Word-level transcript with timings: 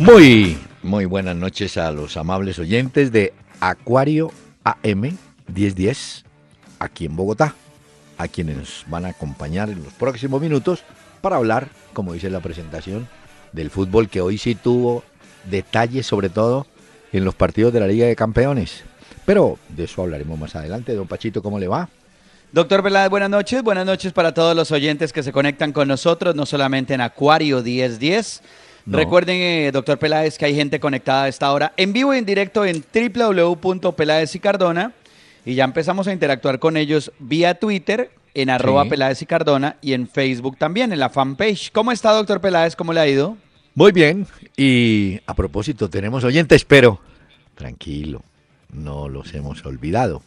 Muy, 0.00 0.56
muy 0.82 1.04
buenas 1.04 1.36
noches 1.36 1.76
a 1.76 1.92
los 1.92 2.16
amables 2.16 2.58
oyentes 2.58 3.12
de 3.12 3.34
Acuario 3.60 4.32
AM 4.64 5.18
1010 5.54 6.24
aquí 6.78 7.04
en 7.04 7.16
Bogotá, 7.16 7.54
a 8.16 8.26
quienes 8.26 8.56
nos 8.56 8.84
van 8.88 9.04
a 9.04 9.10
acompañar 9.10 9.68
en 9.68 9.84
los 9.84 9.92
próximos 9.92 10.40
minutos 10.40 10.84
para 11.20 11.36
hablar, 11.36 11.68
como 11.92 12.14
dice 12.14 12.30
la 12.30 12.40
presentación, 12.40 13.08
del 13.52 13.68
fútbol 13.68 14.08
que 14.08 14.22
hoy 14.22 14.38
sí 14.38 14.54
tuvo 14.54 15.04
detalles 15.44 16.06
sobre 16.06 16.30
todo 16.30 16.66
en 17.12 17.26
los 17.26 17.34
partidos 17.34 17.70
de 17.74 17.80
la 17.80 17.86
Liga 17.86 18.06
de 18.06 18.16
Campeones. 18.16 18.84
Pero 19.26 19.58
de 19.68 19.84
eso 19.84 20.00
hablaremos 20.00 20.38
más 20.38 20.56
adelante. 20.56 20.94
Don 20.94 21.08
Pachito, 21.08 21.42
¿cómo 21.42 21.58
le 21.58 21.68
va? 21.68 21.90
Doctor 22.52 22.80
Veláez, 22.80 23.10
buenas 23.10 23.28
noches. 23.28 23.62
Buenas 23.62 23.84
noches 23.84 24.14
para 24.14 24.32
todos 24.32 24.56
los 24.56 24.72
oyentes 24.72 25.12
que 25.12 25.22
se 25.22 25.30
conectan 25.30 25.72
con 25.74 25.88
nosotros, 25.88 26.34
no 26.34 26.46
solamente 26.46 26.94
en 26.94 27.02
Acuario 27.02 27.62
1010. 27.62 28.42
No. 28.86 28.96
Recuerden, 28.98 29.36
eh, 29.36 29.70
doctor 29.72 29.98
Peláez, 29.98 30.38
que 30.38 30.46
hay 30.46 30.54
gente 30.54 30.80
conectada 30.80 31.24
a 31.24 31.28
esta 31.28 31.52
hora 31.52 31.72
en 31.76 31.92
vivo 31.92 32.14
y 32.14 32.18
en 32.18 32.24
directo 32.26 32.64
en 32.64 32.82
www.peláez 32.92 34.34
y 34.34 34.40
Cardona. 34.40 34.92
Y 35.44 35.54
ya 35.54 35.64
empezamos 35.64 36.06
a 36.08 36.12
interactuar 36.12 36.58
con 36.58 36.76
ellos 36.76 37.12
vía 37.18 37.54
Twitter, 37.54 38.10
en 38.34 38.50
arroba 38.50 38.84
Peláez 38.84 39.20
y 39.22 39.26
Cardona 39.26 39.76
y 39.80 39.92
en 39.94 40.06
Facebook 40.08 40.56
también, 40.58 40.92
en 40.92 41.00
la 41.00 41.08
fanpage. 41.10 41.72
¿Cómo 41.72 41.92
está, 41.92 42.12
doctor 42.12 42.40
Peláez? 42.40 42.76
¿Cómo 42.76 42.92
le 42.92 43.00
ha 43.00 43.08
ido? 43.08 43.36
Muy 43.74 43.92
bien. 43.92 44.26
Y 44.56 45.20
a 45.26 45.34
propósito, 45.34 45.88
tenemos 45.90 46.24
oyentes, 46.24 46.64
pero 46.64 47.00
tranquilo, 47.54 48.22
no 48.72 49.08
los 49.08 49.32
hemos 49.34 49.64
olvidado, 49.64 50.22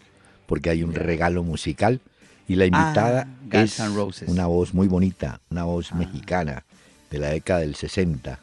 porque 0.48 0.70
hay 0.70 0.84
un 0.84 0.94
regalo 0.94 1.44
musical 1.44 2.00
y 2.48 2.56
la 2.56 2.66
invitada 2.66 3.28
Ah, 3.52 3.62
es 3.64 3.80
una 4.28 4.48
voz 4.48 4.74
muy 4.74 4.88
bonita, 4.88 5.40
una 5.50 5.64
voz 5.64 5.92
Ah. 5.92 5.96
mexicana 5.96 6.64
de 7.12 7.20
la 7.20 7.28
década 7.30 7.60
del 7.62 7.76
60, 7.76 8.40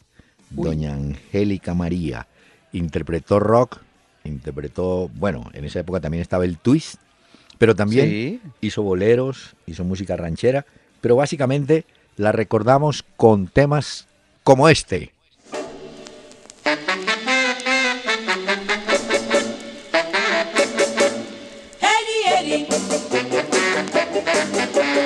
Uy. 0.55 0.65
doña 0.65 0.95
Angélica 0.95 1.75
María. 1.75 2.27
Interpretó 2.73 3.41
rock, 3.41 3.79
interpretó, 4.25 5.09
bueno, 5.15 5.51
en 5.55 5.65
esa 5.65 5.81
época 5.81 6.01
también 6.01 6.23
estaba 6.23 6.45
el 6.45 6.59
twist, 6.59 6.97
pero 7.59 7.75
también 7.75 8.09
Sí. 8.09 8.41
hizo 8.61 8.83
boleros, 8.83 9.55
hizo 9.67 9.85
música 9.85 10.17
ranchera, 10.17 10.67
pero 11.01 11.17
básicamente 11.17 11.85
la 12.17 12.33
recordamos 12.33 13.05
con 13.17 13.47
temas 13.49 14.07
como 14.45 14.69
este. 14.69 15.13
Eddie, 21.81 22.27
Eddie. 22.39 22.67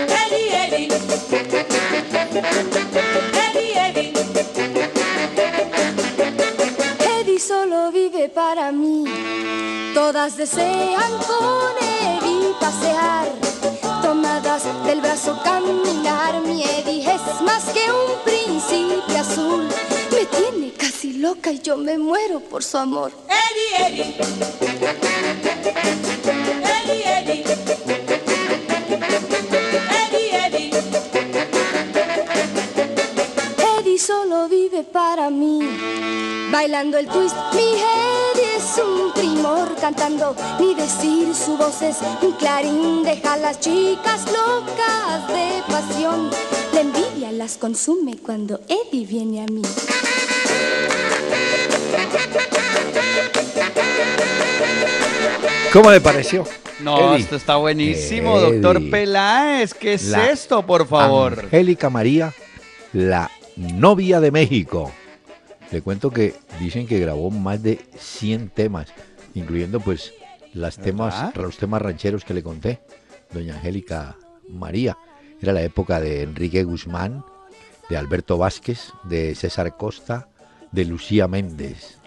Eddie, 0.09 0.49
Eddie. 0.65 0.89
Eddie, 2.33 3.24
Todas 10.15 10.37
desean 10.37 11.13
con 11.27 11.75
Eddie 11.83 12.55
pasear. 12.61 13.27
Tomadas 14.01 14.63
del 14.87 15.01
brazo 15.01 15.37
caminar. 15.43 16.41
Mi 16.43 16.63
Eddie 16.63 17.01
es 17.01 17.41
más 17.41 17.65
que 17.75 17.91
un 17.91 18.23
príncipe 18.25 19.19
azul. 19.19 19.67
Me 20.13 20.25
tiene 20.27 20.73
casi 20.73 21.15
loca 21.15 21.51
y 21.51 21.59
yo 21.59 21.77
me 21.77 21.99
muero 21.99 22.39
por 22.39 22.63
su 22.63 22.79
amor. 22.79 23.11
Eddie, 23.27 23.89
Eddie. 23.89 24.17
Eddie, 26.77 27.05
Eddie. 27.19 27.45
Eddie, 30.07 30.47
Eddie. 30.47 30.71
Eddie 33.81 33.99
solo 33.99 34.49
vive 34.49 34.85
para 34.85 35.29
mí. 35.29 35.59
Bailando 36.53 36.99
el 36.99 37.09
twist, 37.09 37.35
mi 37.53 37.63
Eddie 37.63 38.57
es 38.57 38.79
un 38.79 39.14
primor 39.45 39.77
cantando. 39.79 40.35
Ni 40.59 40.75
decir 40.75 41.35
su 41.35 41.57
voz 41.57 41.83
es 41.83 41.99
un 42.23 42.33
clarín. 42.33 43.03
Deja 43.05 43.35
a 43.35 43.37
las 43.37 43.61
chicas 43.61 44.25
locas 44.27 45.29
de 45.29 45.63
pasión. 45.71 46.31
La 46.73 46.81
envidia 46.81 47.31
las 47.31 47.59
consume 47.59 48.17
cuando 48.17 48.61
Eddie 48.69 49.07
viene 49.07 49.43
a 49.43 49.47
mí. 49.47 49.63
¿Cómo 55.73 55.91
le 55.91 56.01
pareció? 56.01 56.45
No, 56.81 57.15
Eddie? 57.15 57.25
esto 57.25 57.37
está 57.37 57.57
buenísimo, 57.57 58.39
Eddie. 58.39 58.61
doctor 58.61 58.91
Peláez. 58.91 59.75
¿Qué 59.75 59.95
es 59.95 60.07
La 60.07 60.31
esto, 60.31 60.65
por 60.65 60.87
favor? 60.87 61.41
Angélica 61.45 61.91
María, 61.91 62.33
la 62.93 63.31
novia 63.57 64.21
de 64.21 64.31
México. 64.31 64.91
Le 65.71 65.83
cuento 65.83 66.11
que 66.11 66.35
dicen 66.61 66.87
que 66.87 67.01
grabó 67.01 67.31
más 67.31 67.63
de 67.63 67.81
100 67.99 68.51
temas, 68.51 68.87
incluyendo 69.35 69.81
pues 69.81 70.13
las 70.53 70.79
temas, 70.79 71.15
¿Verdad? 71.15 71.43
los 71.43 71.57
temas 71.57 71.83
rancheros 71.83 72.25
que 72.25 72.35
le 72.35 72.43
conté. 72.43 72.81
Doña 73.33 73.55
Angélica 73.57 74.17
María. 74.49 74.97
Era 75.41 75.53
la 75.53 75.63
época 75.63 76.01
de 76.01 76.23
Enrique 76.23 76.63
Guzmán, 76.63 77.25
de 77.91 77.97
Alberto 77.97 78.39
Vázquez, 78.39 78.93
de 79.03 79.35
César 79.35 79.77
Costa, 79.77 80.29
de 80.73 80.85
Lucía 80.85 81.27
Méndez. 81.29 81.99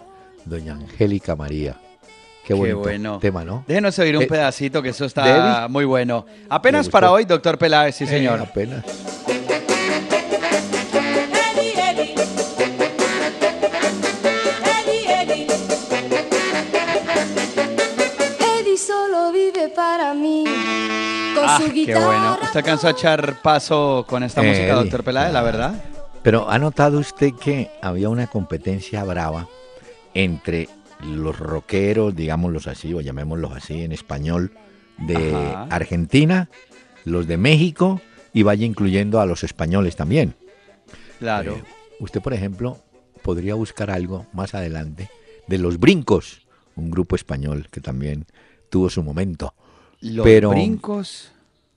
Doña 0.44 0.72
Angélica 0.74 1.36
María. 1.36 1.76
Qué 2.44 2.54
Qué 2.54 2.72
bueno. 2.72 3.18
tema, 3.18 3.44
¿no? 3.44 3.62
Déjenos 3.68 3.98
oír 3.98 4.16
un 4.16 4.22
Eh, 4.22 4.26
pedacito 4.26 4.80
que 4.82 4.88
eso 4.88 5.04
¿de 5.04 5.08
está 5.08 5.66
muy 5.68 5.84
bueno. 5.84 6.24
Apenas 6.48 6.88
para 6.88 7.12
hoy, 7.12 7.26
doctor 7.26 7.58
Peláez, 7.58 7.94
sí, 7.96 8.06
señor. 8.06 8.40
Eh, 8.40 8.44
apenas. 8.44 8.84
Qué 21.72 21.94
bueno. 21.94 22.38
Usted 22.42 22.58
alcanzó 22.58 22.88
a 22.88 22.90
echar 22.90 23.40
paso 23.42 24.04
con 24.08 24.22
esta 24.22 24.42
música, 24.42 24.74
doctor 24.74 25.04
Peláez, 25.04 25.32
la 25.32 25.42
verdad. 25.42 25.84
Pero 26.22 26.50
¿ha 26.50 26.58
notado 26.58 26.98
usted 26.98 27.32
que 27.34 27.70
había 27.82 28.08
una 28.08 28.26
competencia 28.26 29.04
brava 29.04 29.48
entre 30.14 30.68
los 31.04 31.38
rockeros, 31.38 32.14
digámoslos 32.14 32.66
así, 32.66 32.92
o 32.92 33.00
llamémoslos 33.00 33.52
así 33.52 33.82
en 33.82 33.92
español, 33.92 34.52
de 34.98 35.34
Ajá. 35.34 35.66
Argentina, 35.70 36.48
los 37.04 37.26
de 37.28 37.36
México 37.36 38.00
y 38.32 38.42
vaya 38.42 38.66
incluyendo 38.66 39.20
a 39.20 39.26
los 39.26 39.44
españoles 39.44 39.94
también? 39.96 40.34
Claro. 41.20 41.52
Eh, 41.54 41.62
usted, 42.00 42.20
por 42.20 42.34
ejemplo, 42.34 42.78
podría 43.22 43.54
buscar 43.54 43.90
algo 43.90 44.26
más 44.32 44.54
adelante 44.54 45.08
de 45.46 45.58
Los 45.58 45.78
Brincos, 45.78 46.46
un 46.76 46.90
grupo 46.90 47.14
español 47.16 47.68
que 47.70 47.80
también 47.80 48.26
tuvo 48.70 48.90
su 48.90 49.02
momento. 49.02 49.54
Los 50.00 50.24
pero- 50.24 50.50
brincos. 50.50 51.32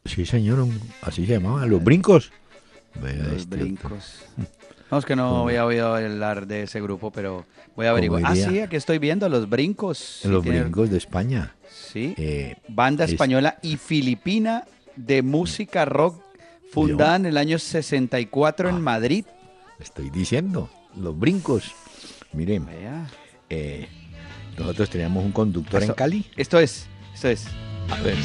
Sí, 0.05 0.25
señor, 0.25 0.59
un- 0.59 0.79
así 1.01 1.25
se 1.25 1.33
llamaban, 1.33 1.69
Los 1.69 1.83
Brincos. 1.83 2.31
Los 3.01 3.11
este 3.41 3.57
brincos. 3.57 4.23
No, 4.91 4.97
es 4.97 5.05
que 5.05 5.15
no 5.15 5.29
¿Cómo? 5.29 5.43
había 5.47 5.65
oído 5.65 5.95
hablar 5.95 6.47
de 6.47 6.63
ese 6.63 6.81
grupo, 6.81 7.11
pero 7.13 7.45
voy 7.77 7.85
a 7.85 7.91
averiguar. 7.91 8.23
Ah, 8.25 8.35
sí, 8.35 8.59
aquí 8.59 8.75
estoy 8.75 8.97
viendo 8.99 9.29
los 9.29 9.47
brincos. 9.47 10.19
Los 10.25 10.43
Brincos 10.43 10.89
de 10.89 10.97
España. 10.97 11.55
Sí. 11.69 12.13
Eh, 12.17 12.57
Banda 12.67 13.05
es- 13.05 13.11
española 13.11 13.57
y 13.61 13.77
filipina 13.77 14.65
de 14.97 15.21
música 15.21 15.85
rock 15.85 16.21
fundada 16.73 17.15
en 17.15 17.25
el 17.25 17.37
año 17.37 17.57
64 17.57 18.67
Ah. 18.67 18.71
en 18.73 18.81
Madrid. 18.81 19.23
Estoy 19.79 20.09
diciendo, 20.09 20.69
los 20.97 21.17
brincos. 21.17 21.71
Miren, 22.33 22.67
eh, 23.49 23.87
nosotros 24.57 24.89
teníamos 24.89 25.23
un 25.23 25.31
conductor 25.31 25.81
en 25.83 25.93
Cali. 25.93 26.25
Esto 26.35 26.59
es, 26.59 26.87
esto 27.13 27.29
es. 27.29 27.45
A 27.89 27.95
ver. 28.01 28.17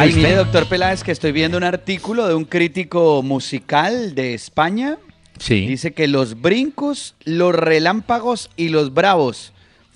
Ay, 0.00 0.14
mire, 0.14 0.34
doctor 0.34 0.66
Peláez, 0.66 1.02
que 1.02 1.12
estoy 1.12 1.30
viendo 1.30 1.58
un 1.58 1.64
artículo 1.64 2.26
de 2.26 2.32
un 2.34 2.46
crítico 2.46 3.22
musical 3.22 4.14
de 4.14 4.32
España. 4.32 4.96
Sí. 5.38 5.66
Dice 5.66 5.92
que 5.92 6.08
los 6.08 6.40
brincos, 6.40 7.16
los 7.24 7.54
relámpagos 7.54 8.48
y 8.56 8.70
los 8.70 8.94
bravos 8.94 9.52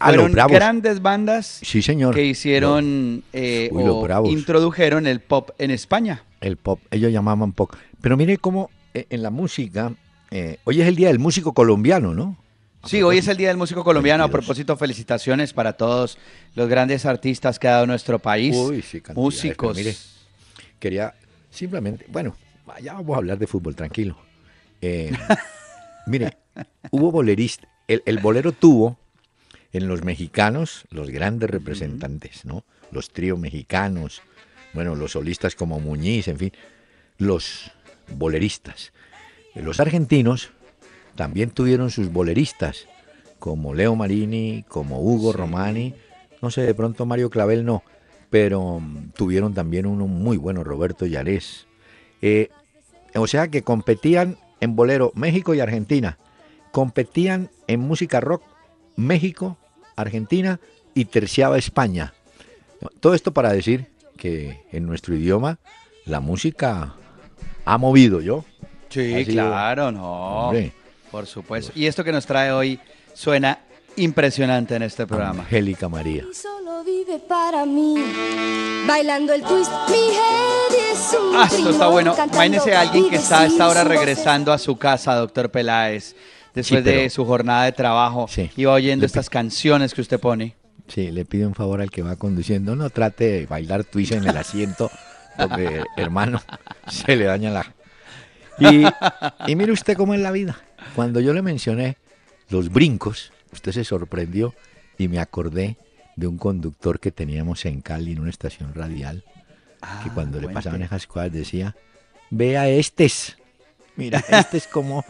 fueron 0.08 0.32
Bravos. 0.32 0.52
grandes 0.52 1.02
bandas 1.02 1.60
Sí, 1.62 1.82
señor. 1.82 2.14
que 2.14 2.24
hicieron 2.24 3.24
eh, 3.32 3.68
Uy, 3.72 3.82
o 3.84 4.26
introdujeron 4.26 5.06
el 5.06 5.20
pop 5.20 5.50
en 5.58 5.70
España. 5.70 6.24
El 6.40 6.56
pop, 6.56 6.80
ellos 6.90 7.12
llamaban 7.12 7.52
pop. 7.52 7.72
Pero 8.00 8.16
mire 8.16 8.38
cómo 8.38 8.70
eh, 8.92 9.06
en 9.10 9.22
la 9.22 9.30
música, 9.30 9.92
eh, 10.30 10.58
hoy 10.64 10.80
es 10.80 10.86
el 10.88 10.96
Día 10.96 11.08
del 11.08 11.18
Músico 11.18 11.52
Colombiano, 11.54 12.14
¿no? 12.14 12.36
Sí, 12.84 13.02
hoy 13.02 13.18
es 13.18 13.28
el 13.28 13.36
Día 13.38 13.48
del 13.48 13.56
Músico 13.56 13.82
Colombiano. 13.82 14.24
A 14.24 14.26
22. 14.26 14.44
propósito, 14.44 14.76
felicitaciones 14.76 15.52
para 15.54 15.72
todos 15.72 16.18
los 16.54 16.68
grandes 16.68 17.06
artistas 17.06 17.58
que 17.58 17.66
ha 17.68 17.72
dado 17.72 17.86
nuestro 17.86 18.18
país. 18.18 18.54
Uy, 18.54 18.82
sí, 18.82 19.02
músicos. 19.14 19.76
mire, 19.76 19.94
quería 20.78 21.14
simplemente, 21.50 22.04
bueno, 22.08 22.36
ya 22.82 22.92
vamos 22.92 23.14
a 23.14 23.18
hablar 23.18 23.38
de 23.38 23.46
fútbol, 23.46 23.74
tranquilo. 23.74 24.18
Eh, 24.82 25.12
mire, 26.06 26.36
hubo 26.90 27.10
boleristas, 27.10 27.70
el, 27.88 28.02
el 28.04 28.18
bolero 28.18 28.52
tuvo 28.52 28.98
en 29.74 29.88
los 29.88 30.04
mexicanos 30.04 30.86
los 30.90 31.10
grandes 31.10 31.50
representantes, 31.50 32.44
¿no? 32.44 32.64
Los 32.92 33.10
tríos 33.10 33.38
mexicanos, 33.38 34.22
bueno, 34.72 34.94
los 34.94 35.12
solistas 35.12 35.56
como 35.56 35.80
Muñiz, 35.80 36.28
en 36.28 36.38
fin, 36.38 36.52
los 37.18 37.72
boleristas. 38.16 38.92
Los 39.54 39.80
argentinos 39.80 40.50
también 41.16 41.50
tuvieron 41.50 41.90
sus 41.90 42.10
boleristas, 42.10 42.86
como 43.40 43.74
Leo 43.74 43.96
Marini, 43.96 44.64
como 44.68 45.00
Hugo 45.00 45.32
Romani, 45.32 45.94
no 46.40 46.50
sé, 46.50 46.62
de 46.62 46.74
pronto 46.74 47.04
Mario 47.04 47.28
Clavel 47.28 47.64
no, 47.64 47.82
pero 48.30 48.80
mm, 48.80 49.10
tuvieron 49.10 49.54
también 49.54 49.86
uno 49.86 50.06
muy 50.06 50.36
bueno, 50.36 50.62
Roberto 50.62 51.04
Yarés. 51.04 51.66
Eh, 52.22 52.48
o 53.14 53.26
sea 53.26 53.48
que 53.48 53.62
competían 53.62 54.38
en 54.60 54.76
bolero 54.76 55.10
México 55.14 55.52
y 55.52 55.60
Argentina, 55.60 56.18
competían 56.70 57.50
en 57.66 57.80
música 57.80 58.20
rock 58.20 58.42
México, 58.96 59.58
Argentina 59.96 60.60
y 60.94 61.04
terciaba 61.06 61.58
España. 61.58 62.14
Todo 63.00 63.14
esto 63.14 63.32
para 63.32 63.52
decir 63.52 63.86
que 64.16 64.60
en 64.72 64.86
nuestro 64.86 65.14
idioma 65.14 65.58
la 66.06 66.20
música 66.20 66.94
ha 67.64 67.78
movido 67.78 68.20
yo. 68.20 68.44
Sí, 68.90 69.24
sido- 69.24 69.46
claro, 69.46 69.90
no. 69.90 70.46
Hombre. 70.48 70.72
Por 71.10 71.26
supuesto. 71.26 71.72
Y 71.74 71.86
esto 71.86 72.04
que 72.04 72.12
nos 72.12 72.26
trae 72.26 72.52
hoy 72.52 72.78
suena 73.14 73.58
impresionante 73.96 74.74
en 74.74 74.82
este 74.82 75.06
programa. 75.06 75.42
Angélica 75.44 75.88
María. 75.88 76.24
Solo 76.32 76.82
vive 76.84 77.18
para 77.20 77.64
mí. 77.64 77.94
Bailando 78.86 79.32
el 79.32 79.42
twist, 79.42 79.70
mi 79.88 79.96
head 79.96 80.92
es 80.92 81.16
un 81.18 81.36
Ah, 81.36 81.48
esto 81.50 81.70
está 81.70 81.86
bueno. 81.88 82.14
Imagínese 82.32 82.74
a 82.74 82.80
alguien 82.82 83.08
que 83.08 83.16
está 83.16 83.40
a 83.42 83.46
esta 83.46 83.68
hora 83.68 83.84
regresando 83.84 84.52
a 84.52 84.58
su 84.58 84.76
casa, 84.76 85.14
doctor 85.14 85.50
Peláez, 85.50 86.14
después 86.54 86.80
Sí, 86.80 86.84
pero- 86.84 87.00
de 87.02 87.10
su 87.10 87.24
jornada 87.24 87.64
de 87.64 87.72
trabajo 87.72 88.26
Sí. 88.28 88.50
y 88.56 88.64
va 88.64 88.72
oyendo 88.74 89.04
estas 89.06 89.28
canciones 89.30 89.92
que 89.94 90.00
usted 90.00 90.20
pone. 90.20 90.54
Sí, 90.88 91.10
le 91.10 91.24
pido 91.24 91.48
un 91.48 91.54
favor 91.54 91.80
al 91.80 91.90
que 91.90 92.02
va 92.02 92.16
conduciendo, 92.16 92.76
no 92.76 92.90
trate 92.90 93.24
de 93.24 93.46
bailar 93.46 93.84
twist 93.84 94.12
en 94.12 94.26
el 94.26 94.36
asiento, 94.36 94.90
porque 95.36 95.82
hermano, 95.96 96.42
se 96.88 97.16
le 97.16 97.24
daña 97.24 97.50
la... 97.50 97.74
Y, 98.58 98.84
y 99.50 99.56
mire 99.56 99.72
usted 99.72 99.96
cómo 99.96 100.14
es 100.14 100.20
la 100.20 100.30
vida. 100.30 100.56
Cuando 100.94 101.20
yo 101.20 101.32
le 101.32 101.42
mencioné 101.42 101.96
los 102.50 102.70
brincos, 102.70 103.32
usted 103.52 103.72
se 103.72 103.82
sorprendió 103.84 104.54
y 104.98 105.08
me 105.08 105.18
acordé 105.18 105.76
de 106.16 106.26
un 106.28 106.38
conductor 106.38 107.00
que 107.00 107.10
teníamos 107.10 107.64
en 107.64 107.80
Cali 107.80 108.12
en 108.12 108.20
una 108.20 108.30
estación 108.30 108.74
radial, 108.74 109.24
que 110.04 110.10
cuando 110.10 110.40
le 110.40 110.48
pasaban 110.50 110.82
esas 110.82 111.06
cosas 111.06 111.32
decía, 111.32 111.74
vea 112.30 112.68
estes, 112.68 113.36
mira 113.96 114.22
estes 114.28 114.66
como, 114.68 115.04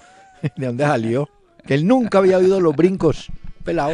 ¿de 0.56 0.66
dónde 0.66 0.84
salió? 0.84 1.28
Que 1.66 1.74
él 1.74 1.86
nunca 1.86 2.18
había 2.18 2.38
oído 2.38 2.60
los 2.60 2.74
brincos, 2.76 3.28
pelado. 3.64 3.92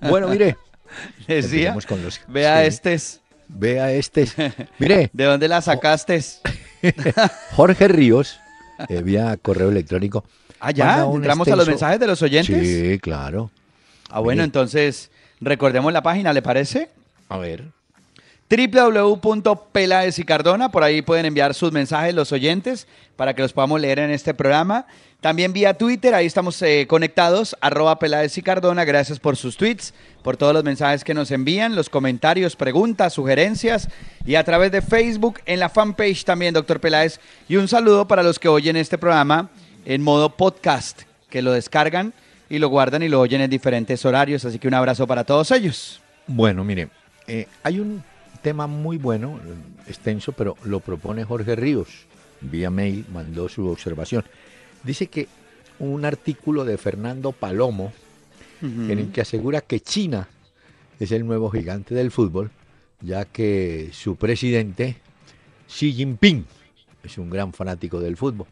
Bueno, 0.00 0.28
mire, 0.28 0.56
Decía, 1.28 1.76
con 1.86 2.02
los- 2.02 2.20
vea 2.26 2.60
sí. 2.62 2.66
este, 2.66 2.94
es- 2.94 3.20
Vea 3.52 3.92
este. 3.92 4.28
Mire, 4.78 5.10
¿de 5.12 5.24
dónde 5.24 5.48
la 5.48 5.60
sacaste? 5.60 6.22
Jorge 7.56 7.88
Ríos, 7.88 8.38
eh, 8.88 9.02
vía 9.02 9.36
correo 9.40 9.70
electrónico. 9.70 10.24
Ah, 10.60 10.70
ya, 10.70 11.04
entramos 11.04 11.48
a 11.48 11.56
los 11.56 11.66
mensajes 11.66 11.98
de 11.98 12.06
los 12.06 12.22
oyentes. 12.22 12.66
Sí, 12.68 12.98
claro. 13.00 13.50
Ah, 14.08 14.20
bueno, 14.20 14.38
Mire. 14.40 14.44
entonces, 14.44 15.10
recordemos 15.40 15.92
la 15.92 16.02
página, 16.02 16.32
¿le 16.32 16.42
parece? 16.42 16.90
A 17.28 17.38
ver. 17.38 17.64
www.peláez 18.48 20.18
y 20.18 20.24
Cardona, 20.24 20.70
por 20.70 20.82
ahí 20.82 21.02
pueden 21.02 21.26
enviar 21.26 21.54
sus 21.54 21.72
mensajes 21.72 22.14
los 22.14 22.32
oyentes 22.32 22.86
para 23.16 23.34
que 23.34 23.42
los 23.42 23.52
podamos 23.52 23.80
leer 23.80 23.98
en 24.00 24.10
este 24.10 24.34
programa. 24.34 24.86
También 25.20 25.52
vía 25.52 25.74
Twitter, 25.74 26.14
ahí 26.14 26.24
estamos 26.24 26.62
eh, 26.62 26.86
conectados, 26.88 27.54
arroba 27.60 27.98
Peláez 27.98 28.38
y 28.38 28.42
Cardona, 28.42 28.86
gracias 28.86 29.18
por 29.18 29.36
sus 29.36 29.58
tweets, 29.58 29.92
por 30.22 30.38
todos 30.38 30.54
los 30.54 30.64
mensajes 30.64 31.04
que 31.04 31.12
nos 31.12 31.30
envían, 31.30 31.76
los 31.76 31.90
comentarios, 31.90 32.56
preguntas, 32.56 33.12
sugerencias 33.12 33.90
y 34.24 34.36
a 34.36 34.44
través 34.44 34.72
de 34.72 34.80
Facebook 34.80 35.40
en 35.44 35.60
la 35.60 35.68
fanpage 35.68 36.24
también, 36.24 36.54
doctor 36.54 36.80
Peláez. 36.80 37.20
Y 37.50 37.56
un 37.56 37.68
saludo 37.68 38.08
para 38.08 38.22
los 38.22 38.38
que 38.38 38.48
oyen 38.48 38.76
este 38.76 38.96
programa 38.96 39.50
en 39.84 40.00
modo 40.00 40.30
podcast, 40.36 41.02
que 41.28 41.42
lo 41.42 41.52
descargan 41.52 42.14
y 42.48 42.58
lo 42.58 42.70
guardan 42.70 43.02
y 43.02 43.08
lo 43.08 43.20
oyen 43.20 43.42
en 43.42 43.50
diferentes 43.50 44.02
horarios, 44.06 44.46
así 44.46 44.58
que 44.58 44.68
un 44.68 44.74
abrazo 44.74 45.06
para 45.06 45.24
todos 45.24 45.50
ellos. 45.50 46.00
Bueno, 46.26 46.64
mire, 46.64 46.88
eh, 47.26 47.46
hay 47.62 47.78
un 47.78 48.02
tema 48.40 48.66
muy 48.66 48.96
bueno, 48.96 49.38
extenso, 49.86 50.32
pero 50.32 50.56
lo 50.64 50.80
propone 50.80 51.24
Jorge 51.24 51.56
Ríos. 51.56 51.88
Vía 52.40 52.70
mail 52.70 53.04
mandó 53.12 53.50
su 53.50 53.68
observación. 53.68 54.24
Dice 54.84 55.08
que 55.08 55.28
un 55.78 56.04
artículo 56.04 56.64
de 56.64 56.78
Fernando 56.78 57.32
Palomo 57.32 57.92
en 58.62 58.90
el 58.90 59.10
que 59.10 59.22
asegura 59.22 59.62
que 59.62 59.80
China 59.80 60.28
es 60.98 61.12
el 61.12 61.26
nuevo 61.26 61.50
gigante 61.50 61.94
del 61.94 62.10
fútbol, 62.10 62.50
ya 63.00 63.24
que 63.24 63.88
su 63.92 64.16
presidente, 64.16 64.96
Xi 65.66 65.94
Jinping, 65.94 66.44
es 67.02 67.16
un 67.16 67.30
gran 67.30 67.54
fanático 67.54 68.00
del 68.00 68.18
fútbol 68.18 68.46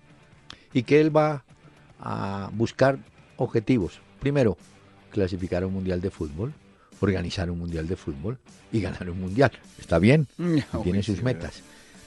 y 0.72 0.82
que 0.82 1.00
él 1.00 1.14
va 1.14 1.44
a 2.00 2.50
buscar 2.54 2.98
objetivos. 3.36 4.00
Primero, 4.20 4.56
clasificar 5.10 5.62
a 5.62 5.66
un 5.66 5.74
mundial 5.74 6.00
de 6.00 6.10
fútbol, 6.10 6.54
organizar 7.00 7.50
un 7.50 7.58
mundial 7.58 7.86
de 7.86 7.96
fútbol 7.96 8.38
y 8.72 8.80
ganar 8.80 9.10
un 9.10 9.20
mundial. 9.20 9.52
Está 9.78 9.98
bien, 9.98 10.26
Mm, 10.38 10.58
tiene 10.82 11.02
sus 11.02 11.22
metas. 11.22 11.62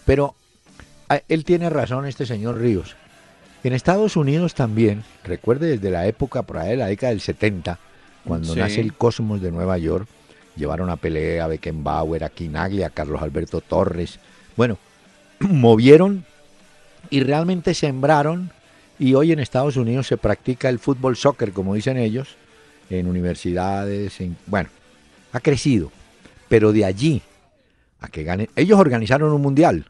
Pero 0.05 0.35
ah, 1.09 1.21
él 1.27 1.45
tiene 1.45 1.69
razón, 1.69 2.05
este 2.05 2.25
señor 2.25 2.59
Ríos. 2.59 2.95
En 3.63 3.73
Estados 3.73 4.15
Unidos 4.15 4.55
también, 4.55 5.03
recuerde 5.23 5.67
desde 5.77 5.91
la 5.91 6.07
época, 6.07 6.41
por 6.43 6.57
ahí 6.57 6.71
de 6.71 6.77
la 6.77 6.87
década 6.87 7.11
del 7.11 7.21
70, 7.21 7.77
cuando 8.25 8.53
Sí. 8.53 8.59
nace 8.59 8.81
el 8.81 8.93
Cosmos 8.93 9.41
de 9.41 9.51
Nueva 9.51 9.77
York, 9.77 10.07
llevaron 10.55 10.89
a 10.89 10.95
Pelé, 10.95 11.39
a 11.41 11.47
Beckenbauer, 11.47 12.23
a 12.23 12.29
Quinaglia, 12.29 12.87
a 12.87 12.89
Carlos 12.89 13.21
Alberto 13.21 13.61
Torres. 13.61 14.19
Bueno, 14.57 14.77
movieron 15.39 16.25
y 17.09 17.19
realmente 17.21 17.73
sembraron 17.73 18.51
y 18.97 19.13
hoy 19.13 19.31
en 19.31 19.39
Estados 19.39 19.77
Unidos 19.77 20.07
se 20.07 20.17
practica 20.17 20.69
el 20.69 20.79
fútbol 20.79 21.15
soccer, 21.15 21.51
como 21.51 21.75
dicen 21.75 21.97
ellos, 21.97 22.35
en 22.89 23.07
universidades, 23.07 24.19
en, 24.21 24.37
bueno, 24.47 24.69
ha 25.33 25.39
crecido, 25.39 25.91
pero 26.49 26.73
de 26.73 26.85
allí 26.85 27.21
a 28.01 28.07
que 28.07 28.23
ganen, 28.23 28.49
ellos 28.55 28.79
organizaron 28.79 29.31
un 29.31 29.41
mundial, 29.41 29.85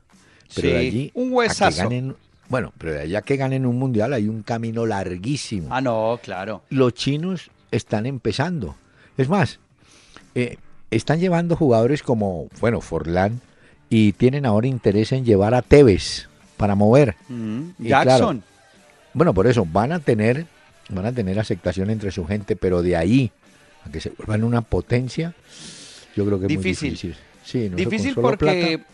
pero 0.53 0.67
de 0.69 0.79
Sí, 0.81 0.87
allí 0.87 1.11
un 1.13 1.33
a 1.41 1.47
que 1.47 1.75
ganen, 1.75 2.15
bueno, 2.51 2.71
pero 2.77 2.93
de 2.93 2.99
allá 3.01 3.21
que 3.23 3.37
ganen 3.37 3.65
un 3.65 3.79
mundial 3.79 4.13
hay 4.13 4.27
un 4.27 4.43
camino 4.43 4.85
larguísimo. 4.85 5.67
Ah, 5.71 5.81
no, 5.81 6.19
claro. 6.21 6.61
Los 6.69 6.93
chinos 6.93 7.49
están 7.71 8.05
empezando. 8.05 8.75
Es 9.17 9.29
más, 9.29 9.59
eh, 10.35 10.57
están 10.91 11.19
llevando 11.19 11.55
jugadores 11.55 12.03
como, 12.03 12.47
bueno, 12.59 12.81
Forlán, 12.81 13.41
y 13.89 14.11
tienen 14.13 14.45
ahora 14.45 14.67
interés 14.67 15.11
en 15.11 15.25
llevar 15.25 15.53
a 15.53 15.61
Tevez 15.61 16.27
para 16.57 16.75
mover. 16.75 17.15
Mm, 17.29 17.61
Y 17.79 17.87
Jackson. 17.89 18.43
Bueno, 19.13 19.33
por 19.33 19.47
eso 19.47 19.65
van 19.65 19.91
a 19.91 19.99
tener, 19.99 20.45
van 20.89 21.05
a 21.05 21.11
tener 21.11 21.39
aceptación 21.39 21.89
entre 21.89 22.11
su 22.11 22.25
gente, 22.25 22.55
pero 22.55 22.81
de 22.81 22.95
ahí 22.95 23.31
a 23.85 23.89
que 23.91 23.99
se 23.99 24.09
vuelvan 24.11 24.43
una 24.43 24.61
potencia, 24.61 25.33
yo 26.15 26.25
creo 26.25 26.39
que 26.39 26.45
es 26.45 26.49
Difícil. 26.49 26.89
muy 26.89 26.95
difícil. 26.95 27.15
Sí, 27.43 27.69
no 27.69 27.75
Difícil 27.75 28.13
porque 28.15 28.77
plata. 28.77 28.91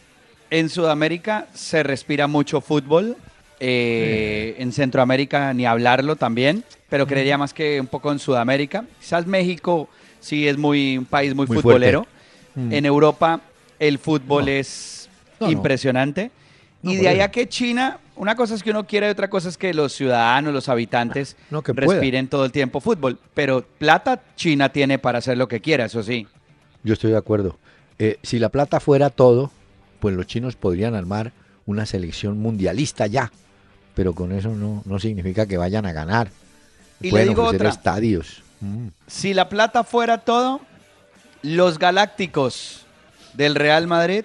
en 0.50 0.70
Sudamérica 0.70 1.48
se 1.54 1.84
respira 1.84 2.26
mucho 2.28 2.62
fútbol. 2.62 3.18
Eh, 3.60 4.56
En 4.60 4.72
Centroamérica 4.72 5.54
ni 5.54 5.66
hablarlo 5.66 6.16
también, 6.16 6.64
pero 6.90 7.08
creería 7.08 7.38
más 7.38 7.54
que 7.54 7.80
un 7.82 7.88
poco 7.88 8.12
en 8.12 8.20
Sudamérica. 8.20 8.86
Quizás 9.00 9.26
México 9.28 9.90
sí 10.20 10.48
es 10.48 10.58
muy 10.58 10.98
un 10.98 11.06
país 11.06 11.34
muy, 11.36 11.48
Muy 11.48 11.58
futbolero. 11.58 12.04
fuerte. 12.54 12.62
Mm. 12.62 12.74
En 12.74 12.86
Europa 12.86 13.42
el 13.80 14.00
fútbol 14.00 14.46
No. 14.46 14.52
es 14.52 15.10
No, 15.40 15.52
impresionante. 15.52 16.32
No, 16.82 16.92
y 16.92 16.98
de 16.98 17.08
ahí 17.10 17.20
a 17.20 17.30
que 17.32 17.48
China, 17.50 18.00
una 18.16 18.36
cosa 18.36 18.56
es 18.56 18.64
que 18.64 18.72
uno 18.72 18.86
quiere, 18.88 19.10
otra 19.10 19.30
cosa 19.30 19.50
es 19.50 19.58
que 19.58 19.74
los 19.74 19.94
ciudadanos, 19.94 20.54
los 20.54 20.70
habitantes 20.70 21.36
que 21.64 21.74
pueda. 21.74 21.88
respiren 21.94 22.28
todo 22.28 22.46
el 22.46 22.52
tiempo 22.52 22.80
fútbol. 22.82 23.18
Pero 23.34 23.64
plata 23.78 24.22
China 24.36 24.70
tiene 24.70 24.98
para 25.00 25.18
hacer 25.20 25.38
lo 25.38 25.48
que 25.48 25.60
quiera, 25.60 25.86
eso 25.86 26.02
sí. 26.04 26.26
Yo 26.84 26.94
estoy 26.94 27.12
de 27.12 27.18
acuerdo. 27.18 27.58
Eh, 28.00 28.18
si 28.24 28.40
la 28.40 28.50
plata 28.50 28.80
fuera 28.80 29.10
todo, 29.10 29.52
pues 30.00 30.16
los 30.16 30.28
chinos 30.28 30.56
podrían 30.56 30.94
armar 30.96 31.32
una 31.66 31.86
selección 31.86 32.40
mundialista 32.40 33.08
ya, 33.08 33.32
pero 33.98 34.13
con 34.13 34.32
eso 34.32 34.50
no, 34.50 34.84
no 34.86 35.00
significa 35.00 35.48
que 35.48 35.58
vayan 35.58 35.88
a 35.88 35.92
ganar. 35.92 36.30
Y 37.01 37.06
le 37.06 37.10
Pueden 37.10 37.30
digo 37.30 37.46
ofrecer 37.46 37.62
otra. 37.68 37.70
estadios. 37.72 38.44
Mm. 38.62 38.89
Si 39.08 39.34
la 39.34 39.50
plata 39.50 39.84
fuera 39.84 40.20
todo, 40.20 40.62
los 41.42 41.80
galácticos 41.80 42.86
del 43.34 43.56
Real 43.56 43.88
Madrid 43.88 44.24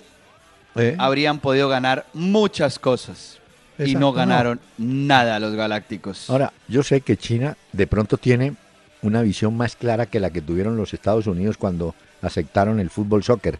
¿Eh? 0.74 0.94
habrían 0.98 1.38
podido 1.38 1.70
ganar 1.70 2.04
muchas 2.12 2.78
cosas. 2.78 3.38
Y 3.78 3.84
Exacto, 3.84 4.00
no 4.00 4.06
no. 4.08 4.12
ganaron 4.12 4.60
nada 4.76 5.40
los 5.40 5.54
galácticos. 5.54 6.28
Ahora, 6.28 6.52
yo 6.68 6.82
sé 6.82 7.00
que 7.00 7.16
China 7.16 7.56
de 7.72 7.86
pronto 7.86 8.18
tiene 8.18 8.54
una 9.00 9.22
visión 9.22 9.56
más 9.56 9.74
clara 9.74 10.04
que 10.04 10.20
la 10.20 10.28
que 10.28 10.42
tuvieron 10.42 10.76
los 10.76 10.92
Estados 10.92 11.26
Unidos 11.26 11.56
cuando 11.56 11.94
aceptaron 12.20 12.78
el 12.78 12.90
fútbol 12.90 13.24
soccer, 13.24 13.58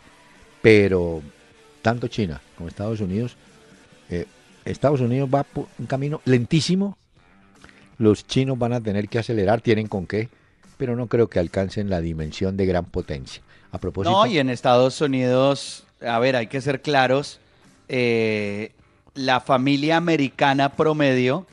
pero 0.60 1.22
tanto 1.80 2.08
China 2.08 2.42
como 2.58 2.68
Estados 2.68 3.00
Unidos, 3.00 3.34
Estados 4.64 5.00
Unidos 5.00 5.28
va 5.32 5.42
por 5.44 5.66
un 5.78 5.86
camino 5.86 6.20
lentísimo, 6.24 6.96
los 7.98 8.26
chinos 8.26 8.58
van 8.58 8.72
a 8.72 8.80
tener 8.80 9.08
que 9.08 9.18
acelerar, 9.18 9.60
tienen 9.60 9.86
con 9.88 10.06
qué, 10.06 10.28
pero 10.76 10.96
no 10.96 11.06
creo 11.06 11.28
que 11.28 11.38
alcancen 11.38 11.90
la 11.90 12.00
dimensión 12.00 12.56
de 12.56 12.66
gran 12.66 12.84
potencia. 12.84 13.42
A 13.70 13.78
propósito, 13.78 14.10
No, 14.12 14.26
y 14.26 14.38
en 14.38 14.50
Estados 14.50 15.00
Unidos, 15.00 15.84
a 16.06 16.18
ver, 16.18 16.36
hay 16.36 16.46
que 16.46 16.60
ser 16.60 16.82
claros, 16.82 17.38
eh, 17.88 18.72
la 19.14 19.40
familia 19.40 19.96
americana 19.96 20.70
promedio 20.70 21.46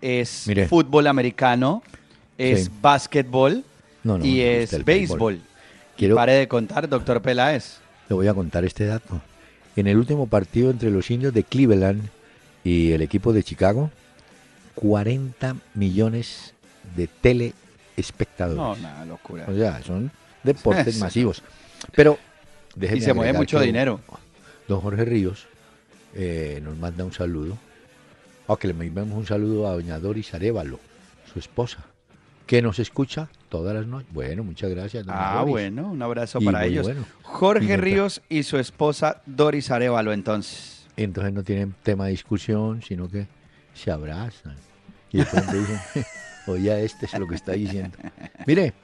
es 0.00 0.44
Mire. 0.46 0.66
fútbol 0.68 1.06
americano, 1.06 1.82
es 2.38 2.64
Sí. 2.64 2.70
básquetbol 2.80 3.64
No, 4.04 4.18
no, 4.18 4.24
y 4.24 4.40
es 4.40 4.84
béisbol. 4.84 5.40
Quiero- 5.96 6.16
pare 6.16 6.32
de 6.32 6.48
contar, 6.48 6.88
doctor 6.88 7.22
Peláez. 7.22 7.78
Le 8.08 8.14
voy 8.16 8.26
a 8.26 8.34
contar 8.34 8.64
este 8.64 8.86
dato. 8.86 9.20
En 9.76 9.86
el 9.86 9.96
último 9.96 10.26
partido 10.26 10.70
entre 10.70 10.90
los 10.90 11.10
indios 11.10 11.32
de 11.32 11.44
Cleveland 11.44 12.08
y 12.64 12.92
el 12.92 13.02
equipo 13.02 13.32
de 13.32 13.42
Chicago, 13.42 13.90
40 14.74 15.56
millones 15.74 16.54
de 16.96 17.06
telespectadores. 17.06 18.56
No, 18.56 18.76
nada, 18.76 19.04
locura. 19.04 19.46
O 19.48 19.54
sea, 19.54 19.82
son 19.82 20.10
deportes 20.42 20.98
masivos. 20.98 21.42
Pero 21.94 22.18
déjeme 22.74 22.98
Y 23.00 23.02
se 23.02 23.12
mueve 23.14 23.32
mucho 23.32 23.58
que 23.58 23.66
dinero. 23.66 24.00
Don 24.68 24.80
Jorge 24.80 25.04
Ríos 25.04 25.46
eh, 26.14 26.60
nos 26.62 26.76
manda 26.78 27.04
un 27.04 27.12
saludo. 27.12 27.58
O 28.46 28.56
que 28.56 28.66
le 28.68 28.74
mandemos 28.74 29.16
un 29.16 29.26
saludo 29.26 29.68
a 29.68 29.72
doña 29.72 29.98
Doris 29.98 30.34
Arevalo, 30.34 30.80
su 31.32 31.38
esposa, 31.38 31.78
que 32.46 32.60
nos 32.60 32.78
escucha 32.80 33.28
todas 33.48 33.74
las 33.74 33.86
noches. 33.86 34.12
Bueno, 34.12 34.42
muchas 34.42 34.68
gracias. 34.70 35.04
Ah, 35.08 35.36
Doris. 35.38 35.50
bueno, 35.52 35.90
un 35.92 36.02
abrazo 36.02 36.38
Y 36.40 36.44
para 36.44 36.64
ellos. 36.66 36.84
bueno. 36.86 37.02
Y 37.02 37.22
Jorge 37.22 37.60
mientras- 37.66 37.80
Ríos 37.84 38.22
y 38.28 38.42
su 38.42 38.58
esposa 38.58 39.22
Doris 39.26 39.70
Arevalo, 39.70 40.12
entonces. 40.12 40.81
Entonces 41.04 41.32
no 41.32 41.42
tienen 41.42 41.74
tema 41.82 42.06
de 42.06 42.12
discusión, 42.12 42.82
sino 42.82 43.08
que 43.08 43.26
se 43.74 43.90
abrazan. 43.90 44.56
Y 45.10 45.18
de 45.18 45.24
pronto 45.26 45.52
dicen, 45.52 45.80
oye, 46.46 46.84
este 46.84 47.06
es 47.06 47.18
lo 47.18 47.26
que 47.26 47.34
está 47.34 47.52
diciendo. 47.52 47.96
Mire, 48.46 48.74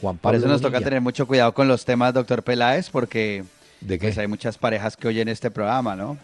Juan 0.00 0.16
Por 0.16 0.22
Pablo. 0.22 0.38
eso 0.38 0.48
nos 0.48 0.60
toca 0.60 0.80
tener 0.80 1.00
mucho 1.00 1.26
cuidado 1.26 1.52
con 1.54 1.68
los 1.68 1.84
temas, 1.84 2.14
doctor 2.14 2.42
Peláez, 2.42 2.90
porque 2.90 3.44
¿De 3.80 3.98
qué? 3.98 4.08
pues, 4.08 4.18
hay 4.18 4.26
muchas 4.26 4.58
parejas 4.58 4.96
que 4.96 5.08
oyen 5.08 5.28
este 5.28 5.50
programa, 5.50 5.96
¿no? 5.96 6.16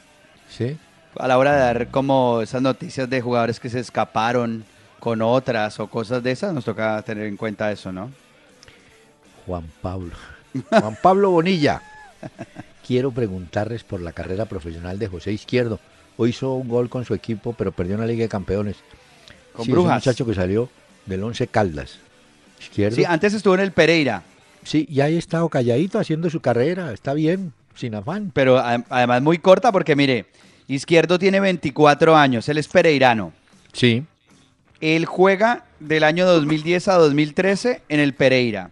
¿Sí? 0.49 0.76
A 1.17 1.26
la 1.26 1.38
hora 1.38 1.52
de 1.52 1.59
dar 1.61 1.88
como 1.88 2.40
esas 2.43 2.62
noticias 2.62 3.09
de 3.11 3.21
jugadores 3.21 3.59
que 3.59 3.69
se 3.69 3.81
escaparon 3.81 4.64
con 5.00 5.23
otras 5.23 5.78
o 5.81 5.88
cosas 5.88 6.23
de 6.23 6.33
esas, 6.33 6.52
nos 6.52 6.64
toca 6.64 7.00
tener 7.02 7.26
en 7.26 7.37
cuenta 7.37 7.71
eso, 7.73 7.93
¿no? 7.93 8.11
Juan 9.47 9.64
Pablo. 9.81 10.12
Juan 10.71 10.97
Pablo 11.02 11.31
Bonilla. 11.31 11.83
Quiero 12.88 13.11
preguntarles 13.12 13.85
por 13.85 14.00
la 14.00 14.12
carrera 14.12 14.47
profesional 14.47 14.99
de 14.99 15.09
José 15.09 15.30
Izquierdo. 15.30 15.78
Hoy 16.16 16.30
hizo 16.30 16.54
un 16.54 16.68
gol 16.68 16.88
con 16.88 17.04
su 17.04 17.12
equipo, 17.12 17.52
pero 17.52 17.71
perdió 17.71 17.97
en 17.97 18.00
la 18.00 18.07
Liga 18.07 18.23
de 18.23 18.30
Campeones. 18.30 18.76
Con 19.52 19.66
Sí, 19.66 19.71
es 19.71 19.76
un 19.76 19.83
Brujas. 19.85 19.97
muchacho 20.07 20.25
que 20.25 20.33
salió 20.35 20.71
del 21.04 21.23
Once 21.23 21.47
Caldas. 21.49 21.99
Izquierdo. 22.59 22.97
Sí, 22.97 23.04
antes 23.04 23.35
estuvo 23.35 23.54
en 23.54 23.61
el 23.61 23.73
Pereira, 23.73 24.23
Sí, 24.64 24.87
y 24.90 25.00
ahí 25.02 25.16
ha 25.16 25.18
estado 25.18 25.49
calladito 25.50 25.99
haciendo 25.99 26.30
su 26.30 26.40
carrera. 26.40 26.92
Está 26.95 27.12
bien, 27.12 27.52
sin 27.75 27.95
afán. 27.95 28.30
pero 28.35 28.59
además 28.59 29.21
muy 29.23 29.37
corta 29.38 29.71
porque 29.71 29.95
mire, 29.95 30.25
Izquierdo 30.66 31.18
tiene 31.18 31.40
24 31.40 32.16
años, 32.16 32.49
él 32.49 32.57
es 32.57 32.68
pereirano. 32.68 33.33
Sí. 33.75 34.04
Él 34.80 35.04
juega 35.04 35.66
del 35.78 36.04
año 36.04 36.25
2010 36.26 36.88
a 36.88 36.95
2013 36.95 37.83
en 37.90 38.00
el 38.00 38.14
Pereira. 38.14 38.71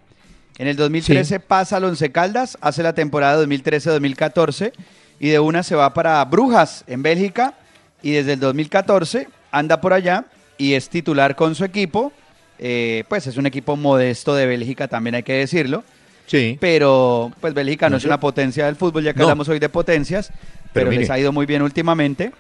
En 0.59 0.69
el 0.69 0.77
2013 0.77 1.41
pasa 1.41 1.77
al 1.77 1.85
Once 1.85 2.11
Caldas, 2.13 2.57
hace 2.61 2.83
la 2.83 2.95
temporada 2.95 3.43
2013-2014 3.45 4.73
y 5.21 5.29
de 5.29 5.39
una 5.39 5.63
se 5.63 5.75
va 5.75 5.93
para 5.93 6.25
Brujas 6.25 6.85
en 6.87 7.03
Bélgica 7.03 7.55
y 8.03 8.13
desde 8.13 8.35
el 8.35 8.41
2014 8.41 9.29
anda 9.51 9.81
por 9.81 9.93
allá 9.93 10.25
y 10.57 10.73
es 10.75 10.89
titular 10.89 11.37
con 11.37 11.55
su 11.55 11.65
equipo. 11.65 12.13
Eh, 12.59 13.05
pues 13.09 13.27
es 13.27 13.37
un 13.37 13.45
equipo 13.45 13.77
modesto 13.77 14.35
de 14.35 14.47
Bélgica, 14.47 14.89
también 14.89 15.15
hay 15.17 15.23
que 15.23 15.35
decirlo. 15.35 15.85
Sí. 16.27 16.57
Pero 16.59 17.31
pues 17.41 17.53
Bélgica 17.53 17.89
no, 17.89 17.93
No 17.93 17.97
es 17.99 18.05
una 18.07 18.19
potencia 18.19 18.65
del 18.65 18.77
fútbol, 18.77 19.05
ya 19.05 19.13
que 19.13 19.19
No. 19.19 19.25
hablamos 19.27 19.49
hoy 19.51 19.59
de 19.59 19.69
potencias, 19.69 20.33
pero, 20.73 20.89
mire. 20.91 21.03
les 21.03 21.11
ha 21.11 21.19
ido 21.19 21.33
muy 21.33 21.45
bien 21.45 21.61
últimamente. 21.63 22.33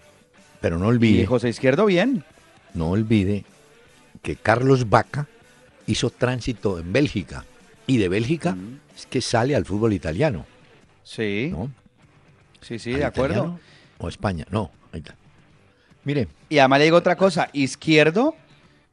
Pero 0.62 0.78
no 0.78 0.87
Y 0.87 0.88
olvide. 0.88 1.26
José 1.26 1.50
Izquierdo 1.50 1.85
bien. 1.85 2.25
no 2.73 2.90
olvide 2.90 3.44
que 4.23 4.37
Carlos 4.37 4.88
Vaca 4.88 5.26
hizo 5.87 6.08
tránsito 6.11 6.78
en 6.78 6.92
Bélgica 6.94 7.44
y 7.87 7.99
de 7.99 8.09
Bélgica 8.09 8.52
Mm. 8.52 8.81
es 8.97 9.07
que 9.07 9.21
sale 9.21 9.55
al 9.57 9.64
fútbol 9.64 9.93
italiano, 9.93 10.45
Sí, 11.05 11.49
¿no? 11.52 11.71
sí, 12.61 12.78
sí, 12.78 12.93
¿Al 12.95 12.99
de 13.00 13.05
acuerdo. 13.05 13.59
O 13.99 14.09
España, 14.09 14.47
no, 14.50 14.71
ahí 14.93 15.00
está. 15.00 15.14
Mire, 16.05 16.28
Y 16.49 16.59
además 16.59 16.78
le 16.81 16.85
digo 16.87 16.97
otra 16.97 17.16
cosa, 17.16 17.49
Izquierdo 17.52 18.35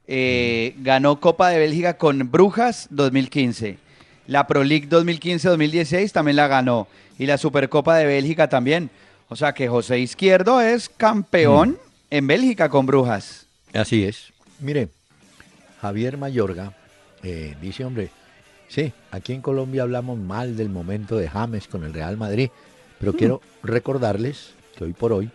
eh, 0.06 0.74
ganó 0.78 1.20
Copa 1.20 1.48
de 1.50 1.58
Bélgica 1.58 1.96
con 1.96 2.30
Brujas 2.30 2.88
2015. 2.90 3.78
La 4.26 4.46
Pro 4.46 4.64
League 4.64 4.88
2015-2016 4.88 6.12
también 6.12 6.36
la 6.36 6.48
ganó. 6.48 6.88
Y 7.18 7.26
la 7.26 7.38
Supercopa 7.38 7.96
de 7.96 8.06
Bélgica 8.06 8.48
también. 8.48 8.90
O 9.28 9.36
sea 9.36 9.52
que 9.54 9.68
José 9.68 9.98
Izquierdo 10.00 10.60
es 10.60 10.88
campeón 10.88 11.78
en 12.10 12.26
Bélgica 12.26 12.68
con 12.68 12.86
Brujas. 12.86 13.46
así 13.72 14.04
es. 14.04 14.32
Mire, 14.60 14.88
Javier 15.80 16.16
Mayorga 16.16 16.72
eh, 17.22 17.54
dice, 17.60 17.84
hombre, 17.84 18.10
sí, 18.74 18.92
aquí 19.10 19.32
en 19.32 19.40
Colombia 19.40 19.82
hablamos 19.82 20.18
mal 20.18 20.56
del 20.56 20.68
momento 20.68 21.16
de 21.16 21.28
James 21.28 21.68
con 21.68 21.84
el 21.84 21.92
Real 21.94 22.16
Madrid, 22.16 22.50
pero 22.98 23.12
quiero 23.12 23.40
recordarles 23.62 24.54
que 24.76 24.84
hoy 24.84 24.92
por 24.92 25.12
hoy 25.12 25.30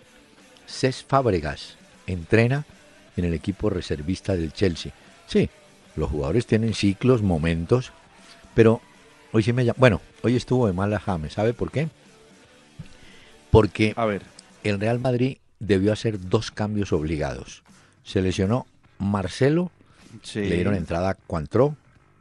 Cés 0.68 1.04
Fábregas 1.08 1.78
entrena 2.08 2.66
en 3.16 3.26
el 3.26 3.34
equipo 3.34 3.70
reservista 3.70 4.36
del 4.36 4.52
Chelsea. 4.54 4.92
Sí, 5.28 5.50
los 5.96 6.10
jugadores 6.10 6.46
tienen 6.46 6.74
ciclos, 6.74 7.22
momentos, 7.22 7.92
pero 8.56 8.82
hoy 9.32 9.44
sí 9.44 9.54
me 9.54 9.64
llama. 9.66 9.78
Bueno, 9.80 10.02
hoy 10.24 10.36
estuvo 10.36 10.68
de 10.68 10.74
mala 10.74 11.00
James. 11.00 11.34
¿Sabe 11.34 11.54
por 11.54 11.72
qué? 11.72 11.90
Porque 13.52 13.94
A 13.96 14.06
ver. 14.06 14.22
el 14.64 14.80
Real 14.80 15.00
Madrid 15.00 15.38
debió 15.60 15.92
hacer 15.94 16.20
dos 16.30 16.52
cambios 16.52 16.94
obligados. 16.94 17.64
Se 18.04 18.22
lesionó 18.22 18.66
Marcelo, 18.98 19.72
Sí. 20.24 20.40
le 20.42 20.56
dieron 20.56 20.76
entrada 20.76 21.12
a 21.12 21.14
Cuantró, 21.14 21.76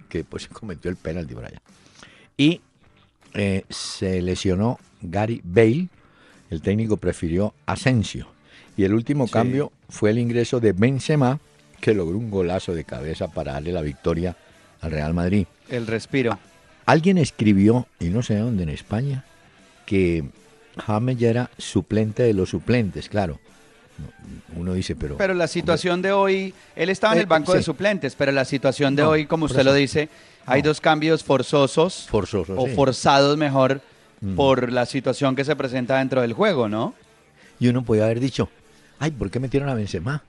que 0.09 0.25
pues 0.25 0.49
cometió 0.53 0.91
el 0.91 0.97
penalti 0.97 1.35
por 1.35 1.45
allá. 1.45 1.61
Y 2.37 2.61
eh, 3.35 3.65
se 3.69 4.23
lesionó 4.23 4.79
Gary 5.03 5.41
Bale, 5.45 5.89
el 6.51 6.63
técnico 6.63 6.97
prefirió 6.97 7.55
Asensio. 7.67 8.29
Y 8.77 8.85
el 8.85 8.95
último 8.95 9.27
Sí. 9.27 9.33
cambio 9.33 9.73
fue 9.89 10.11
el 10.11 10.19
ingreso 10.19 10.61
de 10.61 10.73
Benzema, 10.73 11.41
que 11.81 11.95
logró 11.95 12.17
un 12.17 12.31
golazo 12.31 12.75
de 12.75 12.85
cabeza 12.85 13.29
para 13.29 13.53
darle 13.53 13.73
la 13.73 13.83
victoria 13.83 14.37
al 14.81 14.91
Real 14.93 15.15
Madrid. 15.15 15.47
El 15.69 15.87
respiro. 15.87 16.39
Alguien 16.87 17.19
escribió, 17.19 17.87
y 18.01 18.07
no 18.07 18.23
sé 18.23 18.37
dónde 18.37 18.63
en 18.63 18.69
España, 18.71 19.25
que 19.85 20.25
James 20.87 21.19
ya 21.19 21.29
era 21.31 21.51
suplente 21.59 22.23
de 22.23 22.35
los 22.35 22.51
suplentes, 22.51 23.09
claro. 23.09 23.41
Uno 24.57 24.73
dice, 24.75 24.97
pero... 24.97 25.17
Pero 25.17 25.35
la 25.35 25.47
situación 25.47 26.03
de 26.03 26.13
hoy, 26.13 26.55
él 26.75 26.89
estaba 26.91 27.13
en 27.13 27.19
Eh, 27.19 27.23
el 27.23 27.27
banco 27.27 27.55
de 27.55 27.63
suplentes, 27.63 28.15
pero 28.15 28.33
la 28.33 28.45
situación 28.45 28.97
de 28.97 29.03
No, 29.03 29.11
hoy, 29.11 29.27
como 29.27 29.45
usted 29.47 29.63
lo 29.65 29.73
dice, 29.75 30.09
hay 30.47 30.63
No. 30.63 30.69
dos 30.69 30.81
cambios 30.81 31.23
forzosos. 31.23 32.07
Forzosos, 32.11 32.57
O 32.59 32.67
sí. 32.67 32.75
forzados 32.75 33.37
mejor 33.37 33.81
Mm. 34.21 34.35
por 34.35 34.73
la 34.73 34.85
situación 34.87 35.37
que 35.37 35.45
se 35.45 35.55
presenta 35.55 35.99
dentro 35.99 36.21
del 36.23 36.33
juego, 36.33 36.69
¿no? 36.69 36.95
Y 37.61 37.69
uno 37.69 37.85
podía 37.85 38.05
haber 38.05 38.21
dicho, 38.21 38.49
ay, 38.99 39.11
¿por 39.13 39.31
qué 39.31 39.39
metieron 39.39 39.69
a 39.69 39.75
Benzema? 39.75 40.23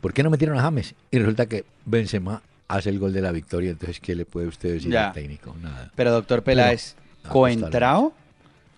¿Por 0.00 0.12
qué 0.12 0.22
no 0.22 0.30
metieron 0.30 0.58
a 0.58 0.62
James? 0.62 0.94
Y 1.10 1.18
resulta 1.18 1.46
que 1.46 1.64
Benzema 1.84 2.42
hace 2.68 2.90
el 2.90 2.98
gol 2.98 3.12
de 3.12 3.20
la 3.20 3.32
victoria, 3.32 3.70
entonces 3.70 4.00
¿qué 4.00 4.14
le 4.14 4.24
puede 4.24 4.46
usted 4.48 4.72
decir 4.74 4.90
Ya. 4.92 5.08
al 5.08 5.12
técnico? 5.12 5.54
Nada. 5.62 5.90
Pero 5.94 6.10
doctor 6.12 6.42
Peláez, 6.42 6.94
Pero, 7.22 7.32
Coentrao, 7.32 8.12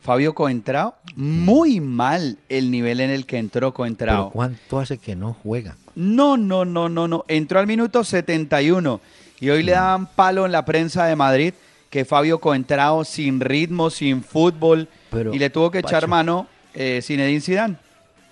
Fabio 0.01 0.35
Coentrao, 0.35 0.95
muy 1.15 1.81
mal 1.81 2.39
el 2.49 2.71
nivel 2.71 3.01
en 3.01 3.11
el 3.11 3.27
que 3.27 3.37
entró 3.39 3.69
Pero 3.69 3.75
Coentrao. 3.75 4.31
¿cuánto 4.31 4.79
hace 4.79 4.99
que 4.99 5.15
no 5.15 5.37
juega? 5.43 5.77
No, 5.95 6.37
no, 6.37 6.65
no, 6.65 6.89
no, 6.89 7.07
no. 7.07 7.25
Entró 7.29 7.61
al 7.61 7.67
minuto 7.67 8.03
71 8.03 9.01
y 9.41 9.51
hoy 9.51 9.63
le 9.63 9.73
daban 9.73 10.07
palo 10.07 10.47
en 10.47 10.53
la 10.53 10.65
prensa 10.65 11.05
de 11.05 11.17
Madrid 11.17 11.55
que 11.91 12.05
Fabio 12.05 12.39
Coentrao 12.39 13.05
sin 13.05 13.41
ritmo, 13.41 13.91
sin 13.91 14.23
fútbol 14.23 14.89
Pero, 15.11 15.35
y 15.35 15.39
le 15.39 15.51
tuvo 15.51 15.71
que 15.71 15.81
echar 15.81 16.07
mano 16.07 16.47
eh, 16.73 17.01
Zinedine 17.03 17.41
Zidane. 17.41 17.77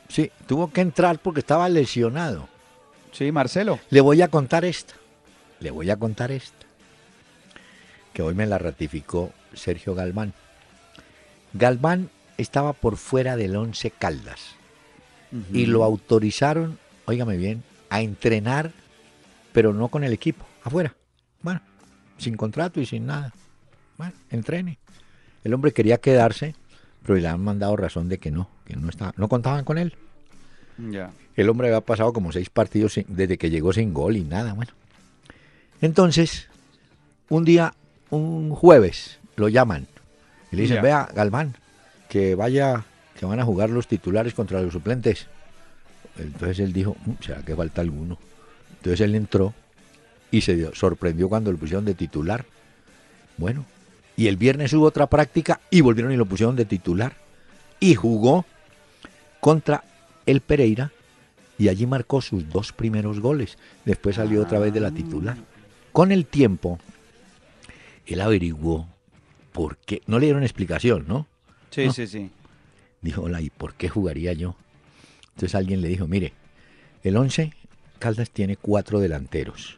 Sí, 0.09 0.31
tuvo 0.47 0.73
que 0.73 0.81
entrar 0.81 1.19
porque 1.19 1.41
estaba 1.41 1.69
lesionado. 1.69 2.49
Sí, 3.13 3.31
Marcelo. 3.31 3.79
Le 3.91 4.01
voy 4.01 4.23
a 4.23 4.29
contar 4.29 4.65
esta. 4.65 4.95
Le 5.61 5.71
voy 5.71 5.91
a 5.91 5.97
contar 5.97 6.31
esta. 6.31 6.67
Que 8.15 8.23
hoy 8.23 8.35
me 8.35 8.47
la 8.47 8.59
ratificó 8.59 9.33
Sergio 9.53 9.95
Galván. 9.95 10.33
Galván 11.59 12.11
estaba 12.37 12.73
por 12.73 12.97
fuera 12.97 13.37
del 13.37 13.57
Once 13.57 13.91
Caldas 13.91 14.55
y 15.53 15.67
lo 15.67 15.85
autorizaron, 15.85 16.79
óigame 17.05 17.37
bien, 17.37 17.63
a 17.91 18.01
entrenar, 18.01 18.73
pero 19.53 19.75
no 19.75 19.89
con 19.89 20.05
el 20.05 20.13
equipo, 20.13 20.47
afuera. 20.63 20.95
Bueno, 21.43 21.61
sin 22.17 22.37
contrato 22.37 22.81
y 22.81 22.87
sin 22.87 23.07
nada. 23.07 23.33
Bueno, 23.99 24.15
entrene. 24.31 24.79
El 25.45 25.53
hombre 25.55 25.73
quería 25.73 25.99
quedarse, 25.99 26.55
pero 27.03 27.17
le 27.19 27.29
han 27.29 27.43
mandado 27.43 27.77
razón 27.77 28.09
de 28.09 28.19
que 28.19 28.31
no, 28.31 28.49
que 28.65 28.77
no 28.77 28.89
estaba, 28.89 29.13
no 29.17 29.29
contaban 29.29 29.65
con 29.65 29.77
él. 29.79 29.95
Ya. 30.91 31.11
El 31.37 31.49
hombre 31.51 31.69
había 31.69 31.81
pasado 31.81 32.13
como 32.13 32.33
seis 32.33 32.51
partidos 32.51 32.95
sin- 32.95 33.07
desde 33.09 33.37
que 33.37 33.51
llegó 33.51 33.73
sin 33.73 33.93
gol 33.93 34.17
y 34.17 34.23
nada, 34.25 34.53
bueno. 34.55 34.73
Entonces, 35.81 36.49
un 37.29 37.45
día, 37.45 37.75
un 38.11 38.51
jueves, 38.51 39.19
lo 39.37 39.49
llaman 39.49 39.87
y 40.53 40.57
le 40.57 40.63
dicen, 40.63 40.83
vea, 40.83 41.09
Galván, 41.15 41.55
que 42.09 42.35
vaya, 42.35 42.85
que 43.19 43.27
van 43.27 43.41
a 43.41 43.45
jugar 43.45 43.71
los 43.71 43.87
titulares 43.87 44.35
contra 44.35 44.61
los 44.63 44.73
suplentes. 44.73 45.27
Entonces 46.19 46.59
él 46.61 46.73
dijo, 46.73 46.97
"Mm, 47.07 47.13
¿será 47.21 47.43
que 47.43 47.55
falta 47.55 47.81
alguno? 47.81 48.19
Entonces 48.77 49.01
él 49.03 49.15
entró 49.15 49.55
y 50.31 50.41
se 50.41 50.57
dio- 50.57 50.75
sorprendió 50.75 51.29
cuando 51.29 51.53
lo 51.53 51.59
pusieron 51.59 51.85
de 51.85 51.95
titular. 51.95 52.45
Bueno, 53.37 53.65
y 54.17 54.27
el 54.27 54.37
viernes 54.37 54.73
hubo 54.73 54.85
otra 54.87 55.07
práctica 55.07 55.61
y 55.71 55.81
volvieron 55.81 56.13
y 56.13 56.17
lo 56.17 56.27
pusieron 56.27 56.57
de 56.57 56.65
titular. 56.65 57.15
Y 57.81 57.95
jugó 57.95 58.45
contra 59.41 59.85
el 60.27 60.41
Pereira 60.41 60.91
y 61.57 61.69
allí 61.69 61.87
marcó 61.87 62.21
sus 62.21 62.49
dos 62.49 62.73
primeros 62.73 63.21
goles. 63.21 63.59
Después 63.85 64.17
salió 64.17 64.43
otra 64.43 64.59
vez 64.59 64.73
de 64.73 64.81
la 64.81 64.91
titular. 64.91 65.37
Con 65.93 66.11
el 66.11 66.27
tiempo, 66.27 66.79
él 68.07 68.21
averiguó 68.21 68.89
por 69.59 69.77
qué. 69.79 70.03
No 70.07 70.21
le 70.21 70.27
dieron 70.27 70.45
explicación, 70.45 71.05
¿no? 71.09 71.27
Sí, 71.71 71.87
No. 71.87 71.93
sí, 71.93 72.07
sí. 72.07 72.31
Dijo, 73.03 73.23
hola, 73.23 73.41
¿y 73.41 73.51
por 73.51 73.75
qué 73.75 73.89
jugaría 73.89 74.33
yo? 74.33 74.55
Entonces 75.35 75.57
alguien 75.57 75.81
le 75.81 75.89
dijo, 75.89 76.07
mire, 76.07 76.33
el 77.03 77.17
11 77.17 77.53
Caldas 77.99 78.31
tiene 78.31 78.57
cuatro 78.57 79.01
delanteros. 79.01 79.77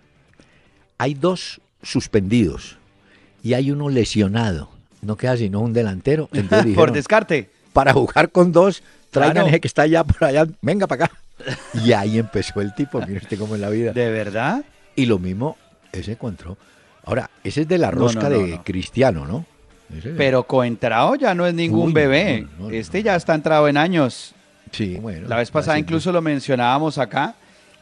Hay 0.98 1.14
dos 1.14 1.62
suspendidos 1.82 2.76
y 3.42 3.54
hay 3.54 3.70
uno 3.70 3.88
lesionado. 3.88 4.68
No 5.00 5.16
queda 5.16 5.38
sino 5.38 5.60
un 5.60 5.72
delantero. 5.72 6.28
Entonces 6.32 6.58
Por 6.58 6.66
dijeron, 6.66 6.92
descarte. 6.92 7.48
para 7.72 7.94
jugar 7.94 8.30
con 8.32 8.52
dos, 8.52 8.82
traigan 9.10 9.46
ese 9.46 9.60
que 9.60 9.68
está 9.68 9.82
allá 9.82 10.04
por 10.04 10.24
allá, 10.24 10.46
venga 10.60 10.86
para 10.86 11.06
acá. 11.06 11.18
Y 11.72 11.92
ahí 11.92 12.18
empezó 12.18 12.60
el 12.60 12.74
tipo, 12.74 13.00
mire 13.00 13.16
usted 13.16 13.38
cómo 13.38 13.54
es 13.54 13.62
la 13.62 13.70
vida. 13.70 13.94
¿De 13.94 14.10
verdad? 14.10 14.62
Y 14.94 15.06
lo 15.06 15.18
mismo, 15.18 15.56
ese 15.90 16.12
encontró. 16.12 16.58
Ahora, 17.02 17.30
ese 17.44 17.62
es 17.62 17.68
de 17.68 17.78
la 17.78 17.90
rosca 17.90 18.28
no, 18.28 18.36
no, 18.36 18.42
de 18.42 18.56
no. 18.56 18.62
Cristiano, 18.64 19.24
¿no? 19.26 19.46
Pero 20.16 20.44
coentrado 20.44 21.14
ya 21.16 21.34
no 21.34 21.46
es 21.46 21.54
ningún 21.54 21.88
Uy, 21.88 21.92
bebé. 21.92 22.42
no, 22.58 22.64
no, 22.64 22.70
no, 22.70 22.74
este 22.74 23.02
ya 23.02 23.16
está 23.16 23.34
entrado 23.34 23.68
en 23.68 23.76
años. 23.76 24.34
sí, 24.72 24.96
bueno. 24.96 25.28
La 25.28 25.36
vez 25.36 25.50
pasada 25.50 25.78
incluso 25.78 26.12
lo 26.12 26.20
mencionábamos 26.22 26.98
acá, 26.98 27.34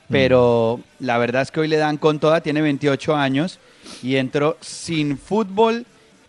Mm. 0.08 0.12
pero 0.12 0.80
la 1.00 1.18
verdad 1.18 1.42
es 1.42 1.50
que 1.50 1.60
hoy 1.60 1.68
le 1.68 1.76
dan 1.76 1.98
con 1.98 2.18
toda, 2.18 2.40
tiene 2.40 2.62
28 2.62 3.14
años 3.14 3.58
y 4.02 4.16
entró 4.16 4.56
sin 4.60 5.18
fútbol, 5.18 5.84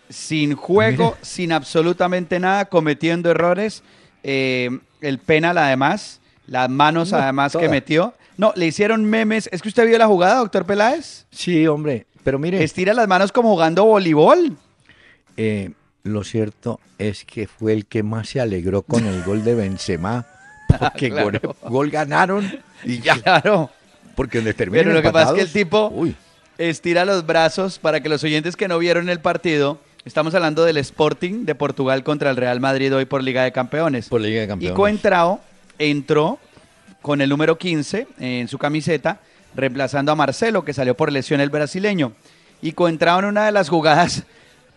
sin 0.09 0.53
juego, 0.55 1.15
sin 1.21 1.53
absolutamente 1.53 2.39
nada, 2.41 2.65
cometiendo 2.65 3.31
errores. 3.31 3.81
Eh, 4.23 4.69
el 4.99 5.19
penal 5.19 5.57
además, 5.57 6.19
las 6.45 6.69
manos 6.69 7.11
No, 7.13 7.19
además 7.19 7.55
que 7.55 7.69
metió. 7.69 8.13
No, 8.35 8.51
le 8.55 8.65
hicieron 8.67 9.05
memes. 9.05 9.47
¿Es 9.53 9.61
que 9.61 9.69
usted 9.69 9.87
vio 9.87 9.97
la 9.97 10.07
jugada, 10.07 10.35
doctor 10.39 10.65
Peláez? 10.65 11.25
Sí, 11.31 11.65
hombre, 11.67 12.05
pero 12.23 12.37
mire, 12.37 12.61
Estira 12.61 12.93
las 12.93 13.07
manos 13.07 13.31
como 13.31 13.49
jugando 13.51 13.85
voleibol. 13.85 14.57
Eh, 15.37 15.71
lo 16.03 16.23
cierto 16.23 16.79
es 16.97 17.25
que 17.25 17.47
fue 17.47 17.73
el 17.73 17.85
que 17.85 18.03
más 18.03 18.29
se 18.29 18.39
alegró 18.39 18.81
con 18.81 19.05
el 19.05 19.23
gol 19.23 19.43
de 19.43 19.55
Benzema, 19.55 20.25
porque 20.79 21.09
Claro. 21.09 21.39
gol, 21.41 21.55
gol 21.69 21.89
ganaron 21.91 22.59
y 22.83 22.99
ya. 22.99 23.15
Claro. 23.21 23.69
Porque 24.15 24.39
donde 24.39 24.53
terminan 24.53 24.85
Pero 24.85 24.95
lo 24.95 25.01
que 25.01 25.11
pasa 25.11 25.29
es 25.31 25.35
que 25.35 25.41
el 25.41 25.51
tipo 25.51 25.89
Uy, 25.93 26.15
estira 26.57 27.05
los 27.05 27.25
brazos 27.25 27.79
para 27.79 28.01
que 28.01 28.09
los 28.09 28.23
oyentes 28.23 28.55
que 28.57 28.67
no 28.67 28.77
vieron 28.79 29.09
el 29.09 29.19
partido, 29.21 29.79
estamos 30.03 30.35
hablando 30.35 30.65
del 30.65 30.77
Sporting 30.77 31.45
de 31.45 31.55
Portugal 31.55 32.03
contra 32.03 32.29
el 32.29 32.35
Real 32.35 32.59
Madrid 32.59 32.93
hoy 32.93 33.05
por 33.05 33.23
Liga 33.23 33.43
de 33.43 33.51
Campeones. 33.53 34.09
por 34.09 34.19
Liga 34.21 34.39
de 34.39 34.45
y 34.45 34.47
Campeones. 34.49 34.75
Coentrao 34.75 35.39
entró 35.77 36.37
con 37.01 37.21
el 37.21 37.29
número 37.29 37.57
15 37.57 38.07
en 38.19 38.47
su 38.49 38.57
camiseta, 38.57 39.19
reemplazando 39.55 40.11
a 40.11 40.15
Marcelo, 40.15 40.65
que 40.65 40.73
salió 40.73 40.95
por 40.97 41.13
lesión 41.13 41.39
el 41.39 41.49
brasileño. 41.49 42.11
Y 42.61 42.73
Coentrao 42.73 43.19
en 43.19 43.25
una 43.25 43.45
de 43.45 43.53
las 43.53 43.69
jugadas 43.69 44.23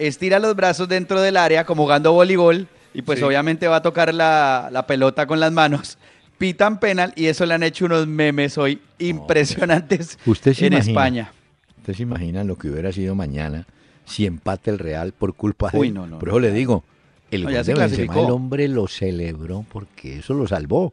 estira 0.07 0.39
los 0.39 0.55
brazos 0.57 0.89
dentro 0.89 1.21
del 1.21 1.37
área 1.37 1.65
como 1.65 1.83
jugando 1.85 2.13
voleibol 2.13 2.69
y 2.95 3.03
pues 3.03 3.19
Sí. 3.19 3.25
obviamente 3.25 3.69
va 3.69 3.77
a 3.77 3.83
tocar 3.83 4.13
la, 4.15 4.69
la 4.73 4.87
pelota 4.87 5.27
con 5.27 5.41
las 5.41 5.53
manos. 5.53 5.99
Pitan 6.39 6.81
penal 6.81 7.13
y 7.17 7.27
eso 7.27 7.47
le 7.47 7.55
han 7.55 7.63
hecho 7.63 7.85
unos 7.85 8.07
memes 8.07 8.59
hoy 8.59 8.81
impresionantes 8.99 10.19
Usted 10.27 10.55
se 10.55 10.67
en 10.67 10.73
imagina. 10.75 10.91
España. 10.93 11.33
¿Usted 11.79 11.95
se 11.95 12.03
imagina 12.03 12.45
lo 12.45 12.57
que 12.57 12.69
hubiera 12.69 12.93
sido 12.93 13.15
mañana 13.15 13.67
si 14.05 14.27
empate 14.27 14.71
el 14.71 14.79
Real 14.79 15.13
por 15.13 15.35
culpa 15.35 15.71
de 15.71 15.79
Uy, 15.79 15.91
no, 15.91 16.07
no, 16.07 16.19
Por 16.19 16.29
no. 16.29 16.35
eso 16.35 16.41
le 16.41 16.53
digo, 16.53 16.85
el 17.31 17.45
gol 17.45 17.53
de 17.65 17.75
Benzema, 17.75 18.21
el 18.21 18.31
hombre 18.31 18.69
lo 18.69 18.87
celebró 18.89 19.65
porque 19.73 20.19
eso 20.19 20.35
lo 20.35 20.47
salvó. 20.47 20.93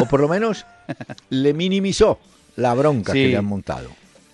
O 0.00 0.06
por 0.06 0.20
lo 0.20 0.28
menos 0.28 0.66
le 1.30 1.54
minimizó 1.54 2.20
la 2.56 2.74
bronca 2.74 3.12
que 3.14 3.28
le 3.28 3.36
han 3.36 3.44
montado. 3.46 3.88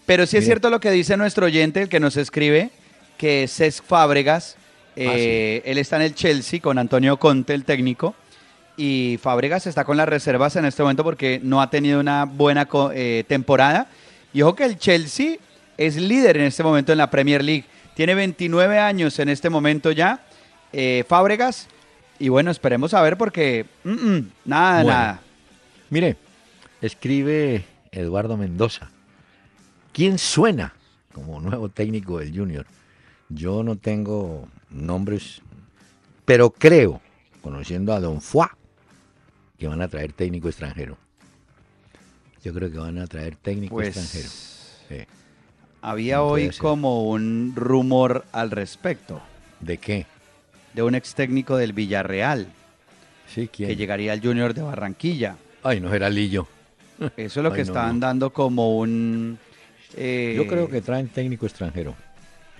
Pero 0.06 0.26
sí 0.26 0.36
es 0.36 0.44
cierto 0.44 0.70
lo 0.70 0.80
que 0.80 0.90
dice 0.90 1.16
nuestro 1.16 1.46
oyente, 1.46 1.82
el 1.82 1.88
que 1.88 2.00
nos 2.00 2.16
escribe, 2.16 2.70
que 3.18 3.46
Cesc 3.48 3.84
Fábregas, 3.84 4.56
Ah, 5.00 5.14
eh, 5.14 5.62
él 5.64 5.78
está 5.78 5.94
en 5.96 6.02
el 6.02 6.14
Chelsea 6.14 6.60
con 6.60 6.76
Antonio 6.76 7.18
Conte, 7.18 7.54
el 7.54 7.64
técnico, 7.64 8.16
y 8.76 9.16
Fábregas 9.22 9.66
está 9.68 9.84
con 9.84 9.96
las 9.96 10.08
reservas 10.08 10.56
en 10.56 10.64
este 10.64 10.82
momento 10.82 11.04
porque 11.04 11.40
no 11.40 11.62
ha 11.62 11.70
tenido 11.70 12.00
una 12.00 12.24
buena 12.24 12.66
eh, 12.92 13.24
temporada. 13.28 13.86
Y 14.32 14.42
ojo 14.42 14.56
que 14.56 14.64
el 14.64 14.76
Chelsea 14.76 15.36
es 15.76 15.96
líder 15.96 16.38
en 16.38 16.44
este 16.44 16.64
momento 16.64 16.90
en 16.90 16.98
la 16.98 17.10
Premier 17.10 17.44
League. 17.44 17.64
Tiene 17.94 18.16
29 18.16 18.78
años 18.78 19.16
en 19.20 19.28
este 19.28 19.50
momento 19.50 19.92
ya, 19.92 20.20
eh, 20.72 21.04
Fábregas. 21.06 21.68
Y 22.18 22.28
bueno, 22.30 22.50
esperemos 22.50 22.92
a 22.92 23.00
ver 23.00 23.16
porque 23.16 23.66
mm, 23.84 23.90
mm, 23.90 24.30
nada, 24.46 24.82
Bueno. 24.82 24.98
nada. 24.98 25.20
Mire, 25.90 26.16
escribe 26.82 27.64
Eduardo 27.92 28.36
Mendoza. 28.36 28.90
¿Quién 29.92 30.18
suena 30.18 30.74
como 31.12 31.40
nuevo 31.40 31.68
técnico 31.68 32.18
del 32.18 32.36
Junior? 32.36 32.66
Yo 33.28 33.62
no 33.62 33.76
tengo 33.76 34.48
nombres, 34.70 35.42
pero 36.24 36.50
creo, 36.50 37.00
conociendo 37.42 37.92
a 37.92 38.00
Don 38.00 38.20
Fuá, 38.20 38.56
que 39.58 39.68
van 39.68 39.82
a 39.82 39.88
traer 39.88 40.12
técnico 40.12 40.48
extranjero. 40.48 40.96
Yo 42.42 42.54
creo 42.54 42.70
que 42.70 42.78
van 42.78 42.98
a 42.98 43.06
traer 43.06 43.36
técnico 43.36 43.74
Pues 43.74 43.88
extranjero. 43.88 44.28
Sí. 44.88 45.06
había 45.82 46.22
hoy 46.22 46.50
como 46.50 47.04
un 47.10 47.52
rumor 47.56 48.24
al 48.32 48.50
respecto. 48.50 49.20
¿De 49.60 49.78
qué? 49.78 50.06
de 50.74 50.82
un 50.84 50.94
ex 50.94 51.14
técnico 51.14 51.56
del 51.56 51.72
Villarreal 51.72 52.46
Sí, 53.26 53.48
¿quién? 53.48 53.68
que 53.70 53.74
llegaría 53.76 54.12
al 54.12 54.20
Junior 54.22 54.54
de 54.54 54.62
Barranquilla. 54.62 55.36
Ay, 55.64 55.80
no 55.80 55.92
era 55.92 56.08
Lillo. 56.08 56.46
Eso 57.16 57.40
es 57.40 57.44
lo 57.44 57.50
que 57.52 57.58
no, 57.58 57.62
estaban 57.64 57.98
no. 57.98 58.06
dando 58.06 58.32
como 58.32 58.78
un 58.78 59.38
eh, 59.96 60.34
Yo 60.36 60.46
creo 60.46 60.68
que 60.68 60.80
traen 60.80 61.08
técnico 61.08 61.46
extranjero. 61.46 61.96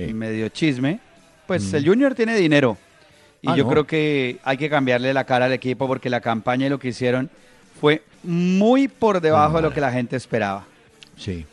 Sí. 0.07 0.15
medio 0.15 0.49
chisme. 0.49 1.01
Pues 1.47 1.71
Mm. 1.73 1.77
el 1.77 1.87
Junior 1.89 2.15
tiene 2.15 2.35
dinero 2.37 2.77
y 3.43 3.51
Ah, 3.51 3.57
yo 3.57 3.65
no. 3.65 3.71
creo 3.71 3.87
que 3.87 4.39
hay 4.45 4.57
que 4.57 4.71
cambiarle 4.71 5.13
la 5.13 5.25
cara 5.25 5.45
al 5.47 5.53
equipo 5.53 5.87
porque 5.87 6.09
la 6.11 6.21
campaña 6.21 6.67
y 6.67 6.71
lo 6.71 6.79
que 6.79 6.89
hicieron 6.89 7.29
fue 7.81 8.03
muy 8.23 8.89
por 8.89 9.21
debajo 9.21 9.57
de 9.57 9.63
lo 9.63 9.73
que 9.73 9.81
la 9.81 9.93
gente 9.93 10.17
esperaba. 10.17 10.65
Sí. 11.17 11.45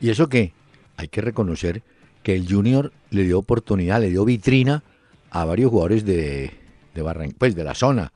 Y 0.00 0.10
eso 0.10 0.28
que 0.28 0.52
hay 0.96 1.08
que 1.08 1.20
reconocer 1.20 1.82
que 2.22 2.34
el 2.34 2.46
Junior 2.48 2.92
le 3.10 3.24
dio 3.24 3.38
oportunidad, 3.38 4.00
le 4.00 4.10
dio 4.10 4.24
vitrina 4.24 4.82
a 5.30 5.44
varios 5.44 5.70
jugadores 5.70 6.04
de, 6.04 6.50
de 6.94 7.34
pues 7.38 7.54
de 7.54 7.64
la 7.64 7.74
zona, 7.74 8.12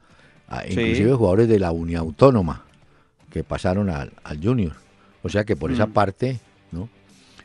a- 0.48 0.62
Sí. 0.62 0.72
inclusive 0.72 1.12
jugadores 1.14 1.48
de 1.48 1.58
la 1.58 1.72
Unión 1.72 2.00
Autónoma 2.00 2.64
que 3.30 3.44
pasaron 3.44 3.90
al, 3.90 4.12
al 4.24 4.40
Junior. 4.42 4.72
O 5.22 5.28
sea 5.28 5.44
que 5.44 5.56
por 5.56 5.70
esa 5.70 5.86
Mm. 5.86 5.92
parte. 5.92 6.40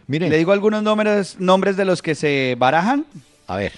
Miren, 0.08 0.30
Le 0.30 0.38
digo 0.38 0.52
algunos 0.52 0.84
nombres, 0.84 1.40
nombres 1.40 1.78
de 1.78 1.86
los 1.86 2.02
que 2.02 2.16
se 2.16 2.56
barajan. 2.58 3.06
a 3.48 3.56
ver, 3.58 3.72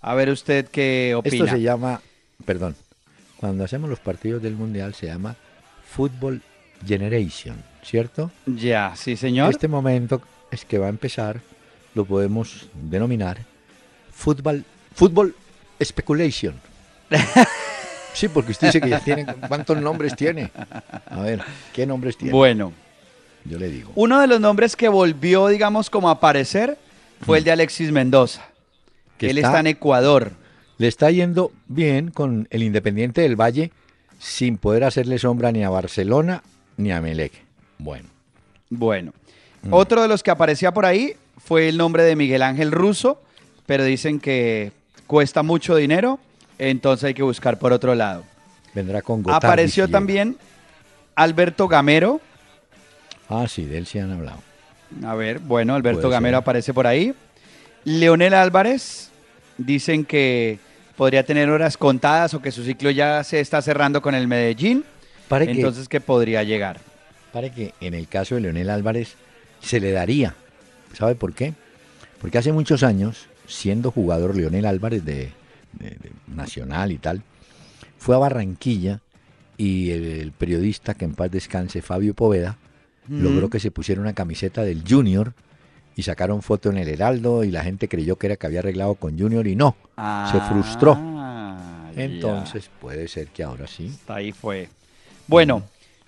A 0.00 0.14
ver 0.14 0.30
usted 0.30 0.66
qué 0.68 1.14
opina. 1.16 1.44
esto 1.44 1.56
se 1.56 1.62
llama, 1.62 2.00
perdón, 2.44 2.74
cuando 3.36 3.64
hacemos 3.64 3.88
los 3.90 4.00
partidos 4.00 4.42
del 4.42 4.54
Mundial 4.54 4.94
se 4.94 5.06
llama 5.06 5.36
Football 5.88 6.42
Generation, 6.86 7.56
¿cierto? 7.82 8.30
Ya, 8.46 8.92
sí, 8.96 9.16
señor. 9.16 9.50
Este 9.50 9.68
momento 9.68 10.20
es 10.50 10.64
que 10.64 10.78
va 10.78 10.86
a 10.86 10.90
empezar, 10.90 11.40
lo 11.94 12.04
podemos 12.04 12.68
denominar 12.74 13.38
fútbol, 14.12 14.64
fútbol 14.94 15.34
speculation. 15.82 16.54
Sí, 18.16 18.28
porque 18.28 18.52
usted 18.52 18.68
dice 18.68 18.80
que 18.80 18.88
ya 18.88 19.00
tiene. 19.00 19.26
¿Cuántos 19.46 19.76
nombres 19.76 20.16
tiene? 20.16 20.50
A 21.10 21.20
ver, 21.20 21.42
¿qué 21.74 21.84
nombres 21.84 22.16
tiene? 22.16 22.32
Bueno, 22.32 22.72
Yo 23.48 23.58
le 23.58 23.68
digo. 23.68 23.92
uno 23.94 24.20
de 24.20 24.26
los 24.26 24.40
nombres 24.40 24.76
que 24.76 24.88
volvió, 24.88 25.48
digamos, 25.48 25.90
como 25.90 26.08
a 26.08 26.12
aparecer 26.12 26.78
fue 27.22 27.38
el 27.38 27.44
de 27.44 27.52
Alexis 27.52 27.92
Mendoza. 27.92 28.42
Que 29.18 29.30
Él 29.30 29.38
está- 29.38 29.48
está 29.48 29.60
en 29.60 29.66
Ecuador. 29.68 30.32
Le 30.78 30.88
está 30.88 31.10
yendo 31.10 31.52
bien 31.68 32.10
con 32.10 32.46
el 32.50 32.62
Independiente 32.62 33.22
del 33.22 33.36
Valle 33.36 33.70
sin 34.18 34.58
poder 34.58 34.84
hacerle 34.84 35.18
sombra 35.18 35.52
ni 35.52 35.64
a 35.64 35.70
Barcelona 35.70 36.42
ni 36.76 36.92
a 36.92 37.00
Melec. 37.00 37.32
Bueno, 37.78 38.08
Bueno, 38.68 39.12
Mm. 39.62 39.72
otro 39.72 40.02
de 40.02 40.08
los 40.08 40.22
que 40.24 40.30
aparecía 40.32 40.72
por 40.74 40.84
ahí 40.86 41.14
fue 41.38 41.68
el 41.68 41.76
nombre 41.78 42.02
de 42.02 42.16
Miguel 42.16 42.42
Ángel 42.42 42.72
Russo, 42.72 43.22
pero 43.64 43.84
dicen 43.84 44.18
que 44.20 44.72
cuesta 45.06 45.42
mucho 45.44 45.76
dinero, 45.76 46.18
entonces 46.58 47.04
hay 47.04 47.14
que 47.14 47.22
buscar 47.22 47.58
por 47.58 47.72
otro 47.72 47.94
lado. 47.94 48.24
vendrá 48.74 49.00
con 49.02 49.22
Gotard. 49.22 49.42
Apareció 49.44 49.88
también 49.88 50.36
Alberto 51.14 51.68
Gamero. 51.68 52.20
Ah, 53.28 53.46
sí, 53.48 53.64
de 53.64 53.78
él 53.78 53.86
sí 53.86 53.98
han 53.98 54.12
hablado. 54.12 54.38
A 55.04 55.14
ver, 55.14 55.40
bueno, 55.40 55.74
Alberto 55.74 56.08
Gamero 56.08 56.36
aparece 56.38 56.72
por 56.72 56.86
ahí. 56.86 57.12
Leonel 57.84 58.34
Álvarez, 58.34 59.10
dicen 59.58 60.04
que 60.04 60.58
podría 60.96 61.24
tener 61.24 61.48
horas 61.50 61.76
contadas 61.76 62.34
o 62.34 62.42
que 62.42 62.52
su 62.52 62.64
ciclo 62.64 62.90
ya 62.90 63.22
se 63.24 63.40
está 63.40 63.60
cerrando 63.62 64.00
con 64.02 64.14
el 64.14 64.28
Medellín, 64.28 64.84
Pare 65.28 65.50
entonces 65.50 65.88
que 65.88 66.00
podría 66.00 66.42
llegar. 66.44 66.80
pare 67.32 67.50
que 67.50 67.74
en 67.80 67.94
el 67.94 68.06
caso 68.08 68.36
de 68.36 68.42
Leonel 68.42 68.70
Álvarez 68.70 69.14
se 69.60 69.80
le 69.80 69.90
daría. 69.92 70.34
¿Sabe 70.94 71.14
por 71.16 71.32
qué? 71.34 71.52
Porque 72.20 72.38
hace 72.38 72.52
muchos 72.52 72.82
años, 72.82 73.26
siendo 73.46 73.90
jugador 73.90 74.36
Leonel 74.36 74.64
Álvarez 74.66 75.04
de, 75.04 75.32
de- 75.72 75.90
de 75.90 76.10
Nacional 76.28 76.92
y 76.92 76.98
tal, 76.98 77.22
fue 77.98 78.14
a 78.14 78.18
Barranquilla 78.18 79.00
y 79.58 79.90
el, 79.90 80.04
el 80.04 80.32
periodista 80.32 80.94
que 80.94 81.04
en 81.04 81.14
paz 81.14 81.30
descanse, 81.30 81.82
Fabio 81.82 82.14
Poveda, 82.14 82.56
logró 83.08 83.48
que 83.50 83.60
se 83.60 83.70
pusiera 83.70 84.00
una 84.00 84.12
camiseta 84.12 84.62
del 84.62 84.82
Junior 84.88 85.32
y 85.94 86.02
sacaron 86.02 86.42
foto 86.42 86.70
en 86.70 86.76
el 86.78 86.88
Heraldo 86.88 87.44
y 87.44 87.50
la 87.50 87.62
gente 87.62 87.88
creyó 87.88 88.16
que 88.16 88.26
era 88.26 88.36
que 88.36 88.46
había 88.46 88.60
arreglado 88.60 88.94
con 88.96 89.18
Junior 89.18 89.46
y 89.46 89.56
no. 89.56 89.76
Se 90.30 90.40
frustró. 90.40 90.96
Ah, 90.98 91.90
ya. 91.96 92.02
Entonces 92.04 92.68
puede 92.80 93.08
ser 93.08 93.28
que 93.28 93.42
ahora 93.42 93.66
sí. 93.66 93.90
Hasta 93.92 94.16
ahí 94.16 94.32
fue. 94.32 94.68
Bueno, 95.26 95.62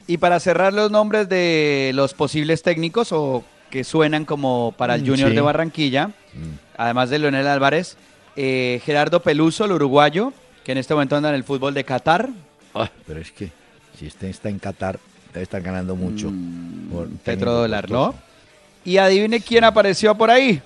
y 0.06 0.18
para 0.18 0.40
cerrar 0.40 0.72
los 0.72 0.90
nombres 0.90 1.28
de 1.28 1.92
los 1.94 2.14
posibles 2.14 2.62
técnicos 2.62 3.12
o 3.12 3.44
que 3.70 3.84
suenan 3.84 4.24
como 4.24 4.74
para 4.76 4.94
el 4.94 5.02
Mm, 5.02 5.06
Junior 5.06 5.28
sí. 5.30 5.34
de 5.36 5.40
Barranquilla, 5.40 6.06
Mm. 6.08 6.12
además 6.76 7.10
de 7.10 7.18
Leonel 7.18 7.46
Álvarez, 7.46 7.96
eh, 8.36 8.80
Gerardo 8.84 9.22
Peluso, 9.22 9.64
el 9.64 9.72
uruguayo, 9.72 10.32
que 10.64 10.72
en 10.72 10.78
este 10.78 10.94
momento 10.94 11.16
anda 11.16 11.28
en 11.30 11.34
el 11.34 11.44
fútbol 11.44 11.74
de 11.74 11.84
Qatar. 11.84 12.30
Ah, 12.74 12.90
pero 13.06 13.20
es 13.20 13.32
que 13.32 13.50
si 13.98 14.06
este 14.06 14.28
está 14.30 14.48
en 14.48 14.58
Qatar, 14.58 14.98
debe 15.32 15.42
estar 15.42 15.60
ganando 15.62 15.96
mucho. 15.96 16.30
Mm, 16.30 16.67
por 16.90 17.08
petrodólar, 17.08 17.90
¿no? 17.90 18.14
Y 18.84 18.96
adivine 18.96 19.40
quién 19.40 19.64
apareció 19.64 20.14
por 20.14 20.30
ahí. 20.30 20.62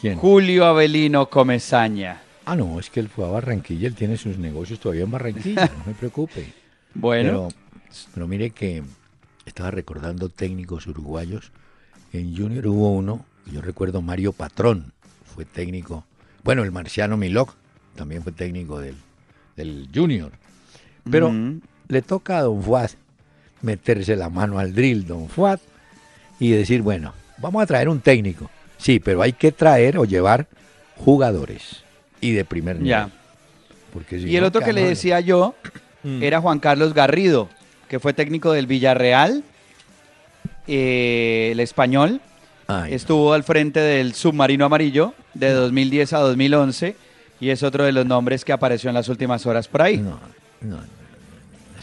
¿Quién? 0.00 0.18
Julio 0.18 0.66
Avelino 0.66 1.28
Comezaña. 1.28 2.20
Ah, 2.46 2.56
no, 2.56 2.78
es 2.78 2.90
que 2.90 3.00
él 3.00 3.08
fue 3.08 3.24
a 3.24 3.28
Barranquilla, 3.28 3.88
él 3.88 3.94
tiene 3.94 4.16
sus 4.16 4.38
negocios 4.38 4.78
todavía 4.78 5.04
en 5.04 5.10
Barranquilla, 5.10 5.70
no 5.78 5.84
me 5.86 5.94
preocupe. 5.94 6.52
Bueno, 6.94 7.48
Pero, 7.48 7.48
pero 8.14 8.28
mire 8.28 8.50
que 8.50 8.82
estaba 9.46 9.70
recordando 9.70 10.28
técnicos 10.28 10.86
uruguayos. 10.86 11.52
En 12.12 12.36
Junior 12.36 12.66
hubo 12.66 12.92
uno, 12.92 13.24
yo 13.50 13.60
recuerdo 13.60 14.02
Mario 14.02 14.32
Patrón, 14.32 14.92
fue 15.34 15.44
técnico. 15.44 16.04
Bueno, 16.42 16.62
el 16.62 16.70
marciano 16.70 17.16
Milok 17.16 17.54
también 17.96 18.22
fue 18.22 18.32
técnico 18.32 18.78
del, 18.78 18.96
del 19.56 19.88
Junior. 19.94 20.32
Pero 21.10 21.32
le 21.88 22.02
toca 22.02 22.38
a 22.38 22.42
Don 22.42 22.62
Fuad 22.62 22.90
meterse 23.64 24.14
la 24.16 24.28
mano 24.30 24.58
al 24.58 24.74
drill, 24.74 25.06
Don 25.06 25.28
Fuad, 25.28 25.58
y 26.38 26.50
decir, 26.50 26.82
bueno, 26.82 27.12
vamos 27.38 27.62
a 27.62 27.66
traer 27.66 27.88
un 27.88 28.00
técnico. 28.00 28.50
Sí, 28.76 29.00
pero 29.00 29.22
hay 29.22 29.32
que 29.32 29.50
traer 29.52 29.98
o 29.98 30.04
llevar 30.04 30.46
jugadores 30.96 31.82
y 32.20 32.32
de 32.32 32.44
primer 32.44 32.76
nivel. 32.76 32.88
ya. 32.90 33.08
Porque 33.92 34.18
si 34.18 34.28
Y 34.28 34.36
el 34.36 34.42
no, 34.42 34.48
otro 34.48 34.60
que 34.60 34.72
le 34.72 34.82
decía 34.84 35.20
yo 35.20 35.54
Mm. 36.04 36.22
era 36.22 36.38
Juan 36.42 36.58
Carlos 36.58 36.92
Garrido, 36.92 37.48
que 37.88 37.98
fue 37.98 38.12
técnico 38.12 38.52
del 38.52 38.66
Villarreal, 38.66 39.42
eh, 40.66 41.48
el 41.52 41.60
español. 41.60 42.20
Ay, 42.66 42.90
no. 42.90 42.96
Estuvo 42.96 43.32
al 43.32 43.42
frente 43.42 43.80
del 43.80 44.12
submarino 44.14 44.66
amarillo 44.66 45.14
de 45.32 45.50
2010 45.52 46.12
a 46.12 46.18
2011 46.18 46.96
y 47.40 47.48
es 47.50 47.62
otro 47.62 47.84
de 47.84 47.92
los 47.92 48.04
nombres 48.04 48.44
que 48.44 48.52
apareció 48.52 48.90
en 48.90 48.94
las 48.94 49.08
últimas 49.08 49.46
horas 49.46 49.66
por 49.66 49.80
ahí. 49.80 49.96
No, 49.96 50.18
no, 50.60 50.76
no. 50.76 50.82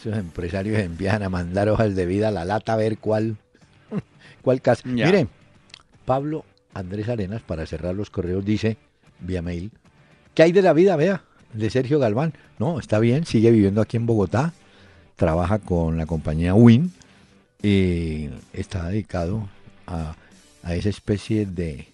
Esos 0.01 0.17
empresarios 0.17 0.79
empiezan 0.79 1.21
a 1.21 1.29
mandar 1.29 1.69
hojas 1.69 1.95
de 1.95 2.07
vida 2.07 2.29
a 2.29 2.31
la 2.31 2.43
lata 2.43 2.73
a 2.73 2.75
ver 2.75 2.97
cuál, 2.97 3.37
cuál 4.41 4.59
casa. 4.59 4.81
Ya. 4.85 5.05
Miren, 5.05 5.29
Pablo 6.05 6.43
Andrés 6.73 7.07
Arenas, 7.07 7.43
para 7.43 7.67
cerrar 7.67 7.93
los 7.93 8.09
correos, 8.09 8.43
dice 8.43 8.77
vía 9.19 9.43
mail, 9.43 9.71
¿qué 10.33 10.41
hay 10.41 10.53
de 10.53 10.63
la 10.63 10.73
vida, 10.73 10.95
vea? 10.95 11.21
De 11.53 11.69
Sergio 11.69 11.99
Galván. 11.99 12.33
No, 12.57 12.79
está 12.79 12.97
bien, 12.97 13.27
sigue 13.27 13.51
viviendo 13.51 13.79
aquí 13.79 13.97
en 13.97 14.07
Bogotá, 14.07 14.53
trabaja 15.17 15.59
con 15.59 15.97
la 15.97 16.07
compañía 16.07 16.55
Win 16.55 16.91
y 17.61 18.31
está 18.53 18.87
dedicado 18.89 19.49
a, 19.85 20.15
a 20.63 20.73
esa 20.73 20.89
especie 20.89 21.45
de... 21.45 21.89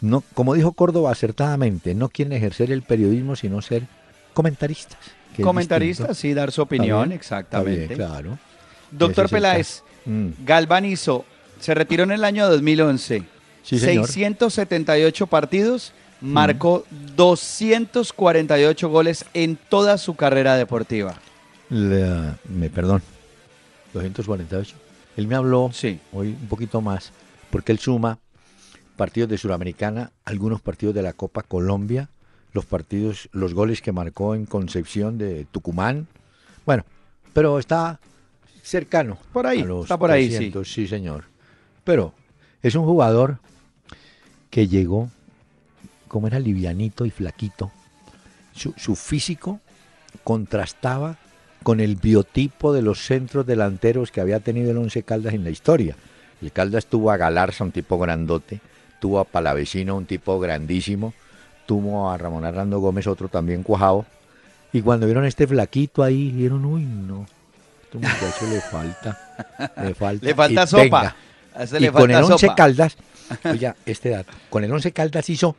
No, 0.00 0.24
como 0.32 0.54
dijo 0.54 0.72
Córdoba 0.72 1.10
acertadamente, 1.10 1.94
no 1.94 2.08
quieren 2.08 2.32
ejercer 2.32 2.72
el 2.72 2.80
periodismo, 2.80 3.36
sino 3.36 3.60
ser 3.60 3.86
comentaristas. 4.32 5.21
Comentarista, 5.40 6.12
sí, 6.14 6.34
dar 6.34 6.52
su 6.52 6.62
opinión, 6.62 7.08
bien, 7.08 7.12
exactamente. 7.18 7.86
Bien, 7.86 7.96
claro. 7.96 8.38
Doctor 8.90 9.28
Peláez, 9.30 9.82
Mm, 10.04 10.30
Galván 10.44 10.84
hizo, 10.84 11.24
se 11.60 11.74
retiró 11.74 12.02
en 12.02 12.10
el 12.10 12.24
año 12.24 12.48
2011, 12.50 13.22
Sí, 13.62 13.78
señor. 13.78 14.08
678 14.08 15.26
partidos, 15.28 15.92
marcó 16.20 16.84
248 17.16 18.88
goles 18.88 19.24
en 19.34 19.56
toda 19.68 19.98
su 19.98 20.14
carrera 20.16 20.56
deportiva. 20.56 21.14
la- 21.70 22.36
me 22.48 22.68
perdón. 22.68 23.00
248. 23.94 24.74
Él 25.16 25.26
me 25.26 25.34
habló 25.36 25.70
Sí. 25.72 26.00
hoy 26.12 26.28
un 26.40 26.48
poquito 26.48 26.80
más, 26.82 27.12
porque 27.50 27.72
él 27.72 27.78
suma 27.78 28.18
partidos 28.96 29.30
de 29.30 29.38
Suramericana, 29.38 30.10
algunos 30.24 30.60
partidos 30.60 30.94
de 30.94 31.02
la 31.02 31.12
Copa 31.14 31.42
Colombia, 31.42 32.08
los 32.52 32.66
partidos, 32.66 33.28
los 33.32 33.54
goles 33.54 33.80
que 33.82 33.92
marcó 33.92 34.34
en 34.34 34.46
Concepción 34.46 35.18
de 35.18 35.46
Tucumán. 35.50 36.06
Bueno, 36.66 36.84
pero 37.32 37.58
está 37.58 37.98
cercano. 38.62 39.18
Por 39.32 39.46
ahí, 39.46 39.62
a 39.62 39.64
los 39.64 39.84
está 39.84 39.98
por 39.98 40.10
ahí, 40.10 40.24
sí. 40.24 40.36
300, 40.36 40.72
sí. 40.72 40.86
señor. 40.86 41.24
Pero 41.84 42.14
es 42.62 42.74
un 42.74 42.84
jugador 42.84 43.38
que 44.50 44.68
llegó, 44.68 45.10
como 46.08 46.26
era 46.26 46.38
livianito 46.38 47.06
y 47.06 47.10
flaquito, 47.10 47.72
su, 48.54 48.74
su 48.76 48.96
físico 48.96 49.60
contrastaba 50.24 51.16
con 51.62 51.80
el 51.80 51.96
biotipo 51.96 52.72
de 52.72 52.82
los 52.82 53.06
centros 53.06 53.46
delanteros 53.46 54.10
que 54.10 54.20
había 54.20 54.40
tenido 54.40 54.70
el 54.70 54.76
Once 54.76 55.02
Caldas 55.02 55.34
en 55.34 55.44
la 55.44 55.50
historia. 55.50 55.96
El 56.42 56.52
Caldas 56.52 56.86
tuvo 56.86 57.10
a 57.10 57.16
Galarza, 57.16 57.64
un 57.64 57.72
tipo 57.72 57.98
grandote, 57.98 58.60
tuvo 59.00 59.20
a 59.20 59.24
Palavecino, 59.24 59.96
un 59.96 60.06
tipo 60.06 60.38
grandísimo, 60.38 61.14
tuvo 61.66 62.10
a 62.10 62.18
Ramón 62.18 62.44
Arrando 62.44 62.78
Gómez, 62.80 63.06
otro 63.06 63.28
también 63.28 63.62
cuajado. 63.62 64.04
Y 64.72 64.80
cuando 64.82 65.06
vieron 65.06 65.24
a 65.24 65.28
este 65.28 65.46
flaquito 65.46 66.02
ahí, 66.02 66.30
dijeron, 66.32 66.64
uy, 66.64 66.82
no, 66.84 67.26
este 67.84 67.98
muchacho 67.98 68.46
le 68.50 68.60
falta, 68.60 69.18
le 69.82 69.94
falta. 69.94 70.26
Le 70.26 70.34
falta 70.34 70.62
y 70.62 70.66
sopa. 70.66 70.82
tenga". 70.82 71.16
A 71.54 71.62
este 71.64 71.80
Y 71.82 71.88
con 71.88 72.10
el 72.10 72.16
Once 72.24 72.38
sopa. 72.46 72.54
Caldas, 72.54 72.96
oiga, 73.44 73.76
este 73.84 74.08
dato, 74.10 74.32
con 74.48 74.64
el 74.64 74.72
Once 74.72 74.90
Caldas 74.92 75.28
hizo 75.28 75.54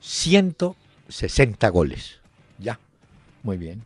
160 0.00 1.68
goles. 1.70 2.20
Ya, 2.58 2.78
muy 3.42 3.56
bien, 3.56 3.82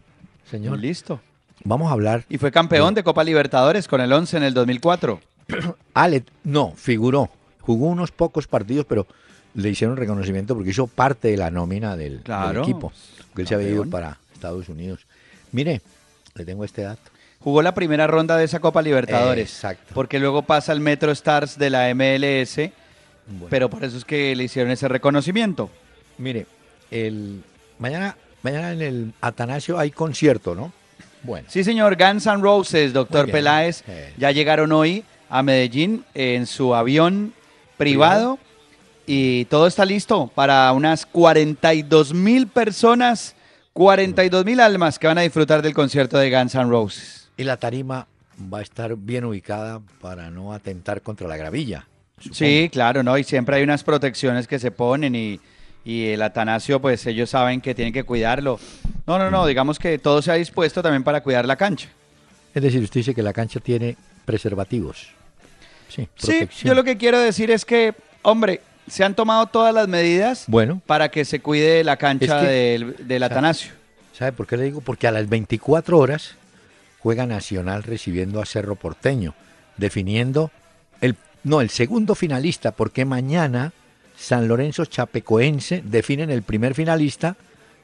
señor. 0.50 0.78
Listo. 0.78 1.20
Vamos 1.64 1.88
a 1.88 1.92
hablar. 1.92 2.24
Y 2.28 2.38
fue 2.38 2.52
campeón 2.52 2.94
de 2.94 3.02
Copa 3.02 3.24
Libertadores 3.24 3.88
con 3.88 4.00
el 4.00 4.12
11 4.12 4.36
en 4.36 4.42
el 4.44 4.54
2004. 4.54 5.20
Ale, 5.94 6.24
no, 6.44 6.72
figuró. 6.76 7.30
Jugó 7.62 7.86
unos 7.88 8.12
pocos 8.12 8.46
partidos, 8.46 8.86
pero 8.88 9.06
le 9.54 9.68
hicieron 9.70 9.96
reconocimiento 9.96 10.54
porque 10.54 10.70
hizo 10.70 10.86
parte 10.86 11.28
de 11.28 11.36
la 11.36 11.50
nómina 11.50 11.96
del, 11.96 12.20
equipo. 12.60 12.92
Porque 13.28 13.42
él 13.42 13.48
se 13.48 13.54
había 13.54 13.68
ido 13.68 13.86
para 13.86 14.18
Estados 14.34 14.68
Unidos. 14.68 15.00
Mire, 15.52 15.80
le 16.34 16.44
tengo 16.44 16.64
este 16.64 16.82
dato. 16.82 17.10
Jugó 17.40 17.62
la 17.62 17.72
primera 17.74 18.06
ronda 18.06 18.36
de 18.36 18.44
esa 18.44 18.60
Copa 18.60 18.82
Libertadores. 18.82 19.52
Exacto. 19.52 19.92
Porque 19.94 20.18
luego 20.18 20.42
pasa 20.42 20.72
al 20.72 20.80
Metro 20.80 21.12
Stars 21.12 21.56
de 21.58 21.70
la 21.70 21.94
MLS, 21.94 22.56
Bueno, 23.26 23.46
pero 23.48 23.70
por 23.70 23.84
eso 23.84 23.96
es 23.96 24.04
que 24.04 24.34
le 24.34 24.44
hicieron 24.44 24.72
ese 24.72 24.88
reconocimiento. 24.88 25.70
Mire, 26.18 26.46
el 26.90 27.42
mañana, 27.78 28.16
mañana 28.42 28.72
en 28.72 28.82
el 28.82 29.12
Atanasio 29.20 29.78
hay 29.78 29.90
concierto, 29.90 30.54
¿no? 30.54 30.72
Bueno. 31.22 31.46
Sí, 31.48 31.62
señor, 31.64 31.96
Guns 31.96 32.26
N' 32.26 32.42
Roses, 32.42 32.92
doctor 32.92 33.26
bien. 33.26 33.36
Peláez, 33.36 33.82
Eh. 33.86 34.12
ya 34.16 34.30
llegaron 34.30 34.72
hoy 34.72 35.04
a 35.30 35.42
Medellín 35.42 36.04
en 36.14 36.46
su 36.46 36.74
avión 36.74 37.32
privado 37.76 38.38
y 39.08 39.46
todo 39.46 39.66
está 39.66 39.84
listo 39.86 40.30
para 40.34 40.70
unas 40.72 41.06
42 41.06 42.12
mil 42.12 42.46
personas. 42.46 43.34
42 43.72 44.44
mil 44.44 44.60
almas 44.60 44.98
que 44.98 45.06
van 45.06 45.18
a 45.18 45.22
disfrutar 45.22 45.62
del 45.62 45.72
concierto 45.72 46.18
de 46.18 46.30
Guns 46.30 46.54
N' 46.54 46.68
Roses. 46.68 47.28
Y 47.36 47.44
la 47.44 47.56
tarima 47.56 48.06
va 48.52 48.58
a 48.58 48.62
estar 48.62 48.96
bien 48.96 49.24
ubicada 49.24 49.80
para 50.00 50.30
no 50.30 50.52
atentar 50.52 51.00
contra 51.00 51.26
la 51.28 51.36
gravilla. 51.36 51.86
supongo. 52.18 52.34
Sí, 52.34 52.68
claro, 52.72 53.02
¿no? 53.02 53.16
Y 53.16 53.24
siempre 53.24 53.56
hay 53.56 53.62
unas 53.62 53.84
protecciones 53.84 54.46
que 54.46 54.58
se 54.58 54.72
ponen 54.72 55.14
y, 55.14 55.40
y 55.84 56.08
el 56.08 56.22
Atanasio, 56.22 56.80
pues 56.80 57.06
ellos 57.06 57.30
saben 57.30 57.60
que 57.60 57.74
tienen 57.74 57.94
que 57.94 58.02
cuidarlo. 58.04 58.58
No, 59.06 59.18
no, 59.18 59.30
no, 59.30 59.46
digamos 59.46 59.78
que 59.78 59.98
todo 59.98 60.20
se 60.22 60.32
ha 60.32 60.34
dispuesto 60.34 60.82
también 60.82 61.04
para 61.04 61.22
cuidar 61.22 61.46
la 61.46 61.56
cancha. 61.56 61.88
Es 62.52 62.62
decir, 62.62 62.82
usted 62.82 63.00
dice 63.00 63.14
que 63.14 63.22
la 63.22 63.32
cancha 63.32 63.60
tiene 63.60 63.96
preservativos. 64.24 65.08
Sí, 65.88 66.08
Sí, 66.16 66.48
yo 66.64 66.74
lo 66.74 66.84
que 66.84 66.96
quiero 66.98 67.18
decir 67.18 67.50
es 67.50 67.64
que, 67.64 67.94
hombre, 68.22 68.60
se 68.90 69.04
han 69.04 69.14
tomado 69.14 69.46
todas 69.46 69.74
las 69.74 69.88
medidas 69.88 70.44
Bueno, 70.48 70.80
para 70.86 71.10
que 71.10 71.24
se 71.24 71.40
cuide 71.40 71.84
la 71.84 71.96
cancha 71.96 72.40
Es 72.40 72.46
que- 72.46 72.52
del, 72.52 73.08
del 73.08 73.22
Atanasio. 73.22 73.72
¿sabe 74.12 74.32
por 74.32 74.46
qué 74.46 74.56
le 74.56 74.64
digo? 74.64 74.80
Porque 74.80 75.06
a 75.06 75.12
las 75.12 75.28
24 75.28 75.98
horas 75.98 76.34
juega 76.98 77.26
Nacional 77.26 77.82
recibiendo 77.84 78.40
a 78.42 78.46
Cerro 78.46 78.74
Porteño, 78.74 79.34
definiendo 79.76 80.50
el 81.00 81.14
no, 81.44 81.60
el 81.60 81.70
segundo 81.70 82.14
finalista, 82.16 82.72
porque 82.72 83.04
mañana 83.04 83.72
San 84.16 84.48
Lorenzo 84.48 84.84
Chapecoense 84.84 85.82
definen 85.84 86.30
el 86.30 86.42
primer 86.42 86.74
finalista, 86.74 87.36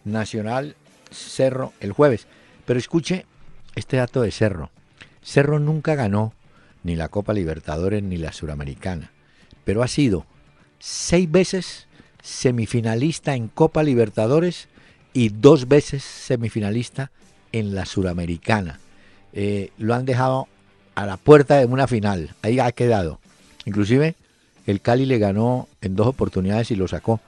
Nacional 0.05 0.75
Cerro 1.13 1.73
el 1.81 1.93
jueves. 1.93 2.27
Pero 2.67 2.79
escuche 2.81 3.27
este 3.77 3.97
dato 3.99 4.21
de 4.23 4.33
Cerro. 4.33 4.71
Cerro 5.23 5.61
nunca 5.61 5.95
ganó 5.95 6.33
ni 6.83 6.97
la 6.97 7.09
Copa 7.09 7.33
Libertadores 7.33 8.03
ni 8.03 8.17
la 8.17 8.33
Suramericana, 8.33 9.13
pero 9.65 9.83
ha 9.83 9.89
sido 9.89 10.27
seis 10.85 11.31
veces 11.31 11.87
semifinalista 12.23 13.35
en 13.35 13.49
Copa 13.49 13.83
Libertadores 13.83 14.69
y 15.15 15.31
dos 15.31 15.67
veces 15.67 16.05
semifinalista 16.05 17.11
en 17.53 17.75
la 17.75 17.87
Suramericana. 17.87 18.81
Eh, 19.33 19.71
lo 19.79 19.95
han 19.95 20.05
dejado 20.05 20.47
a 20.95 21.07
la 21.07 21.17
puerta 21.17 21.57
de 21.57 21.65
una 21.65 21.87
final, 21.87 22.35
ahí 22.43 22.59
ha 22.59 22.71
quedado. 22.73 23.19
Inclusive 23.65 24.15
el 24.67 24.83
Cali 24.83 25.07
le 25.07 25.19
ganó 25.19 25.69
en 25.81 25.97
dos 25.97 26.07
oportunidades 26.07 26.71
y 26.71 26.77
lo 26.77 26.87
sacó. 26.87 27.19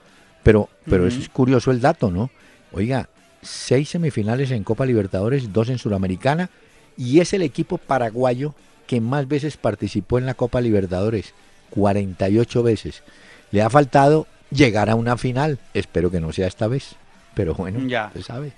Pero, 0.43 0.69
pero 0.85 1.07
es 1.07 1.27
curioso 1.29 1.71
el 1.71 1.81
dato, 1.81 2.11
¿no? 2.11 2.29
Oiga, 2.71 3.09
seis 3.41 3.89
semifinales 3.89 4.51
en 4.51 4.63
Copa 4.63 4.85
Libertadores, 4.85 5.51
dos 5.51 5.69
en 5.69 5.79
Suramericana, 5.79 6.51
y 6.95 7.21
es 7.21 7.33
el 7.33 7.41
equipo 7.41 7.79
paraguayo 7.79 8.53
que 8.85 9.01
más 9.01 9.27
veces 9.27 9.57
participó 9.57 10.19
en 10.19 10.27
la 10.27 10.35
Copa 10.35 10.61
Libertadores, 10.61 11.33
48 11.71 12.63
veces. 12.63 13.03
Le 13.51 13.61
ha 13.61 13.69
faltado 13.69 14.27
llegar 14.51 14.89
a 14.89 14.95
una 14.95 15.17
final, 15.17 15.59
espero 15.73 16.09
que 16.11 16.19
no 16.19 16.31
sea 16.31 16.47
esta 16.47 16.67
vez, 16.67 16.95
pero 17.33 17.53
bueno, 17.53 17.79
Ya. 17.87 18.07
usted 18.07 18.21
sabe. 18.21 18.53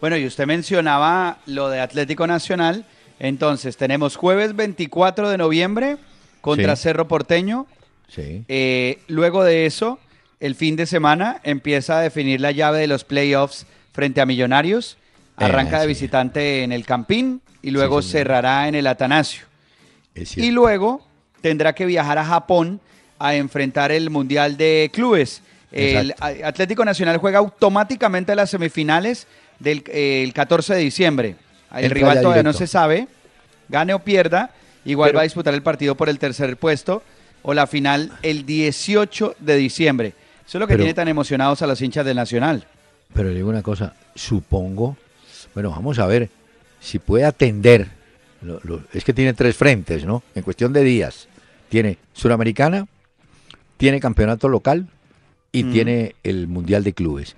Bueno, 0.00 0.16
y 0.16 0.26
usted 0.26 0.46
mencionaba 0.46 1.38
lo 1.46 1.68
de 1.70 1.80
Atlético 1.80 2.26
Nacional. 2.26 2.84
Entonces, 3.20 3.76
tenemos 3.76 4.16
jueves 4.16 4.56
24 4.56 5.30
de 5.30 5.38
noviembre 5.38 5.96
contra 6.40 6.74
Sí. 6.74 6.82
Cerro 6.82 7.06
Porteño. 7.06 7.66
Sí. 8.08 8.44
Eh, 8.48 8.98
luego 9.06 9.44
de 9.44 9.64
eso, 9.66 10.00
el 10.40 10.56
fin 10.56 10.74
de 10.74 10.86
semana 10.86 11.40
empieza 11.44 11.98
a 11.98 12.00
definir 12.00 12.40
la 12.40 12.50
llave 12.50 12.80
de 12.80 12.88
los 12.88 13.04
playoffs 13.04 13.64
frente 13.92 14.20
a 14.20 14.26
Millonarios. 14.26 14.98
Arranca 15.36 15.76
Eh, 15.76 15.80
de 15.80 15.84
sí. 15.84 15.88
visitante 15.88 16.62
en 16.64 16.72
el 16.72 16.84
Campín 16.84 17.40
y 17.62 17.70
luego 17.70 18.02
cerrará 18.02 18.66
en 18.66 18.74
el 18.74 18.88
Atanasio. 18.88 19.44
Y 20.36 20.50
luego 20.50 21.06
tendrá 21.40 21.74
que 21.74 21.86
viajar 21.86 22.18
a 22.18 22.24
Japón 22.24 22.80
a 23.26 23.34
enfrentar 23.36 23.92
el 23.92 24.10
Mundial 24.10 24.56
de 24.56 24.90
Clubes. 24.92 25.42
El 25.70 26.10
Exacto. 26.10 26.44
A- 26.44 26.48
Atlético 26.48 26.84
Nacional 26.84 27.16
juega 27.18 27.38
automáticamente 27.38 28.34
las 28.34 28.50
semifinales 28.50 29.26
del 29.58 29.84
eh, 29.88 30.22
el 30.24 30.32
14 30.32 30.74
de 30.74 30.80
diciembre. 30.80 31.36
El 31.72 31.84
Entra 31.84 31.94
rival 31.94 32.20
todavía 32.20 32.42
no 32.42 32.52
se 32.52 32.66
sabe, 32.66 33.06
gane 33.68 33.94
o 33.94 34.00
pierda, 34.00 34.50
igual 34.84 35.08
Pero- 35.10 35.16
va 35.16 35.20
a 35.22 35.24
disputar 35.24 35.54
el 35.54 35.62
partido 35.62 35.94
por 35.94 36.08
el 36.08 36.18
tercer 36.18 36.56
puesto 36.56 37.02
o 37.42 37.54
la 37.54 37.66
final 37.66 38.12
el 38.22 38.44
18 38.44 39.36
de 39.38 39.56
diciembre. 39.56 40.08
Eso 40.46 40.58
es 40.58 40.60
lo 40.60 40.66
que 40.66 40.74
Pero- 40.74 40.84
tiene 40.84 40.94
tan 40.94 41.08
emocionados 41.08 41.62
a 41.62 41.66
los 41.66 41.80
hinchas 41.80 42.04
del 42.04 42.16
Nacional. 42.16 42.66
Pero 43.14 43.28
le 43.30 43.36
digo 43.36 43.48
una 43.48 43.62
cosa, 43.62 43.94
supongo, 44.14 44.96
bueno, 45.54 45.70
vamos 45.70 45.98
a 45.98 46.06
ver 46.06 46.28
si 46.80 46.98
puede 46.98 47.24
atender, 47.24 47.88
lo- 48.42 48.60
lo- 48.64 48.82
es 48.92 49.04
que 49.04 49.12
tiene 49.12 49.32
tres 49.32 49.56
frentes, 49.56 50.04
¿no? 50.04 50.22
En 50.34 50.42
cuestión 50.42 50.72
de 50.72 50.82
días. 50.82 51.28
Tiene 51.68 51.96
Suramericana, 52.12 52.86
tiene 53.82 53.98
campeonato 53.98 54.48
local 54.48 54.86
y 55.50 55.64
Mm. 55.64 55.72
tiene 55.72 56.14
el 56.22 56.46
Mundial 56.46 56.84
de 56.84 56.92
Clubes. 56.92 57.34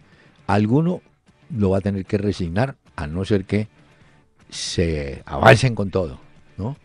Alguno 0.46 1.00
lo 1.56 1.70
va 1.70 1.78
a 1.78 1.80
tener 1.80 2.04
que 2.04 2.18
resignar, 2.18 2.74
a 2.96 3.06
no 3.06 3.24
ser 3.24 3.46
que 3.46 3.66
se 4.50 5.22
avancen 5.24 5.74
con 5.74 5.90
todo, 5.90 6.20
¿no? 6.58 6.76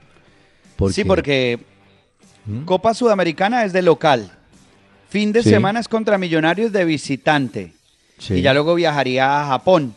Sí, 0.92 1.04
porque 1.04 1.60
¿Mm? 2.46 2.64
Copa 2.64 2.94
Sudamericana 2.94 3.66
es 3.66 3.74
de 3.74 3.82
local. 3.82 4.32
Fin 5.10 5.34
de 5.34 5.44
Sí. 5.44 5.50
semana 5.50 5.82
es 5.82 5.90
contra 5.90 6.18
Millonarios 6.18 6.72
de 6.72 6.86
visitante. 6.86 7.74
Sí. 8.18 8.36
Y 8.36 8.42
ya 8.42 8.54
luego 8.54 8.76
viajaría 8.76 9.42
a 9.42 9.48
Japón. 9.48 9.94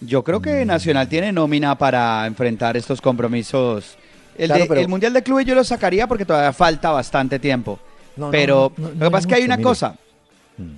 Yo 0.00 0.24
creo 0.24 0.40
Mm. 0.40 0.42
que 0.42 0.64
Nacional 0.64 1.10
tiene 1.10 1.30
nómina 1.30 1.76
para 1.76 2.26
enfrentar 2.26 2.74
estos 2.78 3.02
compromisos. 3.02 3.98
El, 4.38 4.46
Claro, 4.46 4.62
de- 4.62 4.68
pero- 4.68 4.80
el 4.80 4.88
Mundial 4.88 5.12
de 5.12 5.22
Clubes 5.22 5.44
yo 5.46 5.54
lo 5.54 5.62
sacaría 5.62 6.06
porque 6.06 6.24
todavía 6.24 6.54
falta 6.54 6.90
bastante 6.90 7.38
tiempo. 7.38 7.78
No, 8.16 8.30
pero 8.30 8.72
no, 8.76 8.88
no, 8.88 8.94
lo 8.94 9.00
que 9.06 9.10
pasa 9.10 9.18
es 9.20 9.26
que 9.26 9.34
hay 9.34 9.44
una 9.44 9.56
mire. 9.56 9.64
cosa. 9.64 9.96
Mm. 10.56 10.70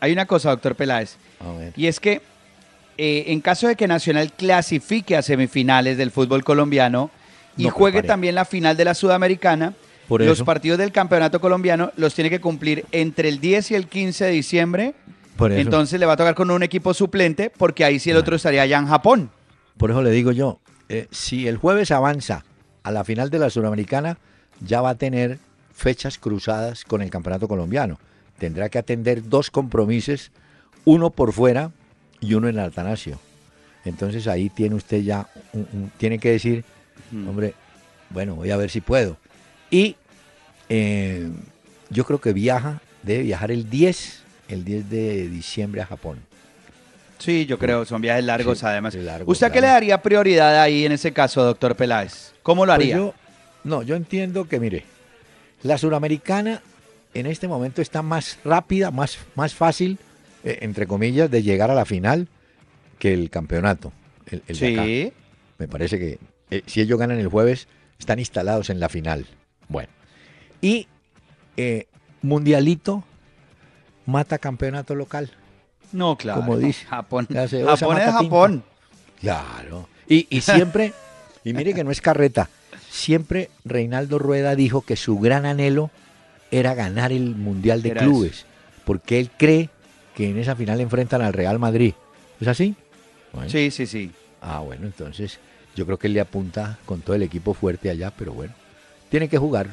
Hay 0.00 0.12
una 0.12 0.26
cosa, 0.26 0.50
doctor 0.50 0.74
Peláez. 0.74 1.16
A 1.40 1.52
ver. 1.52 1.72
Y 1.76 1.86
es 1.86 1.98
que 2.00 2.20
eh, 2.98 3.24
en 3.28 3.40
caso 3.40 3.66
de 3.66 3.76
que 3.76 3.88
Nacional 3.88 4.32
clasifique 4.32 5.16
a 5.16 5.22
semifinales 5.22 5.96
del 5.98 6.10
fútbol 6.10 6.44
colombiano 6.44 7.10
y 7.56 7.64
No 7.64 7.70
juegue 7.70 8.02
también 8.02 8.34
la 8.34 8.44
final 8.44 8.76
de 8.76 8.84
la 8.84 8.94
Sudamericana, 8.94 9.74
Por 10.08 10.20
los 10.20 10.38
eso. 10.38 10.44
partidos 10.44 10.78
del 10.78 10.92
campeonato 10.92 11.40
colombiano 11.40 11.92
los 11.96 12.14
tiene 12.14 12.30
que 12.30 12.40
cumplir 12.40 12.84
entre 12.92 13.28
el 13.28 13.40
10 13.40 13.70
y 13.72 13.74
el 13.74 13.86
15 13.88 14.24
de 14.26 14.30
diciembre. 14.30 14.94
Por 15.36 15.50
eso. 15.52 15.60
Entonces 15.60 15.98
le 15.98 16.06
va 16.06 16.12
a 16.12 16.16
tocar 16.16 16.34
con 16.34 16.50
un 16.50 16.62
equipo 16.62 16.94
suplente 16.94 17.50
porque 17.50 17.84
ahí 17.84 17.98
sí 17.98 18.10
el 18.10 18.16
otro 18.16 18.36
estaría 18.36 18.62
allá 18.62 18.78
en 18.78 18.86
Japón. 18.86 19.30
Por 19.76 19.90
eso 19.90 20.02
le 20.02 20.10
digo 20.10 20.30
yo, 20.30 20.60
eh, 20.88 21.08
si 21.10 21.48
el 21.48 21.56
jueves 21.56 21.90
avanza 21.90 22.44
a 22.84 22.92
la 22.92 23.02
final 23.02 23.30
de 23.30 23.38
la 23.40 23.50
Suramericana, 23.50 24.18
ya 24.60 24.80
va 24.80 24.90
a 24.90 24.94
tener 24.94 25.38
fechas 25.74 26.18
cruzadas 26.18 26.84
con 26.84 27.02
el 27.02 27.10
Campeonato 27.10 27.48
Colombiano. 27.48 27.98
Tendrá 28.38 28.68
que 28.68 28.78
atender 28.78 29.28
dos 29.28 29.50
compromisos, 29.50 30.30
uno 30.84 31.10
por 31.10 31.32
fuera 31.32 31.70
y 32.20 32.34
uno 32.34 32.48
en 32.48 32.58
el 32.58 32.64
Atanasio. 32.64 33.18
Entonces 33.84 34.26
ahí 34.26 34.48
tiene 34.50 34.74
usted 34.76 35.02
ya, 35.02 35.28
un- 35.52 35.68
un- 35.72 35.92
tiene 35.98 36.18
que 36.18 36.30
decir, 36.30 36.64
Mm. 37.10 37.28
hombre, 37.28 37.54
bueno, 38.10 38.34
voy 38.34 38.50
a 38.50 38.56
ver 38.56 38.70
si 38.70 38.80
puedo. 38.80 39.16
Y 39.70 39.96
eh, 40.68 41.28
yo 41.90 42.04
creo 42.04 42.20
que 42.20 42.32
viaja, 42.32 42.80
debe 43.02 43.22
viajar 43.24 43.50
el 43.50 43.68
10, 43.68 44.22
el 44.48 44.64
10 44.64 44.88
de 44.88 45.28
diciembre 45.28 45.82
a 45.82 45.86
Japón. 45.86 46.18
Sí, 47.18 47.46
yo 47.46 47.58
creo, 47.58 47.84
son 47.84 48.00
viajes 48.00 48.24
largos 48.24 48.58
Sí, 48.60 48.66
además. 48.66 48.94
largo, 48.94 49.30
¿Usted 49.30 49.46
a 49.46 49.50
qué 49.50 49.58
claro. 49.58 49.66
le 49.66 49.72
daría 49.74 50.02
prioridad 50.02 50.60
ahí 50.60 50.84
en 50.86 50.92
ese 50.92 51.12
caso, 51.12 51.42
doctor 51.44 51.76
Peláez? 51.76 52.32
¿Cómo 52.42 52.64
lo 52.66 52.72
Pues 52.74 52.82
haría? 52.84 52.96
yo- 52.96 53.14
no, 53.64 53.82
yo 53.82 53.94
entiendo 53.96 54.46
que, 54.48 54.58
mire, 54.60 54.84
la 55.64 55.76
suramericana 55.78 56.62
en 57.14 57.26
este 57.26 57.48
momento 57.48 57.82
está 57.82 58.02
más 58.02 58.38
rápida, 58.44 58.90
más, 58.92 59.18
más 59.34 59.54
fácil, 59.54 59.98
eh, 60.44 60.58
entre 60.62 60.86
comillas, 60.86 61.28
de 61.30 61.42
llegar 61.42 61.70
a 61.70 61.74
la 61.74 61.84
final 61.84 62.28
que 63.00 63.12
el 63.12 63.30
campeonato. 63.30 63.92
el- 64.30 64.42
el 64.46 64.58
de 64.58 64.72
acá. 64.74 64.84
sí. 64.84 65.12
Me 65.58 65.66
parece 65.68 65.98
que 65.98 66.18
eh, 66.50 66.62
si 66.66 66.80
ellos 66.80 66.98
ganan 66.98 67.18
el 67.18 67.28
jueves, 67.28 67.66
están 67.98 68.18
instalados 68.18 68.70
en 68.70 68.78
la 68.80 68.88
final. 68.88 69.26
Bueno. 69.68 69.88
Y 70.60 70.86
eh, 71.56 71.86
Mundialito 72.22 73.04
mata 74.06 74.38
campeonato 74.38 74.94
local. 74.94 75.30
No, 75.92 76.16
claro. 76.16 76.40
Como 76.40 76.56
dice. 76.58 76.84
Japón. 76.86 77.26
Japón 77.30 77.56
es 77.70 77.78
tinta. 77.78 78.12
Japón. 78.12 78.64
Claro. 79.20 79.88
Y, 80.08 80.26
y 80.28 80.40
siempre, 80.40 80.92
y 81.44 81.52
mire 81.54 81.72
que 81.74 81.84
no 81.84 81.90
es 81.90 82.00
carreta, 82.00 82.48
siempre 82.94 83.50
Reinaldo 83.64 84.20
Rueda 84.20 84.54
dijo 84.54 84.82
que 84.82 84.94
su 84.94 85.18
gran 85.18 85.46
anhelo 85.46 85.90
era 86.52 86.74
ganar 86.74 87.10
el 87.10 87.34
Mundial 87.34 87.82
de 87.82 87.92
Clubes, 87.92 88.46
porque 88.84 89.18
él 89.18 89.30
cree 89.36 89.68
que 90.14 90.30
en 90.30 90.38
esa 90.38 90.54
final 90.54 90.80
enfrentan 90.80 91.20
al 91.20 91.32
Real 91.32 91.58
Madrid. 91.58 91.94
¿Es 92.40 92.46
así? 92.46 92.76
Bueno. 93.32 93.50
Sí, 93.50 93.72
sí, 93.72 93.86
sí. 93.86 94.12
Ah, 94.40 94.60
bueno, 94.60 94.86
entonces 94.86 95.40
yo 95.74 95.86
creo 95.86 95.98
que 95.98 96.06
él 96.06 96.12
le 96.12 96.20
apunta 96.20 96.78
con 96.86 97.00
todo 97.00 97.16
el 97.16 97.24
equipo 97.24 97.52
fuerte 97.52 97.90
allá, 97.90 98.12
pero 98.16 98.32
bueno, 98.32 98.54
tiene 99.10 99.28
que 99.28 99.38
jugar. 99.38 99.66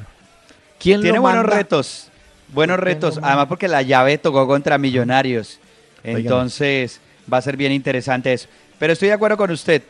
¿Quién 0.80 1.00
Tiene 1.00 1.16
lo 1.18 1.22
buenos 1.22 1.44
manda? 1.44 1.56
retos. 1.56 2.08
Buenos 2.52 2.76
¿Quién 2.76 2.84
lo 2.88 2.94
retos. 2.94 3.20
Además 3.22 3.46
porque 3.46 3.68
la 3.68 3.82
llave 3.82 4.18
tocó 4.18 4.48
contra 4.48 4.78
Millonarios. 4.78 5.60
Entonces 6.02 7.00
va 7.32 7.38
a 7.38 7.42
ser 7.42 7.56
bien 7.56 7.70
interesante 7.70 8.32
eso. 8.32 8.48
Pero 8.80 8.94
estoy 8.94 9.08
de 9.08 9.14
acuerdo 9.14 9.36
con 9.36 9.52
usted. 9.52 9.82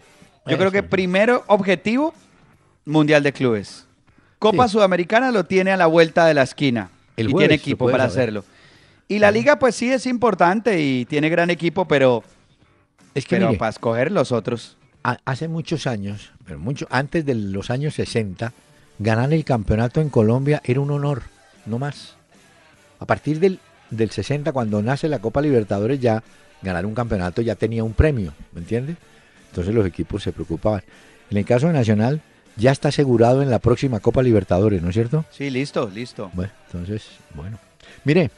Yo 0.44 0.58
creo 0.58 0.70
que 0.70 0.82
primero 0.82 1.44
objetivo, 1.46 2.12
Mundial 2.84 3.22
de 3.22 3.32
Clubes. 3.32 3.86
Copa 4.38 4.66
Sí. 4.66 4.72
Sudamericana 4.72 5.30
lo 5.30 5.44
tiene 5.44 5.70
a 5.72 5.76
la 5.76 5.86
vuelta 5.86 6.26
de 6.26 6.34
la 6.34 6.42
esquina. 6.42 6.90
El 7.16 7.28
y 7.28 7.32
jueves 7.32 7.48
tiene 7.48 7.58
se 7.58 7.62
equipo 7.62 7.84
puede 7.84 7.92
para 7.96 8.08
saber. 8.08 8.20
hacerlo. 8.30 8.44
Y 9.08 9.18
la 9.18 9.30
liga 9.30 9.58
pues 9.58 9.74
sí 9.76 9.92
es 9.92 10.06
importante 10.06 10.80
y 10.80 11.04
tiene 11.04 11.28
gran 11.28 11.50
equipo, 11.50 11.86
pero 11.86 12.22
Es 13.14 13.26
que 13.26 13.36
Pero 13.36 13.48
mire, 13.48 13.58
para 13.58 13.68
escoger 13.70 14.10
los 14.10 14.32
otros. 14.32 14.76
ha- 15.04 15.18
hace 15.26 15.46
muchos 15.46 15.86
años, 15.86 16.32
pero 16.46 16.58
mucho 16.58 16.86
antes 16.90 17.26
de 17.26 17.34
los 17.34 17.70
años 17.70 17.94
60, 17.94 18.54
ganar 18.98 19.32
el 19.34 19.44
campeonato 19.44 20.00
en 20.00 20.08
Colombia 20.08 20.62
era 20.64 20.80
un 20.80 20.90
honor, 20.90 21.22
no 21.66 21.78
más. 21.78 22.14
A 23.00 23.04
partir 23.04 23.38
del, 23.38 23.58
del 23.90 24.10
60, 24.10 24.52
cuando 24.52 24.80
nace 24.82 25.08
la 25.08 25.18
Copa 25.18 25.42
Libertadores, 25.42 26.00
ya 26.00 26.22
ganar 26.62 26.86
un 26.86 26.94
campeonato 26.94 27.42
ya 27.42 27.54
tenía 27.54 27.84
un 27.84 27.92
premio, 27.92 28.32
¿me 28.52 28.60
entiendes? 28.62 28.96
Entonces 29.50 29.74
los 29.74 29.86
equipos 29.86 30.22
se 30.22 30.32
preocupaban. 30.32 30.82
En 31.30 31.36
el 31.36 31.44
caso 31.44 31.66
de 31.66 31.74
Nacional, 31.74 32.22
ya 32.56 32.70
está 32.72 32.88
asegurado 32.88 33.42
en 33.42 33.50
la 33.50 33.58
próxima 33.58 34.00
Copa 34.00 34.22
Libertadores, 34.22 34.82
¿no 34.82 34.88
es 34.88 34.94
cierto? 34.94 35.24
Sí, 35.30 35.50
listo, 35.50 35.88
listo. 35.88 36.30
Bueno, 36.34 36.52
entonces, 36.66 37.06
bueno. 37.34 37.58
Mire, 38.04 38.30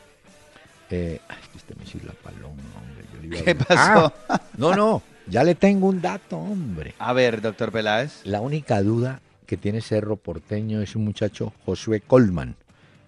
eh, 0.90 1.20
ay, 1.28 1.36
que 1.52 1.58
este 1.58 1.74
me 1.74 1.84
hizo 1.84 1.98
la 2.06 2.12
paloma, 2.12 2.62
hombre. 2.80 3.04
yo 3.12 3.20
le 3.20 3.26
iba 3.28 3.38
a 3.40 3.42
¿Qué 3.44 3.54
pasó? 3.54 4.12
Ah, 4.28 4.40
no, 4.56 4.74
no, 4.74 5.02
ya 5.26 5.42
le 5.44 5.54
tengo 5.54 5.88
un 5.88 6.00
dato, 6.00 6.38
hombre. 6.38 6.94
A 6.98 7.12
ver, 7.12 7.40
doctor 7.40 7.72
Peláez. 7.72 8.20
La 8.24 8.40
única 8.40 8.82
duda 8.82 9.20
que 9.46 9.56
tiene 9.56 9.80
Cerro 9.80 10.16
Porteño 10.16 10.80
es 10.80 10.96
un 10.96 11.04
muchacho 11.04 11.52
Josué 11.66 12.00
Colman, 12.00 12.56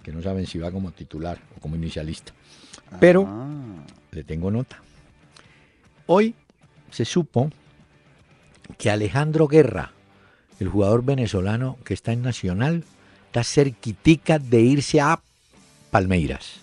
que 0.02 0.12
no 0.12 0.22
saben 0.22 0.46
si 0.46 0.58
va 0.58 0.70
como 0.70 0.90
titular 0.92 1.38
o 1.56 1.60
como 1.60 1.76
inicialista. 1.76 2.32
Pero 3.00 3.26
Ah. 3.26 3.46
le 4.12 4.22
tengo 4.24 4.50
nota. 4.50 4.80
Hoy 6.06 6.34
se 6.90 7.04
supo 7.04 7.50
que 8.78 8.90
Alejandro 8.90 9.48
Guerra, 9.48 9.92
el 10.60 10.68
jugador 10.68 11.04
venezolano 11.04 11.76
que 11.84 11.94
está 11.94 12.12
en 12.12 12.22
Nacional, 12.22 12.84
está 13.26 13.44
cerquitica 13.44 14.38
de 14.38 14.60
irse 14.60 15.00
a 15.00 15.20
Palmeiras. 15.90 16.60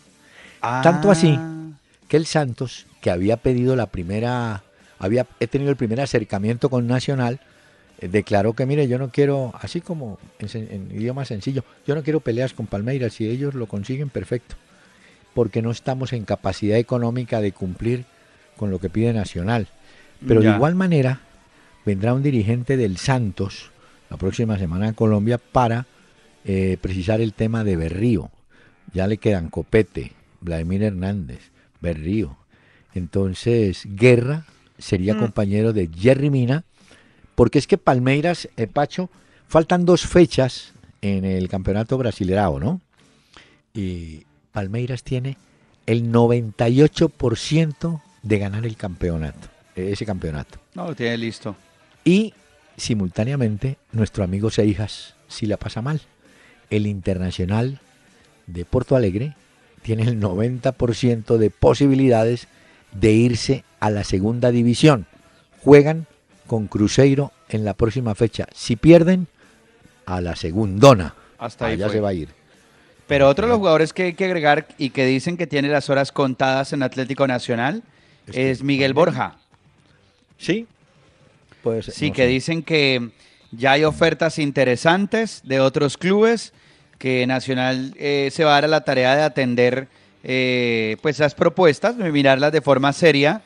Tanto 0.62 1.12
así 1.12 1.36
Ah. 1.38 1.72
que 2.08 2.18
el 2.18 2.26
Santos, 2.26 2.86
que 3.02 3.12
había 3.12 3.38
pedido 3.38 3.76
la 3.76 3.88
primera, 3.88 4.64
había 4.98 5.28
he 5.40 5.48
tenido 5.48 5.70
el 5.70 5.76
primer 5.76 6.00
acercamiento 6.00 6.70
con 6.70 6.88
Nacional, 6.88 7.40
eh, 8.00 8.08
declaró 8.08 8.54
que 8.54 8.66
mire, 8.66 8.88
yo 8.88 8.98
no 8.98 9.10
quiero, 9.10 9.52
así 9.62 9.82
como 9.82 10.20
en, 10.40 10.90
idioma 10.92 11.26
sencillo, 11.26 11.64
yo 11.86 11.96
no 11.96 12.04
quiero 12.04 12.22
peleas 12.22 12.54
con 12.54 12.66
Palmeiras, 12.66 13.14
si 13.14 13.28
ellos 13.28 13.54
lo 13.54 13.68
consiguen, 13.68 14.10
perfecto, 14.10 14.56
porque 15.34 15.62
no 15.62 15.72
estamos 15.72 16.14
en 16.14 16.24
capacidad 16.24 16.78
económica 16.78 17.42
de 17.42 17.52
cumplir 17.52 18.06
con 18.56 18.72
lo 18.72 18.80
que 18.80 18.90
pide 18.90 19.14
Nacional. 19.14 19.68
Pero 20.26 20.40
de 20.40 20.52
igual 20.52 20.76
manera, 20.76 21.20
vendrá 21.86 22.14
un 22.14 22.24
dirigente 22.24 22.78
del 22.78 22.98
Santos 22.98 23.73
la 24.14 24.18
próxima 24.18 24.60
semana 24.60 24.90
a 24.90 24.94
Colombia 24.94 25.40
para 25.40 25.88
eh, 26.46 26.78
precisar 26.80 27.20
el 27.20 27.34
tema 27.34 27.64
de 27.64 27.76
Berrío. 27.76 28.30
Ya 28.94 29.08
le 29.08 29.18
quedan 29.18 29.50
Copete, 29.50 30.12
Vladimir 30.40 30.84
Hernández, 30.84 31.50
Berrío. 31.82 32.38
Entonces, 32.94 33.82
Guerra 33.88 34.46
sería 34.78 35.16
Mm. 35.16 35.20
compañero 35.20 35.74
de 35.74 35.90
Jerry 35.92 36.30
Mina, 36.30 36.64
porque 37.34 37.58
es 37.58 37.66
que 37.66 37.80
Palmeiras, 37.80 38.50
eh, 38.56 38.68
Pacho, 38.68 39.10
faltan 39.48 39.84
dos 39.84 40.06
fechas 40.06 40.74
en 41.02 41.26
el 41.26 41.50
campeonato 41.50 41.98
brasileirao, 41.98 42.60
¿no? 42.60 42.82
Y 43.74 44.26
Palmeiras 44.52 45.02
tiene 45.02 45.38
el 45.88 46.12
98% 46.12 48.00
de 48.22 48.38
ganar 48.38 48.64
el 48.68 48.78
campeonato, 48.78 49.48
ese 49.76 50.06
campeonato. 50.06 50.60
No, 50.76 50.86
lo 50.90 50.96
tiene 50.96 51.18
listo. 51.18 51.56
Y 52.06 52.32
simultáneamente 52.78 53.78
nuestro 53.92 54.24
amigo 54.24 54.50
Seijas 54.50 55.16
sí 55.28 55.46
la 55.46 55.58
pasa 55.58 55.82
mal. 55.82 56.02
El 56.70 56.88
Internacional 56.88 57.80
de 58.48 58.66
Porto 58.66 58.96
Alegre 58.96 59.36
tiene 59.82 60.04
el 60.04 60.20
90% 60.20 61.38
de 61.38 61.50
posibilidades 61.50 62.48
de 62.92 63.12
irse 63.12 63.64
a 63.80 63.90
la 63.90 64.04
segunda 64.04 64.52
división. 64.52 65.06
Juegan 65.62 66.08
con 66.48 66.68
Cruzeiro 66.68 67.32
en 67.50 67.66
la 67.66 67.74
próxima 67.74 68.16
fecha. 68.16 68.48
Si 68.54 68.76
pierden, 68.76 69.28
a 70.06 70.22
la 70.22 70.36
segundona. 70.36 71.16
Hasta 71.38 71.68
ahí 71.68 71.74
Allá 71.74 71.86
fue. 71.88 71.96
se 71.96 72.02
va 72.02 72.10
a 72.10 72.14
ir. 72.14 72.30
Pero 73.08 73.28
otro 73.28 73.46
de 73.46 73.50
los 73.50 73.58
jugadores 73.60 73.94
que 73.94 74.04
hay 74.04 74.14
que 74.14 74.26
agregar 74.26 74.68
y 74.78 74.90
que 74.92 75.06
dicen 75.06 75.38
que 75.38 75.48
tiene 75.48 75.68
las 75.68 75.90
horas 75.90 76.12
contadas 76.12 76.74
en 76.74 76.84
Atlético 76.84 77.28
Nacional 77.28 77.84
Este, 78.28 78.52
es 78.52 78.64
Miguel 78.64 78.94
Borja. 78.94 79.36
Sí. 80.38 80.68
Pues, 81.64 81.86
Sí, 81.88 82.10
no 82.10 82.14
que 82.16 82.24
sé. 82.24 82.28
dicen 82.28 82.62
que 82.62 83.10
ya 83.52 83.72
hay 83.72 83.84
ofertas 83.86 84.38
interesantes 84.38 85.42
de 85.44 85.60
otros 85.60 85.98
clubes, 85.98 86.54
que 87.00 87.26
Nacional 87.26 87.94
eh, 87.98 88.30
se 88.32 88.44
va 88.44 88.52
a 88.52 88.54
dar 88.56 88.66
a 88.66 88.68
la 88.68 88.82
tarea 88.84 89.16
de 89.16 89.24
atender 89.24 89.88
eh, 90.24 90.98
pues 91.02 91.16
esas 91.18 91.34
propuestas, 91.36 91.96
mirarlas 91.96 92.52
de 92.52 92.62
forma 92.62 92.94
seria, 92.94 93.42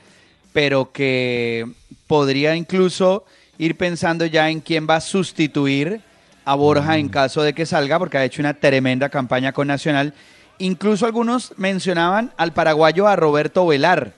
pero 0.53 0.91
que 0.91 1.65
podría 2.07 2.55
incluso 2.55 3.25
ir 3.57 3.75
pensando 3.77 4.25
ya 4.25 4.49
en 4.49 4.59
quién 4.61 4.87
va 4.89 4.97
a 4.97 5.01
sustituir 5.01 6.01
a 6.45 6.55
Borja 6.55 6.93
Mm. 6.93 6.99
en 6.99 7.09
caso 7.09 7.41
de 7.41 7.53
que 7.53 7.65
salga, 7.65 7.97
porque 7.99 8.17
ha 8.17 8.23
hecho 8.25 8.41
una 8.41 8.53
tremenda 8.53 9.09
campaña 9.09 9.51
con 9.53 9.67
Nacional. 9.67 10.13
Incluso 10.59 11.05
algunos 11.05 11.53
mencionaban 11.57 12.31
al 12.37 12.53
paraguayo 12.53 13.07
a 13.07 13.15
Roberto 13.15 13.65
Velar, 13.67 14.13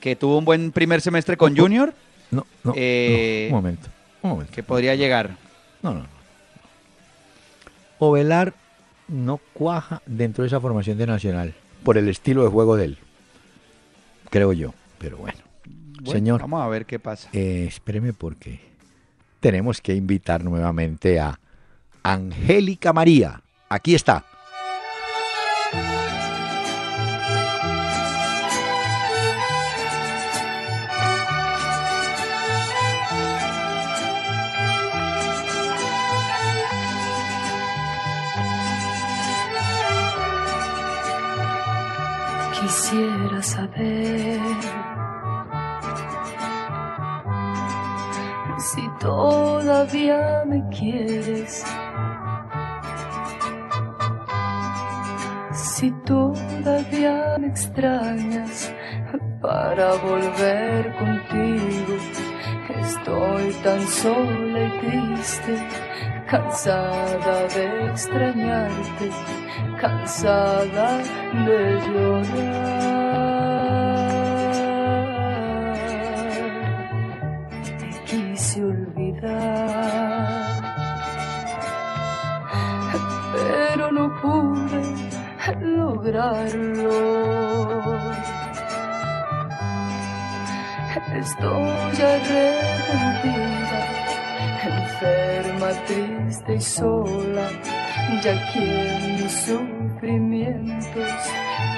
que 0.00 0.16
tuvo 0.16 0.38
un 0.38 0.44
buen 0.44 0.72
primer 0.72 1.00
semestre 1.00 1.36
con. 1.36 1.56
Junior, 1.56 1.94
No, 2.32 2.44
no, 2.64 2.72
Eh, 2.74 3.46
no, 3.50 3.56
un 3.58 3.62
momento. 3.62 3.88
Un 4.22 4.30
momento. 4.30 4.52
que 4.52 4.62
podría 4.64 4.94
llegar. 4.96 5.36
No, 5.82 5.92
no, 5.94 6.00
no. 6.00 6.06
Ovelar 7.98 8.54
no 9.08 9.38
cuaja 9.52 10.02
dentro 10.06 10.42
de 10.42 10.48
esa 10.48 10.60
formación 10.60 10.98
de 10.98 11.06
Nacional 11.06 11.54
por 11.84 11.98
el 11.98 12.08
estilo 12.08 12.42
de 12.42 12.48
juego 12.48 12.76
de 12.76 12.86
él. 12.86 12.98
Creo 14.30 14.52
yo, 14.52 14.74
pero 14.98 15.18
bueno. 15.18 15.38
Bueno, 16.00 16.10
Señor, 16.10 16.40
Vamos 16.40 16.62
a 16.62 16.68
ver 16.68 16.84
qué 16.86 16.98
pasa. 16.98 17.28
eh, 17.32 17.66
espéreme 17.68 18.12
porque 18.12 18.60
tenemos 19.40 19.80
que 19.80 19.94
invitar 19.94 20.42
nuevamente 20.42 21.20
a 21.20 21.38
Angélica 22.02 22.92
María. 22.92 23.40
Aquí 23.68 23.94
está. 23.94 24.24
Quisiera 42.92 43.40
saber 43.40 44.38
si 48.58 48.86
todavía 49.00 50.42
me 50.46 50.62
quieres, 50.68 51.64
si 55.54 55.90
todavía 56.04 57.38
me 57.38 57.46
extrañas 57.46 58.70
para 59.40 59.94
volver 59.94 60.94
contigo. 60.98 61.96
Estoy 62.78 63.52
tan 63.64 63.80
sola 63.88 64.66
y 64.66 64.80
triste, 64.80 65.66
cansada 66.28 67.48
de 67.54 67.86
extrañarte, 67.88 69.10
cansada 69.80 70.98
de 71.46 71.60
llorar. 71.86 72.62
Te 77.80 77.88
quise 78.06 78.64
olvidar, 78.64 79.32
pero 83.32 83.84
no 83.92 84.04
pude 84.20 84.82
lograrlo. 85.60 86.90
Estoy 91.14 91.96
arrepentida, 92.14 93.80
enferma, 94.64 95.68
triste 95.86 96.52
y 96.54 96.60
sola, 96.60 97.46
ya 98.22 98.52
que 98.52 98.60
en 98.60 99.22
mis 99.22 99.32
sufrimientos 99.32 101.10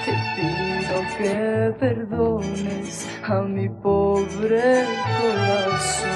te 0.05 0.13
pido 0.37 0.97
que 1.19 1.73
perdones 1.79 3.07
a 3.23 3.43
mi 3.43 3.69
pobre 3.69 4.85
corazón. 5.21 6.11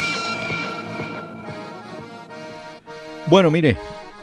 Bueno, 3.27 3.49
mire, 3.49 3.77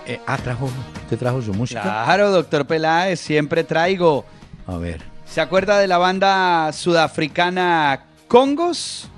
eh, 0.07 0.21
ah, 0.27 0.37
trajo, 0.39 0.69
usted 1.05 1.19
trajo 1.19 1.41
su 1.43 1.53
música. 1.55 1.83
Claro, 1.83 2.31
doctor 2.31 2.67
Peláez, 2.67 3.21
siempre 3.21 3.65
traigo. 3.65 4.25
A 4.67 4.77
ver, 4.77 5.01
¿Se 5.27 5.41
acuerda 5.41 5.79
de 5.79 5.87
la 5.89 5.97
banda 5.97 6.71
sudafricana 6.73 8.05
Congos? 8.29 9.09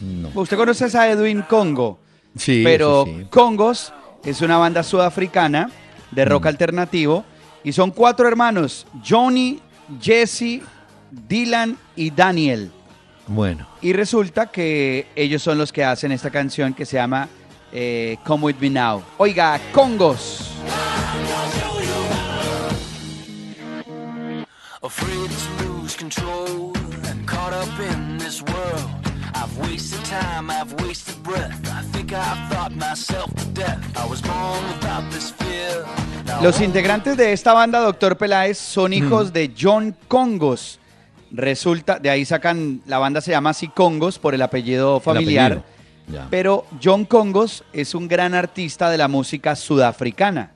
No. 0.00 0.30
Usted 0.34 0.56
conoce 0.56 0.96
a 0.96 1.10
Edwin 1.10 1.42
Congo, 1.42 1.98
Sí, 2.36 2.62
pero 2.64 3.04
sí. 3.04 3.26
Congos 3.30 3.92
es 4.24 4.40
una 4.42 4.58
banda 4.58 4.82
sudafricana 4.82 5.70
de 6.12 6.24
Mm. 6.24 6.28
rock 6.28 6.46
alternativo 6.46 7.24
y 7.64 7.72
son 7.72 7.90
cuatro 7.90 8.28
hermanos, 8.28 8.86
Johnny, 9.06 9.60
Jesse, 10.00 10.60
Dylan 11.10 11.76
y 11.96 12.10
Daniel. 12.10 12.70
Bueno, 13.26 13.66
Y 13.80 13.92
resulta 13.94 14.46
que 14.46 15.06
ellos 15.16 15.42
son 15.42 15.58
los 15.58 15.72
que 15.72 15.84
hacen 15.84 16.12
esta 16.12 16.30
canción 16.30 16.74
que 16.74 16.84
se 16.86 16.96
llama 16.96 17.28
eh, 17.74 18.16
Come 18.24 18.44
With 18.46 18.56
Me 18.60 18.70
Now. 18.70 19.02
Oiga, 19.18 19.60
Congos. 19.72 20.50
Afraid 24.82 25.30
to 25.30 25.64
lose 25.64 25.96
control, 25.96 26.72
caught 27.26 27.54
up 27.54 27.68
in 27.80 28.18
this 28.18 28.42
world. 28.42 28.90
I've 29.34 29.56
wasted 29.66 30.04
time, 30.04 30.50
I've 30.50 30.72
wasted 30.84 31.22
breath. 31.22 31.58
I 31.72 31.82
think 31.92 32.12
I've 32.12 32.52
thought 32.52 32.72
myself 32.76 33.34
to 33.34 33.44
death. 33.54 33.78
I 33.96 34.06
was 34.06 34.20
born 34.20 34.62
without 34.74 35.10
this 35.10 35.32
fear. 35.32 35.84
Los 36.42 36.60
integrantes 36.60 37.16
de 37.16 37.32
esta 37.32 37.52
banda, 37.54 37.80
Doctor 37.80 38.16
Peláez, 38.16 38.58
son 38.58 38.92
hijos 38.92 39.32
de 39.32 39.52
John 39.58 39.96
Congos. 40.08 40.78
Resulta, 41.30 41.98
de 41.98 42.10
ahí 42.10 42.24
sacan, 42.24 42.82
la 42.86 42.98
banda 42.98 43.20
se 43.20 43.30
llama 43.30 43.50
así 43.50 43.68
Congos 43.68 44.18
por 44.18 44.34
el 44.34 44.42
apellido 44.42 44.96
el 44.96 45.02
familiar. 45.02 45.52
apellido. 45.52 45.73
Ya. 46.06 46.26
Pero 46.30 46.66
John 46.82 47.04
Congos 47.04 47.64
es 47.72 47.94
un 47.94 48.08
gran 48.08 48.34
artista 48.34 48.90
de 48.90 48.98
la 48.98 49.08
música 49.08 49.56
sudafricana. 49.56 50.50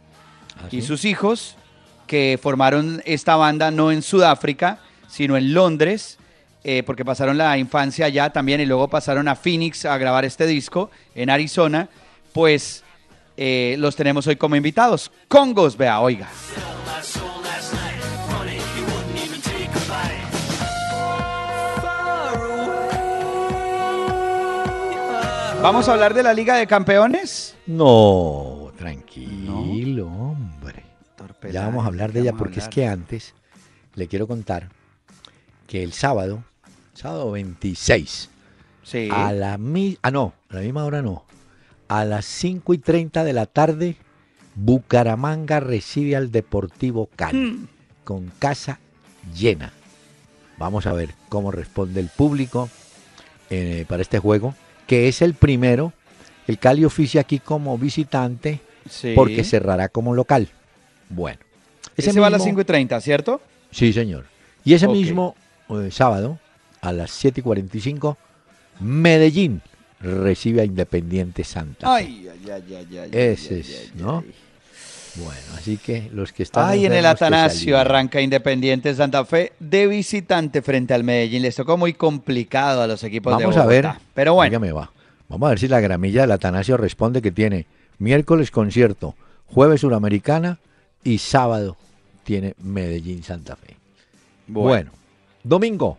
¿Ah, 0.59 0.68
Y 0.70 0.82
sus 0.82 1.05
hijos, 1.05 1.57
que 2.07 2.38
formaron 2.42 3.03
esta 3.05 3.36
banda 3.36 3.70
no 3.70 3.92
en 3.92 4.03
Sudáfrica, 4.03 4.78
sino 5.09 5.36
en 5.36 5.55
Londres, 5.55 6.18
eh, 6.64 6.82
porque 6.84 7.05
pasaron 7.05 7.38
la 7.38 7.57
infancia 7.57 8.07
allá 8.07 8.30
también 8.30 8.61
y 8.61 8.66
luego 8.66 8.88
pasaron 8.88 9.28
a 9.28 9.36
Phoenix 9.36 9.84
a 9.84 9.96
grabar 9.96 10.24
este 10.24 10.46
disco 10.46 10.90
en 11.14 11.30
Arizona, 11.30 11.88
pues 12.32 12.84
eh, 13.36 13.76
los 13.78 13.94
tenemos 13.94 14.26
hoy 14.26 14.36
como 14.36 14.57
invitados. 14.57 15.11
Congos, 15.28 15.76
vea, 15.76 16.01
oiga. 16.01 16.28
Vamos 25.68 25.86
a 25.86 25.92
hablar 25.92 26.14
de 26.14 26.22
la 26.22 26.32
Liga 26.32 26.56
de 26.56 26.66
Campeones. 26.66 27.54
No, 27.66 28.72
tranquilo, 28.78 30.06
hombre. 30.06 30.82
Doctor 31.18 31.50
Ya 31.50 31.66
vamos 31.66 31.84
a 31.84 31.88
hablar 31.88 32.08
de 32.12 32.20
¿qué 32.22 32.28
ella 32.28 32.32
porque 32.38 32.60
es 32.60 32.68
que 32.68 32.86
antes 32.86 33.34
le 33.94 34.08
quiero 34.08 34.26
contar 34.26 34.70
que 35.66 35.82
el 35.82 35.92
sábado, 35.92 36.42
sábado 36.94 37.32
26, 37.32 38.30
Sí. 38.82 39.10
a 39.12 39.30
la 39.32 39.58
mi- 39.58 39.98
ah 40.00 40.10
no, 40.10 40.32
a 40.48 40.54
la 40.54 40.60
misma 40.62 40.84
hora 40.86 41.02
no, 41.02 41.24
a 41.88 42.06
las 42.06 42.24
5 42.24 42.72
y 42.72 42.78
30 42.78 43.22
de 43.24 43.32
la 43.34 43.44
tarde, 43.44 43.96
Bucaramanga 44.54 45.60
recibe 45.60 46.16
al 46.16 46.32
Deportivo 46.32 47.10
Cali 47.14 47.68
con 48.04 48.32
casa 48.38 48.78
llena. 49.36 49.72
Vamos 50.56 50.86
a 50.86 50.94
ver 50.94 51.10
cómo 51.28 51.50
responde 51.50 52.00
el 52.00 52.08
público 52.08 52.70
eh, 53.50 53.84
para 53.86 54.00
este 54.00 54.18
juego, 54.18 54.54
que 54.89 55.07
es 55.07 55.22
el 55.22 55.34
primero. 55.34 55.93
El 56.49 56.59
Cali 56.59 56.84
oficia 56.84 57.20
aquí 57.20 57.39
como 57.39 57.78
visitante 57.78 58.61
Sí. 58.91 59.12
porque 59.14 59.45
cerrará 59.45 59.89
como 59.91 60.14
local. 60.14 60.49
Bueno. 61.11 61.39
Ese, 61.97 62.18
va 62.18 62.28
a 62.28 62.30
las 62.30 62.41
mismo- 62.41 62.51
5 62.53 62.61
y 62.62 62.64
30, 62.64 63.01
¿cierto? 63.01 63.41
Sí, 63.70 63.93
señor. 63.93 64.24
Y 64.64 64.72
ese 64.74 64.89
mismo 64.89 65.36
eh, 65.70 65.91
sábado, 65.93 66.39
a 66.80 66.93
las 66.93 67.11
7 67.11 67.41
y 67.41 67.43
45, 67.43 68.16
Medellín 68.80 69.61
recibe 70.01 70.62
a 70.62 70.64
Independiente 70.64 71.45
Santa. 71.45 71.86
Fe. 71.99 72.05
Ay, 72.05 72.28
ay, 72.30 72.51
ay, 72.51 72.74
ay, 72.74 72.99
ay. 72.99 73.11
Ese 73.12 73.55
ay, 73.55 73.61
es, 73.61 73.91
ay, 73.95 74.01
¿no? 74.03 74.24
ay. 74.26 74.34
Bueno, 75.22 75.40
así 75.56 75.76
que 75.78 76.10
los 76.12 76.32
que 76.32 76.42
están. 76.42 76.68
Ay, 76.68 76.86
en 76.86 76.92
el 76.92 77.06
Atanasio 77.06 77.78
arranca 77.78 78.20
Independiente 78.20 78.94
Santa 78.94 79.24
Fe 79.24 79.52
de 79.58 79.86
visitante 79.86 80.62
frente 80.62 80.94
al 80.94 81.04
Medellín. 81.04 81.42
Les 81.42 81.56
tocó 81.56 81.76
muy 81.76 81.94
complicado 81.94 82.82
a 82.82 82.86
los 82.86 83.02
equipos 83.04 83.36
de 83.36 83.44
Vamos 83.44 83.56
a 83.56 83.64
Bogotá. 83.64 83.88
ver. 83.92 84.00
Pero 84.14 84.34
bueno, 84.34 84.50
Óigame, 84.58 84.72
va. 84.72 84.90
Vamos 85.28 85.46
a 85.46 85.50
ver 85.50 85.58
si 85.58 85.68
la 85.68 85.80
gramilla 85.80 86.22
del 86.22 86.32
Atanasio 86.32 86.76
responde 86.76 87.20
que 87.20 87.32
tiene 87.32 87.66
miércoles 87.98 88.50
concierto, 88.50 89.14
jueves 89.46 89.80
Suramericana 89.82 90.58
y 91.04 91.18
sábado 91.18 91.76
tiene 92.24 92.54
Medellín 92.62 93.22
Santa 93.22 93.56
Fe. 93.56 93.76
Bueno, 94.46 94.90
domingo. 95.42 95.98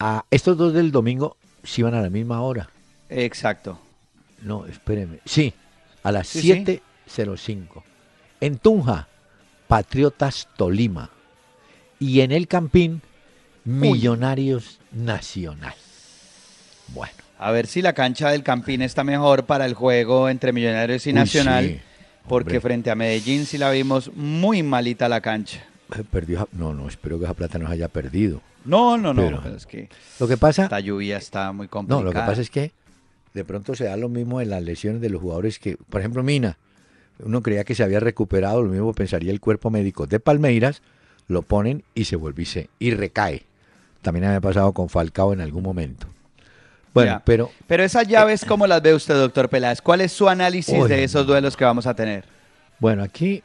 A 0.00 0.24
estos 0.30 0.56
dos 0.56 0.72
del 0.72 0.92
domingo 0.92 1.36
sí 1.64 1.82
van 1.82 1.94
a 1.94 2.00
la 2.00 2.08
misma 2.08 2.40
hora. 2.42 2.70
Exacto. 3.08 3.78
No, 4.42 4.64
espéreme. 4.66 5.18
Sí, 5.24 5.52
a 6.04 6.12
las 6.12 6.28
Sí, 6.28 6.40
sí. 6.40 6.80
7.05. 8.40 8.46
En 8.46 8.58
Tunja, 8.58 9.08
Patriotas 9.66 10.48
Tolima. 10.56 11.10
Y 12.00 12.20
en 12.20 12.32
el 12.32 12.46
Campín, 12.46 13.02
Millonarios 13.64 14.78
Nacional. 14.92 15.74
Bueno. 16.88 17.12
A 17.40 17.52
ver 17.52 17.66
si 17.68 17.82
la 17.82 17.92
cancha 17.92 18.30
del 18.30 18.42
Campín 18.42 18.82
está 18.82 19.04
mejor 19.04 19.44
para 19.46 19.64
el 19.66 19.74
juego 19.74 20.28
entre 20.28 20.52
Millonarios 20.52 21.06
y 21.06 21.10
Uy, 21.10 21.14
Nacional. 21.14 21.64
sí, 21.66 21.80
porque 22.28 22.48
hombre. 22.56 22.60
frente 22.60 22.90
a 22.90 22.94
Medellín 22.96 23.46
sí 23.46 23.58
la 23.58 23.70
vimos 23.70 24.10
muy 24.16 24.62
malita 24.64 25.08
la 25.08 25.20
cancha. 25.20 25.64
Eh, 25.96 26.02
Perdió, 26.10 26.48
no, 26.52 26.74
no, 26.74 26.88
espero 26.88 27.18
que 27.18 27.24
esa 27.26 27.34
plata 27.34 27.58
no 27.58 27.68
se 27.68 27.74
haya 27.74 27.88
perdido. 27.88 28.40
No, 28.64 28.98
no, 28.98 29.14
no. 29.14 29.22
Pero- 29.22 29.40
pero 29.42 29.56
es 29.56 29.66
que 29.66 29.88
Lo 30.18 30.26
que 30.26 30.36
pasa, 30.36 30.64
esta 30.64 30.80
lluvia 30.80 31.16
está 31.16 31.52
muy 31.52 31.68
complicada. 31.68 32.00
no, 32.00 32.06
lo 32.06 32.12
que 32.12 32.18
pasa 32.26 32.40
es 32.40 32.50
que 32.50 32.72
de 33.34 33.44
pronto 33.44 33.74
se 33.76 33.84
da 33.84 33.96
lo 33.96 34.08
mismo 34.08 34.40
en 34.40 34.50
las 34.50 34.62
lesiones 34.62 35.00
de 35.00 35.08
los 35.10 35.20
jugadores 35.22 35.58
que, 35.60 35.76
por 35.88 36.00
ejemplo, 36.00 36.22
Mina, 36.24 36.58
uno 37.24 37.42
creía 37.42 37.64
que 37.64 37.74
se 37.74 37.82
había 37.82 38.00
recuperado, 38.00 38.62
lo 38.62 38.70
mismo 38.70 38.92
pensaría 38.92 39.30
el 39.32 39.40
cuerpo 39.40 39.70
médico 39.70 40.06
de 40.06 40.20
Palmeiras, 40.20 40.82
lo 41.26 41.42
ponen 41.42 41.84
y 41.94 42.04
se 42.04 42.16
vuelve 42.16 42.68
y 42.78 42.90
recae. 42.92 43.42
También 44.02 44.24
había 44.26 44.40
pasado 44.40 44.72
con 44.72 44.88
Falcao 44.88 45.32
en 45.32 45.40
algún 45.40 45.62
momento. 45.62 46.06
Bueno, 46.94 47.12
Ya. 47.12 47.22
pero 47.24 47.50
Pero 47.66 47.82
esas 47.82 48.08
llaves, 48.08 48.44
¿cómo 48.44 48.66
las 48.66 48.80
ve 48.82 48.94
usted, 48.94 49.14
doctor 49.14 49.48
Peláez? 49.48 49.82
¿Cuál 49.82 50.00
es 50.00 50.12
su 50.12 50.28
análisis 50.28 50.88
de 50.88 51.04
esos 51.04 51.26
duelos 51.26 51.56
que 51.56 51.64
vamos 51.64 51.86
a 51.86 51.94
tener? 51.94 52.24
bueno, 52.80 53.02
aquí, 53.02 53.42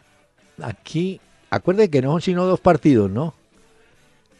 aquí, 0.62 1.20
acuerde 1.50 1.90
que 1.90 2.02
no 2.02 2.12
son 2.12 2.22
sino 2.22 2.46
dos 2.46 2.60
partidos, 2.60 3.10
¿no? 3.10 3.34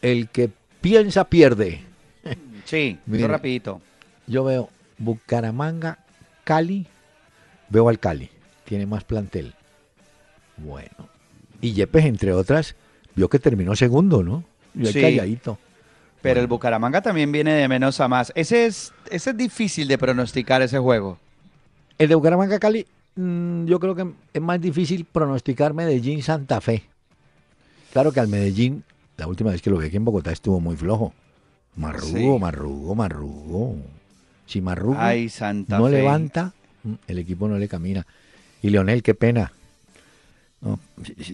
El 0.02 0.28
que 0.28 0.50
piensa 0.80 1.24
pierde. 1.24 1.82
Sí, 2.64 2.98
Mire. 3.04 3.22
yo 3.22 3.28
rapidito. 3.28 3.80
Yo 4.26 4.42
veo 4.42 4.70
Bucaramanga, 4.96 5.98
Cali, 6.44 6.86
veo 7.68 7.90
al 7.90 7.98
Cali, 7.98 8.30
tiene 8.64 8.86
más 8.86 9.04
plantel. 9.04 9.54
Bueno. 10.56 11.08
Y 11.60 11.72
Yepes, 11.72 12.04
entre 12.04 12.32
otras, 12.32 12.74
vio 13.14 13.28
que 13.28 13.38
terminó 13.38 13.74
segundo, 13.76 14.22
¿no? 14.22 14.44
Y 14.74 14.86
ahí 14.86 14.92
Sí. 14.92 15.00
calladito. 15.00 15.58
Pero 16.20 16.40
el. 16.40 16.46
Bucaramanga 16.46 17.02
también 17.02 17.30
viene 17.32 17.52
de 17.54 17.68
menos 17.68 18.00
a 18.00 18.08
más. 18.08 18.32
Ese 18.34 18.66
es, 18.66 18.92
ese 19.10 19.30
es 19.30 19.36
difícil 19.36 19.88
de 19.88 19.98
pronosticar 19.98 20.62
ese 20.62 20.78
juego. 20.78 21.18
El 21.98 22.08
de 22.08 22.14
Bucaramanga, 22.14 22.58
Cali, 22.58 22.86
mm, 23.14 23.66
yo 23.66 23.78
creo 23.78 23.94
que 23.94 24.06
es 24.32 24.42
más 24.42 24.60
difícil 24.60 25.04
pronosticar 25.04 25.74
Medellín-Santa 25.74 26.60
Fe. 26.60 26.84
Claro 27.92 28.10
que 28.12 28.20
al 28.20 28.28
Medellín, 28.28 28.82
la 29.16 29.26
última 29.28 29.50
vez 29.52 29.62
que 29.62 29.70
lo 29.70 29.78
vi 29.78 29.86
aquí 29.86 29.96
en 29.96 30.04
Bogotá 30.04 30.32
estuvo 30.32 30.58
muy 30.60 30.76
flojo. 30.76 31.12
Marrugo, 31.76 32.06
Sí. 32.06 32.38
marrugo, 32.40 32.94
marrugo. 32.94 33.76
Si 34.46 34.60
marrugo 34.60 34.96
Ay, 34.98 35.28
Santa 35.28 35.78
no 35.78 35.86
Fe. 35.86 35.92
levanta, 35.92 36.52
mm, 36.82 36.92
el 37.06 37.18
equipo 37.18 37.48
no 37.48 37.58
le 37.58 37.68
camina. 37.68 38.06
Y 38.64 38.70
Leonel, 38.70 39.02
qué 39.02 39.14
pena. 39.14 39.52
No, 40.62 40.80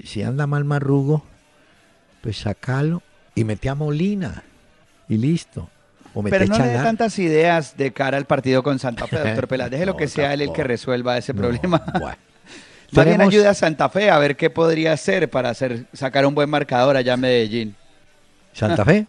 si, 0.04 0.20
anda 0.20 0.48
mal 0.48 0.64
marrugo, 0.64 1.22
pues 2.22 2.38
sacalo 2.38 3.04
y 3.36 3.44
mete 3.44 3.68
a 3.68 3.76
Molina. 3.76 4.42
Y 5.08 5.16
listo. 5.16 5.70
O 6.12 6.24
Pero 6.24 6.46
no 6.46 6.58
le 6.58 6.66
dé 6.66 6.78
tantas 6.78 7.16
ideas 7.20 7.76
de 7.76 7.92
cara 7.92 8.16
al 8.16 8.24
partido 8.24 8.64
con 8.64 8.80
Santa 8.80 9.06
Fe, 9.06 9.20
doctor 9.20 9.46
Peláez. 9.48 9.70
Déjelo 9.70 9.92
No, 9.92 9.98
que 9.98 10.08
sea 10.08 10.34
él 10.34 10.40
el 10.40 10.52
que 10.52 10.64
resuelva 10.64 11.16
ese 11.16 11.32
No, 11.32 11.42
problema. 11.42 11.84
bueno. 12.00 12.16
Más 12.90 13.06
bien 13.06 13.20
ayude 13.20 13.46
a 13.46 13.54
Santa 13.54 13.88
Fe 13.88 14.10
a 14.10 14.18
ver 14.18 14.36
qué 14.36 14.50
podría 14.50 14.92
hacer 14.92 15.30
para 15.30 15.50
hacer, 15.50 15.86
sacar 15.92 16.26
un 16.26 16.34
buen 16.34 16.50
marcador 16.50 16.96
allá 16.96 17.14
en 17.14 17.20
Medellín. 17.20 17.76
Santa 18.52 18.84
Fe. 18.84 19.06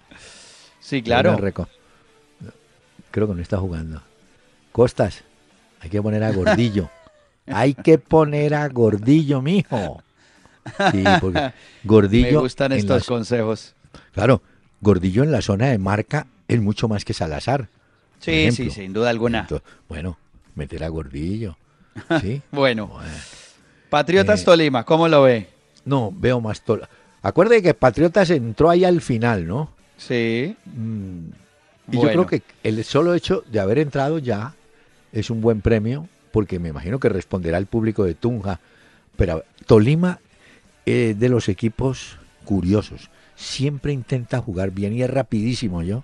Sí, 0.79 1.01
claro. 1.01 1.39
Creo 3.09 3.27
que 3.27 3.33
no 3.33 3.41
está 3.41 3.57
jugando. 3.57 4.03
Costas, 4.71 5.23
hay 5.79 5.89
que 5.89 5.99
poner 5.99 6.23
a 6.23 6.31
Gordillo. 6.31 6.91
Hay 7.53 7.73
que 7.73 7.97
poner 7.97 8.53
a 8.55 8.67
Gordillo, 8.69 9.41
mijo. 9.41 10.01
Sí, 10.91 11.03
porque 11.19 11.53
Gordillo. 11.83 12.31
Me 12.33 12.37
gustan 12.37 12.71
estos 12.71 12.97
las- 12.97 13.07
consejos. 13.07 13.75
Claro, 14.13 14.41
Gordillo 14.81 15.23
en 15.23 15.31
la 15.31 15.41
zona 15.41 15.67
de 15.67 15.77
marca 15.77 16.27
es 16.47 16.61
mucho 16.61 16.87
más 16.87 17.03
que 17.05 17.13
Salazar. 17.13 17.67
Sí, 18.19 18.31
ejemplo. 18.31 18.65
sí, 18.65 18.71
sin 18.71 18.93
duda 18.93 19.09
alguna. 19.09 19.41
Entonces, 19.41 19.67
bueno, 19.89 20.17
meter 20.55 20.83
a 20.83 20.87
Gordillo. 20.89 21.57
¿Sí? 22.21 22.41
Bueno, 22.51 22.87
Bueno. 22.87 23.09
Patriotas 23.89 24.41
Eh, 24.41 24.45
Tolima, 24.45 24.85
¿cómo 24.85 25.07
lo 25.07 25.23
ve? 25.23 25.47
No, 25.83 26.13
veo 26.15 26.39
más 26.39 26.61
tola. 26.61 26.87
Acuerde 27.23 27.61
que 27.61 27.73
Patriotas 27.73 28.29
entró 28.29 28.69
ahí 28.69 28.85
al 28.85 29.01
final, 29.01 29.45
¿no? 29.47 29.71
Sí. 29.97 30.55
Mm, 30.65 31.25
Y 31.91 31.95
yo 31.95 32.01
creo 32.03 32.25
que 32.27 32.41
el 32.63 32.83
solo 32.85 33.13
hecho 33.13 33.43
de 33.51 33.59
haber 33.59 33.79
entrado 33.79 34.17
ya 34.19 34.53
es 35.11 35.29
un 35.29 35.41
buen 35.41 35.61
premio, 35.61 36.07
porque 36.31 36.59
me 36.59 36.69
imagino 36.69 36.99
que 36.99 37.09
responderá 37.09 37.57
el 37.57 37.65
público 37.65 38.03
de 38.03 38.15
Tunja. 38.15 38.59
Pero 39.15 39.43
Tolima 39.65 40.19
es 40.85 41.19
de 41.19 41.29
los 41.29 41.49
equipos 41.49 42.17
curiosos. 42.45 43.09
Siempre 43.35 43.93
intenta 43.93 44.39
jugar 44.39 44.71
bien 44.71 44.93
y 44.93 45.03
es 45.03 45.09
rapidísimo, 45.09 45.83
yo. 45.83 46.03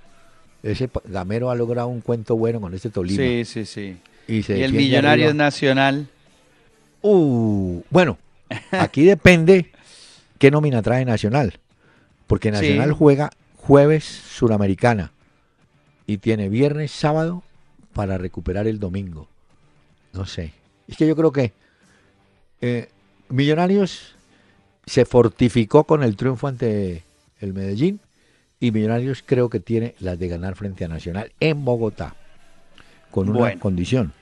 Ese 0.63 0.89
Gamero 1.05 1.49
ha 1.49 1.55
logrado 1.55 1.87
un 1.87 2.01
cuento 2.01 2.35
bueno 2.35 2.59
con 2.59 2.73
este 2.73 2.89
Tolima. 2.89 3.23
Sí, 3.23 3.45
sí, 3.45 3.65
sí. 3.65 3.97
Y, 4.27 4.43
se 4.43 4.57
Y 4.57 4.63
el 4.63 4.73
Millonarios 4.73 5.29
arriba. 5.29 5.45
Nacional. 5.45 6.07
Uh, 7.01 7.81
bueno, 7.89 8.17
aquí 8.71 9.05
depende 9.05 9.71
qué 10.39 10.51
nómina 10.51 10.81
trae 10.81 11.05
Nacional. 11.05 11.59
Porque 12.25 12.51
Nacional 12.51 12.89
Sí. 12.89 12.95
juega 12.97 13.31
jueves 13.55 14.03
Suramericana 14.03 15.11
y 16.05 16.17
tiene 16.17 16.49
viernes, 16.49 16.91
sábado 16.91 17.43
para 17.93 18.17
recuperar 18.17 18.67
el 18.67 18.79
domingo. 18.79 19.29
No 20.17 20.25
sé. 20.25 20.51
Es 20.87 20.97
que 20.97 21.07
yo 21.07 21.15
creo 21.15 21.31
que 21.31 21.53
eh, 22.61 22.89
Millonarios 23.29 24.15
se 24.85 25.05
fortificó 25.05 25.83
con 25.83 26.01
el 26.03 26.15
triunfo 26.15 26.47
ante 26.47 27.03
el 27.39 27.53
Medellín 27.53 27.99
y 28.59 28.71
Millonarios 28.71 29.23
creo 29.25 29.49
que 29.49 29.59
tiene 29.59 29.95
las 29.99 30.17
de 30.17 30.27
ganar 30.27 30.55
frente 30.55 30.85
a 30.85 30.87
Nacional 30.87 31.31
en 31.39 31.63
Bogotá. 31.63 32.15
Con 33.11 33.29
una 33.29 33.39
Bueno. 33.39 33.59
condición. 33.59 34.13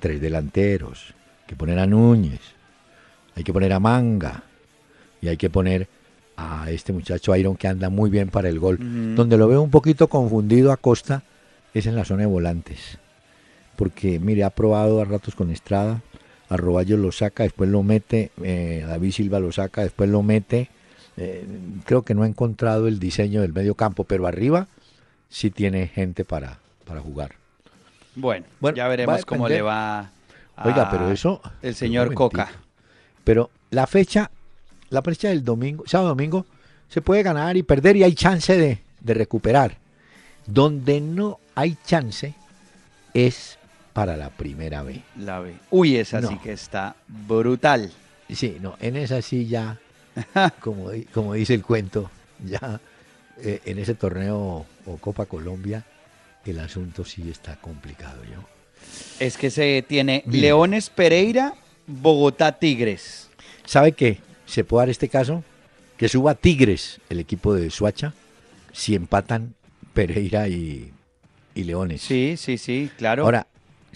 Tres 0.00 0.20
delanteros. 0.20 1.14
Hay 1.42 1.46
que 1.48 1.56
poner 1.56 1.78
a 1.78 1.86
Núñez. 1.86 2.40
Hay 3.34 3.44
que 3.44 3.52
poner 3.52 3.72
a 3.72 3.80
Manga. 3.80 4.42
Y 5.20 5.28
hay 5.28 5.36
que 5.36 5.50
poner 5.50 5.88
a 6.36 6.70
este 6.70 6.92
muchacho 6.92 7.34
Iron 7.34 7.56
que 7.56 7.66
anda 7.68 7.88
muy 7.88 8.10
bien 8.10 8.28
para 8.28 8.48
el 8.48 8.58
gol. 8.60 8.78
Donde 9.16 9.36
lo 9.36 9.48
veo 9.48 9.62
un 9.62 9.70
poquito 9.70 10.08
confundido 10.08 10.70
a 10.72 10.76
Costa 10.76 11.22
es 11.74 11.86
en 11.86 11.96
la 11.96 12.04
zona 12.04 12.20
de 12.20 12.26
volantes. 12.26 12.98
Porque, 13.78 14.18
mire, 14.18 14.42
ha 14.42 14.50
probado 14.50 15.00
a 15.00 15.04
ratos 15.04 15.36
con 15.36 15.52
Estrada, 15.52 16.02
a 16.48 16.56
Roballo 16.56 16.96
lo 16.96 17.12
saca, 17.12 17.44
después 17.44 17.70
lo 17.70 17.84
mete, 17.84 18.32
eh, 18.42 18.84
David 18.84 19.12
Silva 19.12 19.38
lo 19.38 19.52
saca, 19.52 19.82
después 19.82 20.10
lo 20.10 20.24
mete. 20.24 20.68
Eh, 21.16 21.46
creo 21.84 22.02
que 22.02 22.12
no 22.12 22.24
ha 22.24 22.26
encontrado 22.26 22.88
el 22.88 22.98
diseño 22.98 23.40
del 23.40 23.52
medio 23.52 23.76
campo, 23.76 24.02
pero 24.02 24.26
arriba 24.26 24.66
sí 25.28 25.50
tiene 25.52 25.86
gente 25.86 26.24
para, 26.24 26.58
para 26.86 27.00
jugar. 27.00 27.36
Bueno, 28.16 28.46
Bueno, 28.58 28.76
ya 28.78 28.88
veremos 28.88 29.24
cómo 29.24 29.48
le 29.48 29.62
va 29.62 30.10
a 30.56 30.66
Oiga, 30.66 30.90
pero 30.90 31.12
eso... 31.12 31.40
el 31.62 31.76
señor 31.76 32.14
Coca. 32.14 32.50
Pero 33.22 33.48
la 33.70 33.86
fecha, 33.86 34.32
la 34.90 35.02
fecha 35.02 35.28
del 35.28 35.44
domingo, 35.44 35.84
sábado 35.86 36.08
domingo, 36.08 36.46
se 36.88 37.00
puede 37.00 37.22
ganar 37.22 37.56
y 37.56 37.62
perder 37.62 37.96
y 37.96 38.02
hay 38.02 38.16
chance 38.16 38.56
de, 38.56 38.80
de 38.98 39.14
recuperar. 39.14 39.76
Donde 40.46 41.00
no 41.00 41.38
hay 41.54 41.76
chance 41.86 42.34
es 43.14 43.57
para 43.98 44.16
la 44.16 44.30
primera 44.30 44.84
vez. 44.84 45.00
La 45.16 45.40
ve. 45.40 45.56
Uy, 45.72 45.96
esa 45.96 46.22
sí 46.22 46.38
que 46.40 46.52
está 46.52 46.94
brutal. 47.08 47.90
Sí, 48.32 48.58
no, 48.60 48.76
en 48.78 48.94
esa 48.96 49.20
sí 49.22 49.48
ya, 49.48 49.76
como, 50.60 50.90
di- 50.92 51.02
como 51.06 51.34
dice 51.34 51.54
el 51.54 51.64
cuento, 51.64 52.08
ya 52.44 52.80
eh, 53.38 53.60
en 53.64 53.76
ese 53.80 53.94
torneo 53.96 54.64
o 54.86 54.96
Copa 54.98 55.26
Colombia, 55.26 55.84
el 56.46 56.60
asunto 56.60 57.04
sí 57.04 57.28
está 57.28 57.56
complicado, 57.56 58.22
¿yo? 58.24 58.44
Es 59.18 59.36
que 59.36 59.50
se 59.50 59.84
tiene. 59.88 60.22
Leones 60.28 60.90
Pereira, 60.90 61.54
Bogotá 61.88 62.52
Tigres. 62.60 63.28
¿Sabe 63.64 63.90
qué? 63.90 64.20
Se 64.46 64.62
puede 64.62 64.82
dar 64.82 64.90
este 64.90 65.08
caso, 65.08 65.42
que 65.96 66.08
suba 66.08 66.36
Tigres, 66.36 67.00
el 67.10 67.18
equipo 67.18 67.52
de 67.52 67.68
Suacha, 67.70 68.14
si 68.72 68.94
empatan 68.94 69.54
Pereira 69.92 70.46
y, 70.46 70.92
y 71.56 71.64
Leones. 71.64 72.02
Sí, 72.02 72.36
sí, 72.36 72.58
sí, 72.58 72.92
claro. 72.96 73.24
Ahora, 73.24 73.48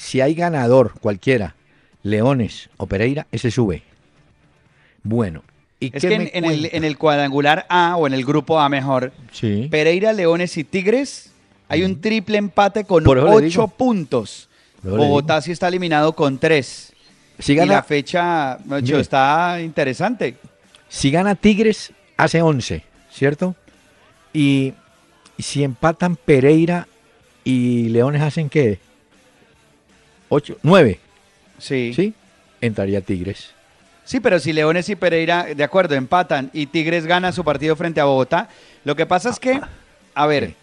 si 0.03 0.21
hay 0.21 0.35
ganador 0.35 0.95
cualquiera, 1.01 1.55
Leones 2.03 2.69
o 2.77 2.87
Pereira, 2.89 3.29
ese 3.31 3.53
sube. 3.53 3.85
Bueno, 5.05 5.43
¿y 5.79 5.87
es 5.95 6.03
qué 6.03 6.09
que 6.09 6.15
en, 6.17 6.23
en 6.33 6.45
el, 6.45 6.59
cuenta? 6.61 6.77
en 6.77 6.85
el 6.85 6.99
cuadrangular 6.99 7.67
A 7.69 7.97
o 7.97 8.07
en 8.09 8.15
el 8.15 8.25
grupo 8.25 8.59
A 8.59 8.69
mejor, 8.69 9.13
Sí. 9.31 9.69
Pereira, 9.71 10.13
Leones 10.13 10.57
y 10.57 10.65
Tigres, 10.65 11.31
hay 11.69 11.85
un 11.85 12.01
triple 12.01 12.39
empate 12.39 12.85
con 12.85 13.07
ocho 13.07 13.69
puntos. 13.69 14.49
Bogotá 14.83 15.41
sí 15.41 15.53
está 15.53 15.69
eliminado 15.69 16.13
con 16.15 16.39
tres. 16.39 16.93
Si 17.39 17.53
Y 17.53 17.57
la 17.57 17.67
gana, 17.67 17.83
fecha, 17.85 18.59
está 18.99 19.61
interesante. 19.63 20.37
si 20.89 21.11
gana 21.13 21.37
Tigres, 21.37 21.93
hace 22.17 22.43
11, 22.43 22.83
¿cierto? 23.11 23.55
Y 24.33 24.75
si 25.39 25.63
empatan 25.63 26.17
Pereira 26.17 26.89
y 27.45 27.89
Leones 27.91 28.23
hacen 28.23 28.49
qué? 28.51 28.81
8, 30.35 30.57
9, 30.63 30.99
Sí. 31.59 31.93
¿sí? 31.95 32.15
Entraría 32.63 33.03
Tigres. 33.03 33.51
Sí, 34.05 34.19
pero 34.19 34.41
si 34.41 34.53
Leones 34.55 34.89
y 34.89 34.97
Pereira, 34.97 35.45
de 35.55 35.63
acuerdo, 35.63 35.95
empatan 35.95 36.49
y 36.55 36.67
Tigres 36.67 37.05
gana 37.07 37.33
su 37.33 37.45
partido 37.45 37.77
frente 37.77 38.01
a 38.01 38.05
Bogotá, 38.05 38.49
lo 38.85 38.97
que 38.97 39.05
pasa 39.05 39.29
es 39.29 39.39
que, 39.39 39.61
a 40.15 40.27
ver. 40.27 40.55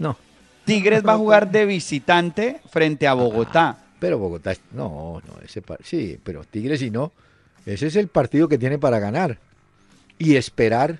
No, 0.00 0.16
Tigres 0.64 1.06
va 1.06 1.12
a 1.12 1.16
jugar 1.16 1.50
de 1.50 1.64
visitante 1.64 2.60
frente 2.70 3.06
a 3.06 3.14
Bogotá. 3.14 3.78
pero 4.00 4.18
Bogotá, 4.18 4.54
no, 4.72 5.22
no, 5.26 5.40
ese 5.44 5.62
sí, 5.84 6.18
pero 6.24 6.42
Tigres 6.44 6.80
si 6.80 6.90
no, 6.90 7.12
ese 7.66 7.86
es 7.86 7.94
el 7.96 8.08
partido 8.08 8.48
que 8.48 8.58
tiene 8.58 8.78
para 8.78 8.98
ganar 8.98 9.38
y 10.18 10.34
esperar 10.34 10.98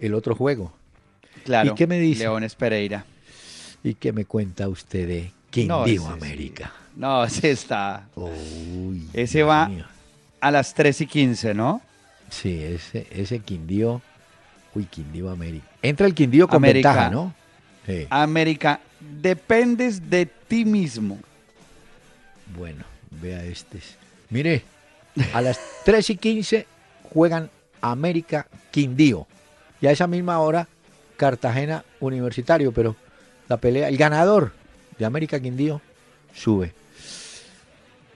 el 0.00 0.12
otro 0.14 0.34
juego. 0.36 0.72
Claro. 1.44 1.72
¿Y 1.72 1.74
qué 1.74 1.86
me 1.86 1.98
dice? 1.98 2.24
Leones 2.24 2.54
Pereira. 2.54 3.06
¿Y 3.82 3.94
qué 3.94 4.12
me 4.12 4.26
cuenta 4.26 4.68
usted 4.68 5.08
de 5.08 5.22
No, 5.22 5.84
Quindío 5.84 6.02
sí. 6.02 6.08
América? 6.12 6.72
No, 6.98 7.24
ese 7.24 7.50
está 7.52 8.06
Uy, 8.14 9.08
Ese 9.14 9.42
va- 9.42 9.68
mío. 9.68 9.86
a 10.40 10.50
las 10.50 10.74
3 10.74 11.00
y 11.02 11.06
15, 11.06 11.54
¿no? 11.54 11.80
Sí, 12.28 12.62
ese, 12.62 13.06
ese 13.10 13.38
Quindío. 13.38 14.02
Uy, 14.74 14.84
Quindío 14.84 15.30
América. 15.30 15.64
Entra 15.80 16.06
el 16.06 16.14
Quindío 16.14 16.46
con 16.46 16.56
América. 16.56 16.90
ventaja, 16.90 17.10
¿no? 17.10 17.34
Sí. 17.86 18.06
América, 18.10 18.80
dependes 19.00 20.10
de 20.10 20.26
ti 20.26 20.64
mismo. 20.66 21.18
Bueno, 22.56 22.84
vea 23.10 23.42
este. 23.44 23.78
Mire, 24.28 24.62
a 25.32 25.40
las 25.40 25.58
3 25.86 26.10
y 26.10 26.16
15 26.16 26.66
juegan 27.14 27.48
América 27.80 28.46
Quindío. 28.70 29.26
Y 29.80 29.86
a 29.86 29.92
esa 29.92 30.06
misma 30.06 30.38
hora, 30.40 30.68
Cartagena 31.16 31.84
Universitario. 32.00 32.72
Pero 32.72 32.94
la 33.48 33.56
pelea, 33.56 33.88
el 33.88 33.96
ganador 33.96 34.52
de 34.98 35.06
América 35.06 35.40
Quindío 35.40 35.80
sube. 36.34 36.74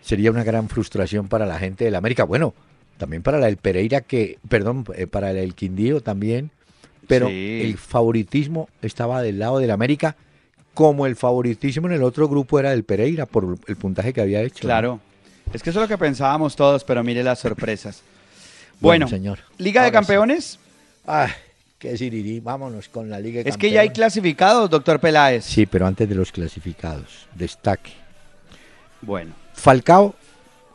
Sería 0.03 0.30
una 0.30 0.44
gran 0.44 0.68
frustración 0.68 1.28
para 1.28 1.46
la 1.46 1.59
gente 1.59 1.84
del 1.84 1.94
América. 1.94 2.24
Bueno, 2.24 2.55
también 2.98 3.22
para 3.22 3.38
la 3.38 3.46
del 3.46 3.57
Pereira, 3.57 4.00
que, 4.03 4.38
perdón, 4.48 4.84
eh, 4.96 5.07
para 5.07 5.32
del 5.32 5.55
Quindío 5.55 6.00
también. 6.00 6.50
Pero 7.09 7.28
Sí. 7.28 7.61
el 7.64 7.78
favoritismo 7.78 8.68
estaba 8.82 9.22
del 9.22 9.38
lado 9.38 9.59
del 9.59 9.70
América, 9.70 10.16
como 10.74 11.07
el 11.07 11.16
favoritismo 11.16 11.86
en 11.88 11.94
el 11.94 12.03
otro 12.03 12.28
grupo 12.28 12.59
era 12.61 12.70
del 12.70 12.84
Pereira 12.84 13.26
por 13.26 13.59
el 13.66 13.76
puntaje 13.76 14.12
que 14.12 14.20
había 14.20 14.40
hecho. 14.42 14.64
¿no? 14.64 14.68
Claro. 14.68 15.00
Es 15.53 15.62
que 15.62 15.70
eso 15.70 15.80
es 15.80 15.84
lo 15.84 15.88
que 15.88 15.98
pensábamos 15.98 16.55
todos, 16.57 16.84
pero 16.84 17.03
mire 17.03 17.22
las 17.22 17.38
sorpresas. 17.40 18.03
Bueno, 18.80 19.07
Bueno, 19.07 19.09
señor. 19.09 19.38
Liga 19.59 19.82
de 19.82 19.88
sí. 19.88 19.92
Campeones. 19.92 20.59
Ay, 21.07 21.30
qué 21.78 21.96
sirirí. 21.96 22.40
Vámonos 22.40 22.88
con 22.88 23.09
la 23.11 23.20
Liga 23.20 23.40
de 23.44 23.48
Es 23.50 23.57
que 23.57 23.70
ya 23.70 23.82
hay 23.82 23.90
clasificados, 23.90 24.68
doctor 24.70 24.98
Peláez. 24.98 25.44
Sí, 25.44 25.66
pero 25.66 25.86
antes 25.86 26.09
de 26.09 26.16
los 26.16 26.32
clasificados, 26.32 27.28
destaque. 27.36 27.92
Bueno, 29.00 29.34
Falcao, 29.63 30.15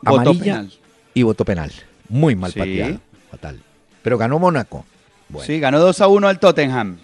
amarilla 0.02 0.42
penal. 0.42 0.72
y 1.12 1.22
votó 1.22 1.44
penal. 1.44 1.70
Muy 2.08 2.34
mal 2.34 2.52
Sí. 2.52 2.58
pateado. 2.58 3.00
Fatal. 3.30 3.60
Pero 4.02 4.16
ganó 4.16 4.38
Mónaco. 4.38 4.86
Bueno. 5.28 5.46
sí, 5.46 5.60
ganó 5.60 5.78
2 5.78 6.00
a 6.00 6.08
1 6.08 6.26
al 6.26 6.38
Tottenham. 6.40 6.96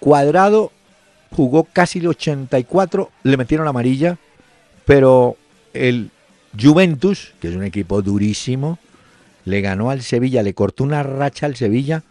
Cuadrado 0.00 0.72
jugó 1.30 1.64
casi 1.64 2.00
el 2.00 2.08
84, 2.08 3.12
le 3.22 3.36
metieron 3.36 3.68
amarilla, 3.68 4.18
pero 4.84 5.36
el 5.72 6.10
Juventus, 6.60 7.32
que 7.40 7.48
es 7.48 7.54
un 7.54 7.62
equipo 7.62 8.02
durísimo, 8.02 8.80
le 9.44 9.60
ganó 9.60 9.90
al 9.90 10.02
Sevilla, 10.02 10.42
le 10.42 10.52
cortó 10.54 10.82
una 10.82 11.04
racha 11.04 11.46
al 11.46 11.54
Sevilla 11.54 12.02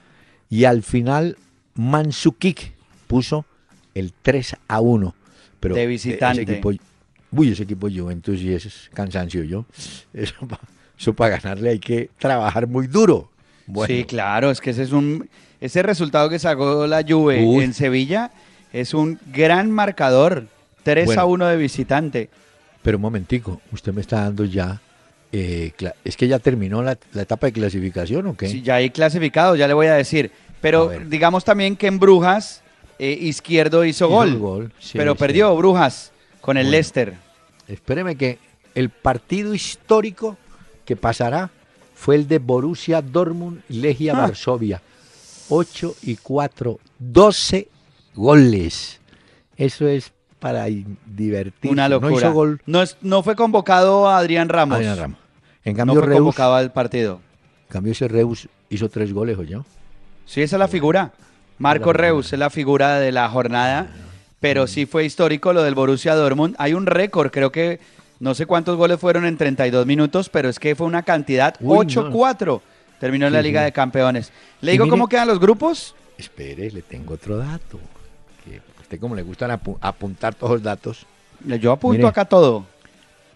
y 0.49 0.63
al 0.63 0.81
final 0.81 1.37
Mansukik 1.75 2.71
puso 3.07 3.45
el 3.95 4.13
3 4.21 4.55
a 4.69 4.79
1. 4.79 5.13
Pero 5.59 5.75
De 5.75 5.87
visitante. 5.87 6.43
Ese 6.43 6.51
equipo, 6.53 6.71
uy, 7.35 7.51
ese 7.51 7.63
equipo 7.63 7.87
Juventus 7.89 8.39
y 8.41 8.53
ese 8.53 8.67
es 8.69 8.89
cansancio 8.93 9.43
yo. 9.43 9.65
Eso 10.13 11.13
para 11.15 11.37
ganarle 11.37 11.71
hay 11.71 11.79
que 11.79 12.09
trabajar 12.19 12.67
muy 12.67 12.87
duro. 12.87 13.29
Bueno, 13.65 13.93
Sí, 13.93 14.03
claro, 14.05 14.51
es 14.51 14.61
que 14.61 14.69
ese 14.71 14.83
es 14.83 14.91
un 14.91 15.27
ese 15.59 15.81
resultado 15.81 16.29
que 16.29 16.39
sacó 16.39 16.85
la 16.87 17.03
Juve 17.07 17.43
Uy. 17.43 17.63
en 17.63 17.73
Sevilla 17.73 18.31
es 18.71 18.93
un 18.93 19.19
gran 19.33 19.71
marcador. 19.71 20.47
3 20.83 21.05
Bueno. 21.05 21.21
a 21.21 21.25
1 21.25 21.47
de 21.47 21.57
visitante. 21.57 22.29
Pero 22.81 22.97
un 22.97 23.01
momentico, 23.03 23.61
usted 23.71 23.93
me 23.93 24.01
está 24.01 24.21
dando 24.23 24.43
ya. 24.43 24.81
eh, 25.31 25.71
¿Es 26.03 26.17
que 26.17 26.27
ya 26.27 26.39
terminó 26.39 26.83
la, 26.83 26.97
la 27.13 27.21
etapa 27.21 27.47
de 27.47 27.53
clasificación 27.53 28.27
o 28.27 28.35
qué? 28.35 28.49
Sí, 28.49 28.61
ya 28.61 28.75
hay 28.75 28.89
clasificados, 28.89 29.57
ya 29.57 29.67
le 29.67 29.73
voy 29.73 29.87
a 29.87 29.93
decir. 29.93 30.31
Pero 30.59 30.91
digamos 31.07 31.45
también 31.45 31.75
que 31.77 31.87
en 31.87 31.99
Brujas 31.99 32.61
eh, 32.99 33.17
Izquierdo 33.21 33.85
hizo, 33.85 34.05
Hizo 34.05 34.09
gol, 34.09 34.27
el 34.29 34.37
gol, 34.37 34.71
sí, 34.79 34.97
pero 34.97 35.13
sí. 35.13 35.19
perdió 35.19 35.55
Brujas 35.55 36.11
con 36.41 36.57
el 36.57 36.63
Bueno. 36.65 36.71
Leicester. 36.71 37.13
Espéreme 37.67 38.15
que 38.15 38.39
el 38.75 38.89
partido 38.89 39.53
histórico 39.53 40.37
que 40.85 40.95
pasará 40.95 41.49
fue 41.95 42.15
el 42.15 42.27
de 42.27 42.39
Borussia 42.39 43.01
Dortmund 43.01 43.61
Legia 43.69 44.13
Ah. 44.13 44.21
Varsovia. 44.21 44.81
8 45.49 45.95
y 46.03 46.15
4, 46.17 46.79
12 46.99 47.67
goles. 48.15 48.99
Eso 49.57 49.87
es 49.87 50.11
para 50.39 50.65
divertirse. 51.05 51.71
Una 51.71 51.87
locura. 51.87 52.11
No 52.11 52.17
hizo 52.17 52.33
gol 52.33 52.61
No, 52.65 52.81
es- 52.81 52.97
no 53.01 53.23
fue 53.23 53.35
convocado 53.35 54.09
Adrián 54.09 54.49
Ramos. 54.49 54.77
Adrián 54.77 54.97
Ramos. 54.97 55.17
En 55.63 55.73
No 55.73 55.77
cambio, 55.77 55.95
fue 55.99 56.05
Reus, 56.07 56.17
convocado 56.19 56.55
al 56.55 56.71
partido. 56.73 57.21
en 57.67 57.71
cambio 57.73 57.91
ese 57.93 58.07
Reus 58.07 58.49
hizo 58.69 58.89
tres 58.89 59.13
goles, 59.13 59.37
¿o 59.37 59.43
yo? 59.43 59.65
Sí, 60.25 60.41
esa 60.41 60.55
es 60.57 60.59
la 60.59 60.67
figura. 60.67 61.13
Marco. 61.59 61.93
Reus 61.93 62.33
es 62.33 62.39
la 62.39 62.49
figura 62.49 62.99
de 62.99 63.11
la 63.11 63.29
jornada, 63.29 63.87
pero 64.43 64.67
sí 64.67 64.85
fue 64.85 65.05
histórico 65.05 65.53
lo 65.53 65.63
del 65.63 65.73
Borussia 65.73 66.15
Dortmund. 66.15 66.55
Hay 66.57 66.73
un 66.73 66.85
récord, 66.85 67.31
creo 67.31 67.49
que 67.51 67.79
no 68.19 68.35
sé 68.35 68.45
cuántos 68.45 68.75
goles 68.75 68.99
fueron 68.99 69.25
en 69.25 69.37
32 69.37 69.85
minutos, 69.85 70.27
pero 70.27 70.49
es 70.49 70.59
que 70.59 70.75
fue 70.75 70.85
una 70.85 71.03
cantidad, 71.03 71.55
Uy, 71.61 71.85
8-4. 71.87 72.59
Terminó 72.99 73.25
en 73.27 73.33
la 73.33 73.41
Liga 73.41 73.61
de 73.63 73.71
Campeones. 73.71 74.31
Le 74.59 74.73
digo 74.73 74.83
mire- 74.83 74.91
cómo 74.91 75.07
quedan 75.07 75.29
los 75.29 75.39
grupos. 75.39 75.95
Espere, 76.17 76.69
le 76.71 76.81
tengo 76.81 77.13
otro 77.13 77.37
dato. 77.37 77.79
Que 78.43 78.57
a 78.57 78.81
usted 78.81 78.99
como 78.99 79.15
le 79.15 79.21
gustan 79.23 79.49
apu- 79.51 79.77
apuntar 79.79 80.35
todos 80.35 80.51
los 80.53 80.63
datos. 80.63 81.05
Yo 81.45 81.71
apunto 81.71 81.97
Mire. 81.99 82.07
acá 82.09 82.25
todo. 82.25 82.65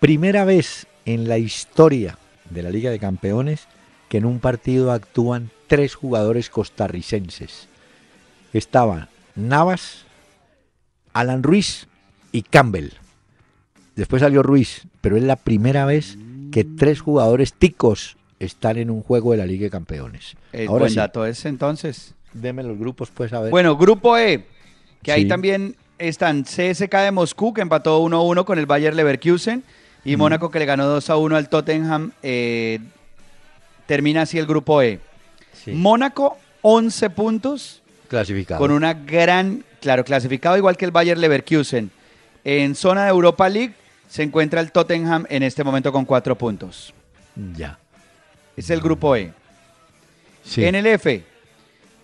Primera 0.01 0.43
vez 0.45 0.87
en 1.05 1.27
la 1.29 1.37
historia 1.37 2.17
de 2.49 2.63
la 2.63 2.69
Liga 2.69 2.91
de 2.91 2.99
Campeones 2.99 3.67
que 4.09 4.17
en 4.17 4.25
un 4.25 4.39
partido 4.39 4.91
actúan 4.91 5.51
tres 5.67 5.95
jugadores 5.95 6.49
costarricenses. 6.49 7.67
Estaban 8.53 9.07
Navas, 9.35 10.05
Alan 11.19 11.43
Ruiz 11.43 11.87
y 12.31 12.43
Campbell. 12.43 12.89
Después 13.95 14.21
salió 14.21 14.43
Ruiz, 14.43 14.83
pero 15.01 15.17
es 15.17 15.23
la 15.23 15.35
primera 15.35 15.85
vez 15.85 16.17
que 16.51 16.63
tres 16.63 17.01
jugadores 17.01 17.53
ticos 17.53 18.17
están 18.39 18.77
en 18.77 18.91
un 18.91 19.01
juego 19.01 19.31
de 19.31 19.37
la 19.37 19.45
Liga 19.45 19.63
de 19.63 19.69
Campeones. 19.71 20.35
El 20.53 20.67
Ahora 20.67 20.81
buen 20.81 20.91
sí, 20.91 20.97
dato 20.97 21.25
es 21.25 21.45
entonces. 21.45 22.13
deme 22.33 22.61
los 22.63 22.77
grupos 22.77 23.09
pues 23.09 23.33
a 23.33 23.39
ver. 23.41 23.49
Bueno, 23.49 23.75
grupo 23.77 24.17
E, 24.17 24.45
que 25.01 25.11
ahí 25.11 25.27
también 25.27 25.75
están 25.97 26.43
CSK 26.43 26.93
de 26.93 27.11
Moscú, 27.11 27.53
que 27.53 27.61
empató 27.61 27.99
1-1 28.03 28.45
con 28.45 28.59
el 28.59 28.67
Bayer 28.67 28.93
Leverkusen, 28.93 29.63
y 30.05 30.15
Mónaco, 30.15 30.51
que 30.51 30.59
le 30.59 30.65
ganó 30.65 30.85
2-1 30.99 31.35
al 31.35 31.49
Tottenham. 31.49 32.11
eh, 32.21 32.79
termina 33.87 34.21
así 34.21 34.37
el 34.37 34.45
grupo 34.45 34.81
E. 34.81 34.99
Sí. 35.53 35.71
Mónaco, 35.71 36.37
11 36.61 37.09
puntos, 37.09 37.81
clasificado. 38.07 38.59
con 38.59 38.71
una 38.71 38.93
gran, 38.93 39.63
claro, 39.81 40.03
clasificado 40.03 40.57
igual 40.57 40.77
que 40.77 40.85
el 40.85 40.91
Bayer 40.91 41.17
Leverkusen. 41.17 41.91
En 42.43 42.75
zona 42.75 43.03
de 43.03 43.09
Europa 43.09 43.49
League 43.49 43.73
se 44.07 44.23
encuentra 44.23 44.61
el 44.61 44.71
Tottenham 44.71 45.25
en 45.29 45.43
este 45.43 45.63
momento 45.63 45.91
con 45.91 46.05
4 46.05 46.37
puntos. 46.37 46.93
Ya. 47.55 47.77
Es 48.55 48.69
el 48.69 48.81
grupo 48.81 49.15
E. 49.15 49.33
Sí. 50.43 50.63
En 50.63 50.75
el 50.75 50.87
F, 50.87 51.23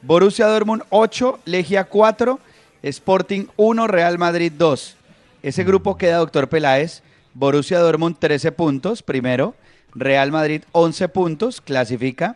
Borussia 0.01 0.47
Dortmund 0.47 0.83
8, 0.89 1.39
Legia 1.45 1.85
4, 1.85 2.39
Sporting 2.83 3.45
1, 3.55 3.87
Real 3.87 4.17
Madrid 4.17 4.51
2. 4.57 4.97
Ese 5.43 5.63
grupo 5.63 5.97
queda, 5.97 6.17
doctor 6.17 6.49
Peláez, 6.49 7.03
Borussia 7.33 7.79
Dortmund 7.79 8.17
13 8.19 8.51
puntos, 8.51 9.01
primero, 9.01 9.55
Real 9.95 10.31
Madrid 10.31 10.63
11 10.73 11.07
puntos, 11.07 11.61
clasifica. 11.61 12.35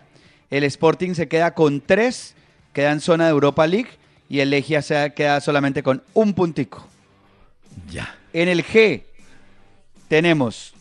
El 0.49 0.63
Sporting 0.63 1.13
se 1.13 1.27
queda 1.27 1.53
con 1.53 1.81
3, 1.81 2.35
queda 2.77 2.91
en 2.91 3.01
zona 3.01 3.23
de 3.25 3.31
Europa 3.31 3.65
League, 3.65 3.89
y 4.29 4.39
el 4.39 4.51
Legia 4.51 4.83
se 4.83 5.11
queda 5.15 5.41
solamente 5.41 5.81
con 5.81 6.03
un 6.13 6.35
puntico. 6.35 6.85
Ya. 7.89 8.15
En 8.33 8.47
el 8.49 8.63
G 8.63 9.01
tenemos, 10.07 10.75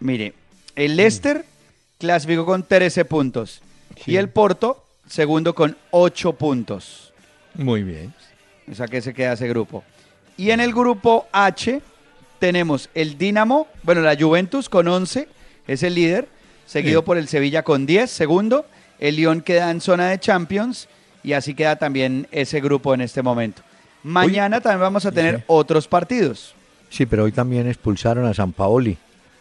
mire, 0.00 0.34
el 0.74 0.96
Leicester 0.96 1.44
clasificó 1.96 2.44
con 2.44 2.64
13 2.66 3.04
puntos 3.04 3.62
Sí. 4.04 4.10
y 4.12 4.16
el 4.16 4.30
Porto 4.30 4.84
segundo 5.06 5.54
con 5.54 5.76
8 5.92 6.32
puntos. 6.32 7.12
Muy 7.54 7.84
bien. 7.84 8.12
O 8.68 8.74
sea 8.74 8.88
que 8.88 9.00
se 9.00 9.14
queda 9.14 9.34
ese 9.34 9.46
grupo. 9.48 9.84
Y 10.36 10.50
en 10.50 10.58
el 10.58 10.72
grupo 10.74 11.28
H 11.30 11.80
tenemos 12.40 12.90
el 12.96 13.16
Dinamo, 13.16 13.68
bueno, 13.84 14.00
la 14.00 14.16
Juventus 14.16 14.68
con 14.68 14.88
11, 14.88 15.28
es 15.68 15.84
el 15.84 15.94
líder, 15.94 16.26
seguido 16.66 17.02
Sí. 17.02 17.06
por 17.06 17.16
el 17.16 17.28
Sevilla 17.28 17.62
con 17.62 17.86
10, 17.86 18.10
segundo. 18.10 18.66
El 18.98 19.14
Lyon 19.14 19.40
queda 19.40 19.70
en 19.70 19.80
zona 19.80 20.08
de 20.08 20.18
Champions 20.18 20.88
y 21.22 21.32
así 21.32 21.54
queda 21.54 21.76
también 21.76 22.26
ese 22.30 22.60
grupo 22.60 22.94
en 22.94 23.00
este 23.00 23.22
momento. 23.22 23.62
Mañana 24.02 24.60
también 24.60 24.80
vamos 24.80 25.04
a 25.06 25.12
tener 25.12 25.38
Sí. 25.38 25.44
otros 25.48 25.88
partidos. 25.88 26.54
Sí, 26.90 27.04
pero 27.06 27.24
hoy 27.24 27.32
también 27.32 27.66
expulsaron 27.68 28.24
a 28.26 28.32
San 28.34 28.52
Paoli 28.52 28.96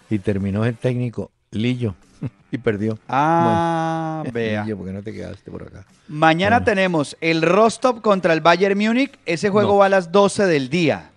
y 0.09 0.19
terminó 0.19 0.65
el 0.65 0.75
técnico 0.75 1.32
Lillo 1.51 1.95
y 2.51 2.57
perdió. 2.57 2.97
Ah, 3.07 4.19
Bueno, 4.23 4.34
vea. 4.34 4.63
Lillo, 4.65 4.78
no 4.91 5.01
te 5.03 5.13
quedaste 5.13 5.49
por 5.51 5.63
acá. 5.63 5.86
Mañana 6.07 6.57
Bueno. 6.57 6.65
tenemos 6.65 7.15
el 7.21 7.41
Rostov 7.41 8.01
contra 8.01 8.34
el 8.34 8.41
Bayern 8.41 8.78
Múnich. 8.78 9.17
Ese 9.25 9.49
juego 9.49 9.73
No. 9.73 9.78
va 9.78 9.86
a 9.86 9.89
las 9.89 10.11
12 10.11 10.45
del 10.45 10.69
día. 10.69 11.11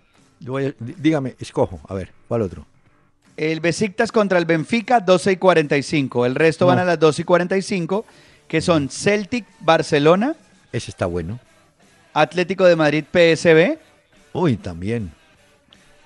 A- 0.47 0.73
dígame, 0.79 1.35
escojo, 1.39 1.79
a 1.87 1.93
ver, 1.93 2.11
¿cuál 2.27 2.41
otro? 2.43 2.65
El 3.37 3.59
Besiktas 3.59 4.11
contra 4.11 4.37
el 4.37 4.45
Benfica, 4.45 4.99
12 4.99 5.31
y 5.33 5.37
45. 5.37 6.25
El 6.25 6.35
resto 6.35 6.65
van 6.67 6.79
a 6.79 6.85
las 6.85 6.99
12 6.99 7.23
y 7.23 7.25
45, 7.25 8.05
que 8.47 8.61
son 8.61 8.89
Celtic, 8.89 9.45
Barcelona, 9.61 10.35
Ese 10.71 10.91
está 10.91 11.05
bueno. 11.05 11.39
Atlético 12.13 12.65
de 12.65 12.75
Madrid, 12.75 13.03
PSB, 13.11 13.77
Uy, 14.33 14.57
también. 14.57 15.11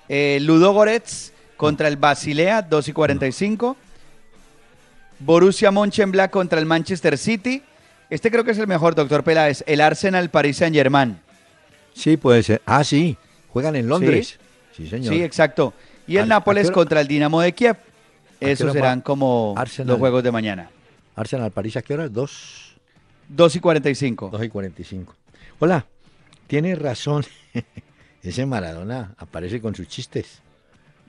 eh, 0.08 0.38
Ludogorets 0.40 1.32
contra 1.56 1.88
el 1.88 1.96
Basilea, 1.96 2.62
2 2.62 2.88
y 2.88 2.92
45. 2.92 3.76
Borussia 5.18 5.70
Mönchengladbach 5.70 6.30
contra 6.30 6.58
el 6.60 6.66
Manchester 6.66 7.16
City. 7.16 7.62
Este 8.10 8.30
creo 8.30 8.44
que 8.44 8.50
es 8.50 8.58
el 8.58 8.66
mejor, 8.66 8.94
doctor 8.94 9.24
Peláez. 9.24 9.64
El 9.66 9.80
Arsenal, 9.80 10.28
Paris 10.30 10.58
Saint-Germain. 10.58 11.18
Sí, 11.94 12.16
puede 12.16 12.42
ser. 12.42 12.60
Ah, 12.66 12.84
sí, 12.84 13.16
juegan 13.48 13.74
en 13.76 13.88
Londres. 13.88 14.38
Sí, 14.76 14.86
señor. 14.86 15.12
Sí, 15.14 15.22
exacto. 15.22 15.72
Y 16.06 16.16
el 16.16 16.22
¿A- 16.22 16.24
a 16.24 16.26
Nápoles 16.38 16.70
contra 16.70 17.00
el 17.00 17.08
Dinamo 17.08 17.40
de 17.40 17.52
Kiev. 17.52 17.76
Esos 18.38 18.72
serán 18.72 19.00
como 19.00 19.54
Arsenal? 19.56 19.88
los 19.92 19.98
juegos 19.98 20.22
de 20.22 20.30
mañana. 20.30 20.70
Arsenal 21.16 21.50
París, 21.50 21.76
¿a 21.78 21.82
qué 21.82 21.94
hora? 21.94 22.08
Dos, 22.10 22.65
2 23.28 23.56
y 23.56 23.60
45. 23.60 24.30
dos 24.30 24.44
y 24.44 24.48
cuarenta 24.48 24.80
y 24.82 24.84
cinco. 24.84 25.14
Hola, 25.58 25.86
tiene 26.46 26.74
razón. 26.74 27.24
Ese 28.22 28.46
Maradona 28.46 29.14
aparece 29.18 29.60
con 29.60 29.74
sus 29.74 29.88
chistes. 29.88 30.40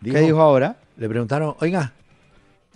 ¿Qué 0.03 0.19
dijo 0.19 0.41
ahora? 0.41 0.77
Le 0.97 1.09
preguntaron, 1.09 1.55
oiga, 1.59 1.93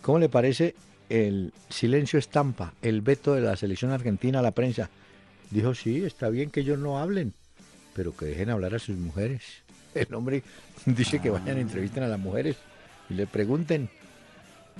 ¿cómo 0.02 0.18
le 0.20 0.30
parece 0.30 0.76
el 1.10 1.54
silencio 1.70 2.18
estampa, 2.18 2.74
el 2.82 3.02
veto 3.02 3.36
de 3.36 3.42
la 3.42 3.56
selección 3.56 3.92
argentina 3.92 4.40
a 4.40 4.42
la 4.42 4.52
prensa? 4.52 4.90
Dijo, 5.52 5.76
sí, 5.76 6.04
está 6.04 6.30
bien 6.30 6.50
que 6.50 6.62
ellos 6.62 6.80
no 6.80 6.98
hablen, 7.00 7.34
pero 7.94 8.16
que 8.16 8.26
dejen 8.26 8.50
hablar 8.50 8.74
a 8.74 8.80
sus 8.80 8.98
mujeres. 8.98 9.42
El 9.94 10.14
hombre 10.14 10.44
dice 10.86 11.20
que 11.20 11.30
vayan 11.30 11.58
entrevisten 11.58 12.04
a 12.04 12.08
las 12.08 12.20
mujeres 12.20 12.56
y 13.10 13.14
le 13.16 13.28
pregunten. 13.28 13.90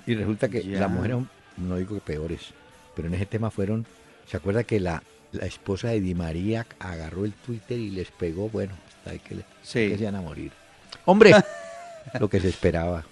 Y 0.08 0.16
resulta 0.16 0.48
que 0.50 0.64
Ya. 0.64 0.80
las 0.80 0.90
mujeres, 0.90 1.18
no 1.58 1.76
digo 1.78 1.96
que 1.96 2.02
peores, 2.02 2.54
pero 2.96 3.10
en 3.10 3.16
ese 3.16 3.26
tema 3.26 3.52
fueron, 3.52 3.86
¿se 4.28 4.38
acuerda 4.38 4.64
que 4.64 4.80
la, 4.80 5.04
la 5.32 5.46
esposa 5.46 5.90
de 5.90 6.02
Di 6.02 6.16
María 6.16 6.66
agarró 6.80 7.26
el 7.26 7.34
Twitter 7.34 7.78
y 7.78 7.90
les 7.92 8.12
pegó? 8.12 8.50
Bueno, 8.50 8.74
hasta 8.88 9.12
ahí 9.12 9.20
que, 9.20 9.36
le, 9.36 9.42
Sí. 9.64 9.90
que 9.90 9.96
se 9.98 10.04
iban 10.04 10.16
a 10.16 10.22
morir. 10.22 10.52
Hombre, 11.06 11.32
lo 12.20 12.30
que 12.30 12.40
se 12.40 12.50
esperaba. 12.50 13.04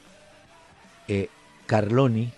Eh, 1.08 1.30
Carloni, 1.66 2.32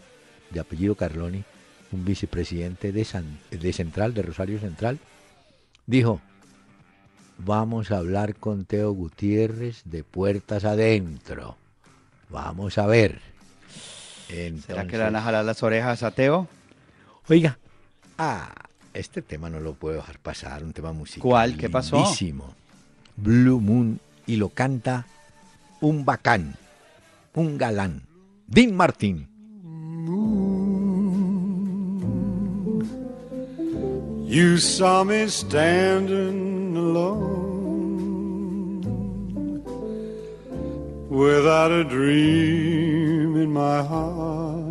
de 0.50 0.60
apellido 0.60 0.96
Carloni, 0.96 1.44
un 1.92 2.06
vicepresidente 2.06 2.92
de, 2.92 3.04
San- 3.06 3.40
de 3.50 3.74
Central, 3.74 4.14
de 4.14 4.22
Rosario 4.22 4.60
Central, 4.60 5.00
dijo, 5.86 6.22
vamos 7.38 7.92
a 7.92 7.98
hablar 7.98 8.36
con 8.36 8.66
Teo 8.66 8.92
Gutiérrez 8.94 9.82
de 9.86 10.04
puertas 10.04 10.64
adentro. 10.64 11.58
Vamos 12.30 12.78
a 12.78 12.86
ver. 12.88 13.20
¿Será 14.66 14.88
que 14.88 14.98
le 14.98 15.04
van 15.04 15.16
a 15.18 15.22
jalar 15.22 15.44
las 15.44 15.62
orejas 15.64 16.04
a 16.04 16.12
Teo? 16.12 16.48
Oiga, 17.28 17.60
ah, 18.22 18.54
este 18.94 19.22
tema 19.22 19.50
no 19.50 19.60
lo 19.60 19.74
puedo 19.74 19.96
dejar 19.96 20.20
pasar, 20.20 20.64
un 20.64 20.74
tema 20.74 20.94
musical. 20.94 21.22
¿Cuál? 21.22 21.58
¿Qué 21.58 21.70
pasó? 21.70 21.98
lindísimo. 21.98 22.54
Blue 23.18 23.60
Moon 23.60 24.00
y 24.28 24.36
lo 24.36 24.50
canta 24.50 25.06
un 25.80 26.06
bacán, 26.06 26.56
un 27.34 27.58
galán, 27.58 28.04
Dean 28.48 28.76
Martin. 28.76 29.28
You 34.28 34.58
saw 34.58 35.04
me 35.04 35.28
standing 35.28 36.78
alone 36.78 37.62
without 41.10 41.72
a 41.72 41.84
dream 41.84 43.36
in 43.36 43.52
my 43.52 43.84
heart, 43.84 44.71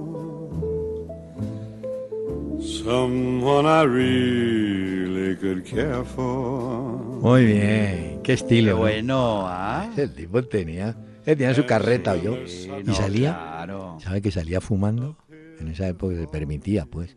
Someone 2.83 3.65
I 3.67 3.83
really 3.85 5.35
could 5.37 5.63
care 5.63 6.03
for. 6.03 6.99
Muy 7.21 7.45
bien, 7.45 8.19
qué 8.23 8.33
estilo. 8.33 8.71
Qué 8.71 8.73
¿no? 8.73 8.79
bueno, 8.79 9.43
¿ah? 9.47 9.89
El 9.95 10.13
tipo 10.13 10.43
tenía, 10.43 10.95
él 11.25 11.37
tenía 11.37 11.53
su 11.53 11.65
carreta, 11.65 12.15
yo. 12.15 12.35
Sí, 12.47 12.69
Y 12.79 12.83
no, 12.83 12.93
salía, 12.93 13.33
claro. 13.33 13.97
¿sabe 14.01 14.21
que 14.21 14.31
salía 14.31 14.61
fumando? 14.61 15.17
En 15.59 15.67
esa 15.67 15.87
época 15.87 16.15
se 16.15 16.27
permitía, 16.27 16.85
pues. 16.85 17.15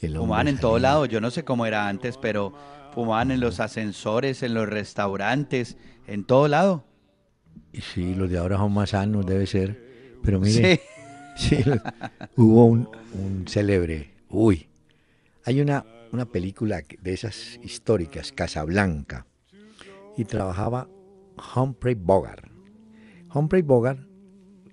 Fumaban 0.00 0.48
en 0.48 0.58
todo 0.58 0.74
salía. 0.74 0.88
lado, 0.88 1.06
yo 1.06 1.20
no 1.20 1.30
sé 1.30 1.44
cómo 1.44 1.64
era 1.66 1.88
antes, 1.88 2.18
pero 2.18 2.52
fumaban 2.92 3.30
en 3.30 3.40
los 3.40 3.60
ascensores, 3.60 4.42
en 4.42 4.52
los 4.54 4.68
restaurantes, 4.68 5.76
en 6.06 6.24
todo 6.24 6.48
lado. 6.48 6.84
Y 7.72 7.80
sí, 7.80 8.14
los 8.14 8.28
de 8.28 8.38
ahora 8.38 8.56
son 8.58 8.72
más 8.72 8.90
sanos, 8.90 9.24
debe 9.24 9.46
ser. 9.46 9.82
Pero 10.22 10.40
mire, 10.40 10.80
Sí. 11.36 11.56
sí, 11.62 11.70
hubo 12.36 12.66
un, 12.66 12.88
un 13.14 13.44
célebre, 13.48 14.10
uy, 14.28 14.68
hay 15.44 15.60
una, 15.60 15.84
una 16.12 16.26
película 16.26 16.82
de 17.00 17.12
esas 17.12 17.58
históricas, 17.62 18.32
Casablanca, 18.32 19.26
y 20.16 20.24
trabajaba 20.24 20.88
Humphrey 21.54 21.94
Bogart. 21.94 22.46
Humphrey 23.32 23.62
Bogart 23.62 24.00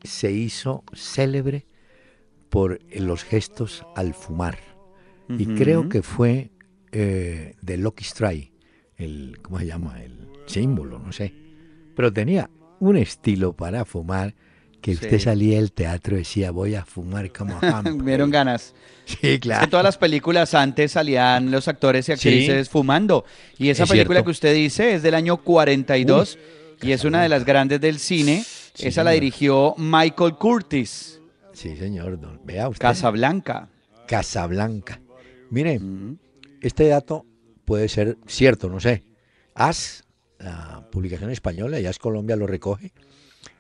se 0.04 0.32
hizo 0.32 0.84
célebre 0.94 1.66
por 2.50 2.80
los 2.94 3.24
gestos 3.24 3.86
al 3.96 4.14
fumar. 4.14 4.58
Y 5.30 5.46
creo 5.46 5.88
que 5.88 6.02
fue 6.02 6.52
eh, 6.92 7.56
de 7.62 7.78
Lucky 7.78 8.04
Strike, 8.04 8.52
el, 8.98 9.40
¿cómo 9.42 9.60
se 9.60 9.66
llama? 9.66 10.04
El 10.04 10.28
símbolo, 10.46 11.00
no 11.00 11.14
sé. 11.14 11.34
Pero 11.96 12.12
tenía 12.12 12.50
un 12.82 12.98
estilo 12.98 13.56
para 13.56 13.86
fumar 13.86 14.36
que 14.82 14.92
usted 14.92 15.18
Sí. 15.18 15.20
salía 15.20 15.58
del 15.58 15.72
teatro 15.72 16.16
y 16.16 16.20
decía, 16.20 16.52
voy 16.52 16.76
a 16.76 16.84
fumar 16.86 17.32
como 17.32 17.56
Humphrey. 17.62 17.94
Me 17.98 18.12
dieron 18.12 18.30
ganas. 18.32 18.74
Sí, 19.06 19.18
Es 19.22 19.40
claro. 19.40 19.62
que 19.66 19.70
todas 19.70 19.84
las 19.84 19.98
películas 19.98 20.54
antes 20.54 20.92
salían 20.94 21.52
los 21.52 21.68
actores 21.68 22.06
y 22.06 22.06
Sí. 22.08 22.12
actrices 22.14 22.70
fumando. 22.70 23.26
Y 23.58 23.70
esa 23.70 23.84
Es 23.84 23.90
película 23.90 24.18
cierto. 24.20 24.26
que 24.26 24.32
usted 24.32 24.54
dice 24.56 24.94
es 24.96 25.04
del 25.04 25.14
año 25.16 25.38
42 25.38 26.38
y 26.82 26.92
es 26.94 27.04
una 27.04 27.22
de 27.22 27.30
las 27.30 27.46
grandes 27.46 27.80
del 27.82 28.00
cine. 28.00 28.44
Sí, 28.74 28.88
esa 28.88 29.04
la 29.04 29.12
dirigió 29.12 29.76
Michael 29.78 30.36
Curtis. 30.36 31.20
Sí, 31.54 31.76
señor. 31.76 32.20
don- 32.20 32.40
Vea 32.46 32.70
usted. 32.70 32.82
Casablanca. 32.82 33.70
Casablanca. 34.08 35.00
Mire, 35.50 35.80
este 36.62 36.88
dato 36.88 37.26
puede 37.66 37.88
ser 37.90 38.18
cierto, 38.28 38.70
no 38.70 38.80
sé. 38.80 39.04
AS, 39.54 40.06
la 40.40 40.88
publicación 40.92 41.30
española, 41.32 41.80
y 41.80 41.86
AS 41.86 42.00
Colombia 42.00 42.36
lo 42.36 42.48
recoge. 42.48 42.94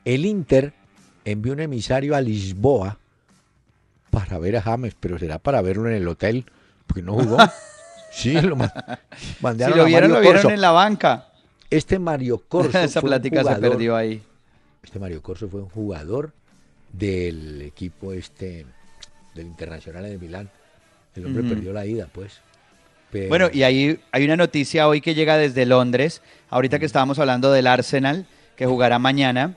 El 0.05 0.25
Inter 0.25 0.73
envió 1.25 1.53
un 1.53 1.59
emisario 1.59 2.15
a 2.15 2.21
Lisboa 2.21 2.97
para 4.09 4.37
ver 4.39 4.57
a 4.57 4.61
James, 4.61 4.95
pero 4.99 5.17
será 5.17 5.39
para 5.39 5.61
verlo 5.61 5.87
en 5.89 5.95
el 5.95 6.07
hotel, 6.07 6.45
porque 6.87 7.01
no 7.01 7.13
jugó. 7.13 7.37
Sí, 8.13 8.33
lo 8.41 8.57
ma- 8.57 8.73
Si 9.17 9.35
mandaron 9.39 9.77
lo 9.77 9.83
a 9.83 9.85
vieron, 9.87 10.09
Mario 10.11 10.15
lo 10.17 10.21
vieron 10.21 10.41
Corso. 10.41 10.53
en 10.53 10.59
la 10.59 10.71
banca. 10.71 11.29
Este 11.69 11.97
Mario 11.97 12.39
Corso 12.49 12.77
Esa 12.77 12.99
fue 12.99 13.07
un 13.07 13.11
plática 13.11 13.41
se 13.41 13.55
perdió 13.61 13.95
ahí. 13.95 14.21
Este 14.83 14.99
Mario 14.99 15.21
Corso 15.21 15.47
fue 15.47 15.61
un 15.61 15.69
jugador 15.69 16.33
del 16.91 17.61
equipo 17.61 18.11
este 18.11 18.65
del 19.33 19.45
Internacional 19.47 20.03
de 20.03 20.17
Milán. 20.17 20.49
El 21.15 21.25
hombre 21.25 21.43
perdió 21.43 21.71
la 21.71 21.85
ida, 21.85 22.07
pues. 22.11 22.41
Pero- 23.11 23.29
Bueno, 23.29 23.49
y 23.53 23.63
ahí 23.63 23.97
hay 24.11 24.25
una 24.25 24.35
noticia 24.35 24.89
hoy 24.89 24.99
que 24.99 25.15
llega 25.15 25.37
desde 25.37 25.65
Londres, 25.65 26.21
ahorita 26.49 26.79
que 26.79 26.85
estábamos 26.85 27.17
hablando 27.17 27.49
del 27.53 27.67
Arsenal, 27.67 28.25
que 28.57 28.65
jugará 28.65 28.99
mañana. 28.99 29.55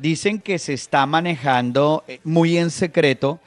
Dicen 0.00 0.40
que 0.40 0.58
se 0.58 0.72
está 0.72 1.04
manejando 1.04 2.04
eh, 2.08 2.20
muy 2.24 2.56
en 2.56 2.70
secreto 2.70 3.38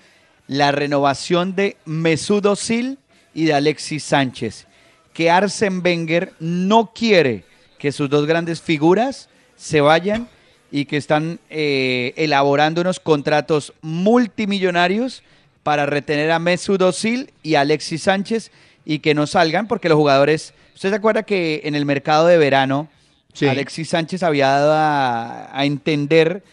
la 0.46 0.72
renovación 0.72 1.56
de 1.56 1.78
Mesut 1.86 2.46
Özil 2.46 3.00
y 3.34 3.46
de 3.46 3.56
Alexis 3.56 4.04
Sánchez, 4.04 4.68
que 5.14 5.32
Arsen 5.32 5.82
Wenger 5.84 6.34
no 6.40 6.94
quiere 6.94 7.44
que 7.80 7.92
sus 7.92 8.08
dos 8.08 8.28
grandes 8.28 8.62
figuras 8.62 9.30
se 9.56 9.82
vayan 9.82 10.30
y 10.72 10.86
que 10.86 10.98
están 10.98 11.40
eh, 11.50 12.14
elaborando 12.18 12.82
unos 12.82 13.00
contratos 13.00 13.74
multimillonarios 13.82 15.24
para 15.64 15.88
retener 15.88 16.30
a 16.30 16.38
Mesut 16.38 16.84
Özil 16.84 17.32
y 17.42 17.56
a 17.56 17.62
Alexis 17.62 18.04
Sánchez 18.04 18.52
y 18.86 19.00
que 19.00 19.16
no 19.16 19.26
salgan 19.26 19.68
porque 19.68 19.90
los 19.90 19.98
jugadores, 19.98 20.54
¿usted 20.76 20.92
se 20.92 20.96
acuerda 20.96 21.24
que 21.24 21.62
en 21.64 21.74
el 21.74 21.86
mercado 21.86 22.28
de 22.28 22.38
verano 22.38 22.90
Sí. 23.34 23.48
Alexis 23.48 23.90
Sánchez 23.90 24.24
había 24.24 24.48
dado 24.48 24.74
a, 24.74 25.58
a 25.58 25.66
entender 25.66 26.44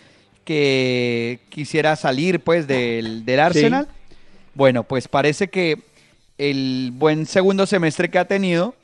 que 0.45 1.41
quisiera 1.49 1.95
salir 1.95 2.41
pues 2.41 2.67
del, 2.67 3.25
del 3.25 3.39
Arsenal? 3.41 3.87
Bueno, 4.55 4.83
pues 4.83 5.07
parece 5.07 5.49
que 5.49 5.83
el 6.39 6.91
buen 6.93 7.27
segundo 7.27 7.67
semestre 7.67 8.11
que 8.11 8.19
ha 8.19 8.25
tenido 8.25 8.75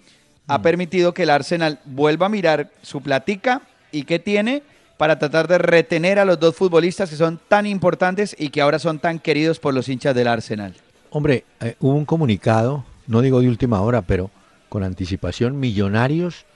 ha 0.47 0.63
permitido 0.63 1.13
que 1.13 1.25
el 1.25 1.31
Arsenal 1.31 1.81
vuelva 1.85 2.27
a 2.27 2.29
mirar 2.29 2.71
su 2.83 3.01
platica 3.01 3.63
y 3.91 4.05
qué 4.05 4.21
tiene 4.21 4.63
para 4.97 5.19
tratar 5.19 5.49
de 5.49 5.59
retener 5.59 6.19
a 6.19 6.25
los 6.25 6.39
dos 6.39 6.55
futbolistas 6.55 7.11
que 7.11 7.17
son 7.17 7.41
tan 7.49 7.67
importantes 7.67 8.37
y 8.39 8.51
que 8.51 8.61
ahora 8.61 8.79
son 8.79 8.99
tan 8.99 9.19
queridos 9.19 9.59
por 9.59 9.75
los 9.75 9.89
hinchas 9.89 10.15
del 10.15 10.29
Arsenal. 10.29 10.75
Hombre, 11.11 11.45
eh, 11.61 11.75
hubo 11.81 11.95
un 11.95 12.05
comunicado, 12.05 12.85
no 13.07 13.23
digo 13.23 13.41
de 13.41 13.49
última 13.49 13.81
hora, 13.81 14.03
pero 14.03 14.31
con 14.69 14.85
anticipación, 14.85 15.59
Millonarios 15.59 16.47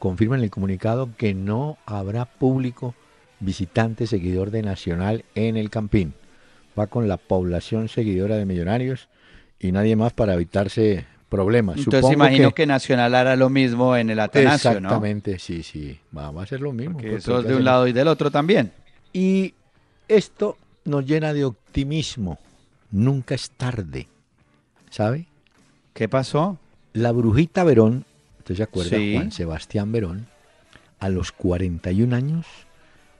confirman 0.00 0.42
el 0.42 0.50
comunicado 0.50 1.10
que 1.16 1.34
no 1.34 1.76
habrá 1.86 2.24
público 2.24 2.94
visitante 3.38 4.06
seguidor 4.06 4.50
de 4.50 4.62
Nacional 4.62 5.24
en 5.34 5.56
el 5.56 5.70
Campín. 5.70 6.14
Va 6.76 6.88
con 6.88 7.06
la 7.06 7.18
población 7.18 7.88
seguidora 7.88 8.36
de 8.36 8.46
Millonarios 8.46 9.08
y 9.60 9.72
nadie 9.72 9.96
más 9.96 10.14
para 10.14 10.34
evitarse 10.34 11.04
problemas. 11.28 11.76
Entonces 11.76 12.00
Supongo 12.00 12.14
imagino 12.14 12.52
que... 12.52 12.66
Nacional 12.66 13.14
hará 13.14 13.36
lo 13.36 13.50
mismo 13.50 13.94
en 13.94 14.08
el 14.08 14.20
Atanasio, 14.20 14.72
¿no? 14.72 14.78
Exactamente, 14.78 15.38
sí, 15.38 15.62
sí. 15.62 16.00
Va, 16.16 16.30
va 16.30 16.44
a 16.44 16.46
ser 16.46 16.62
lo 16.62 16.72
mismo. 16.72 16.96
Que 16.96 17.02
porque 17.04 17.16
eso 17.18 17.40
es 17.40 17.46
de 17.46 17.56
un 17.56 17.64
lado 17.64 17.86
y 17.86 17.92
del 17.92 18.08
otro 18.08 18.30
también. 18.30 18.72
Y 19.12 19.52
esto 20.08 20.56
nos 20.86 21.04
llena 21.04 21.34
de 21.34 21.44
optimismo. 21.44 22.38
Nunca 22.90 23.34
es 23.34 23.50
tarde. 23.50 24.08
¿Sabe? 24.88 25.26
¿Qué 25.92 26.08
pasó? 26.08 26.58
La 26.94 27.12
brujita 27.12 27.64
Verón, 27.64 28.06
¿usted 28.40 28.56
se 28.56 28.62
acuerda? 28.62 28.96
Sí. 28.96 29.14
Juan 29.14 29.32
Sebastián 29.32 29.92
Verón, 29.92 30.26
a 30.98 31.08
los 31.08 31.32
41 31.32 32.14
años 32.14 32.46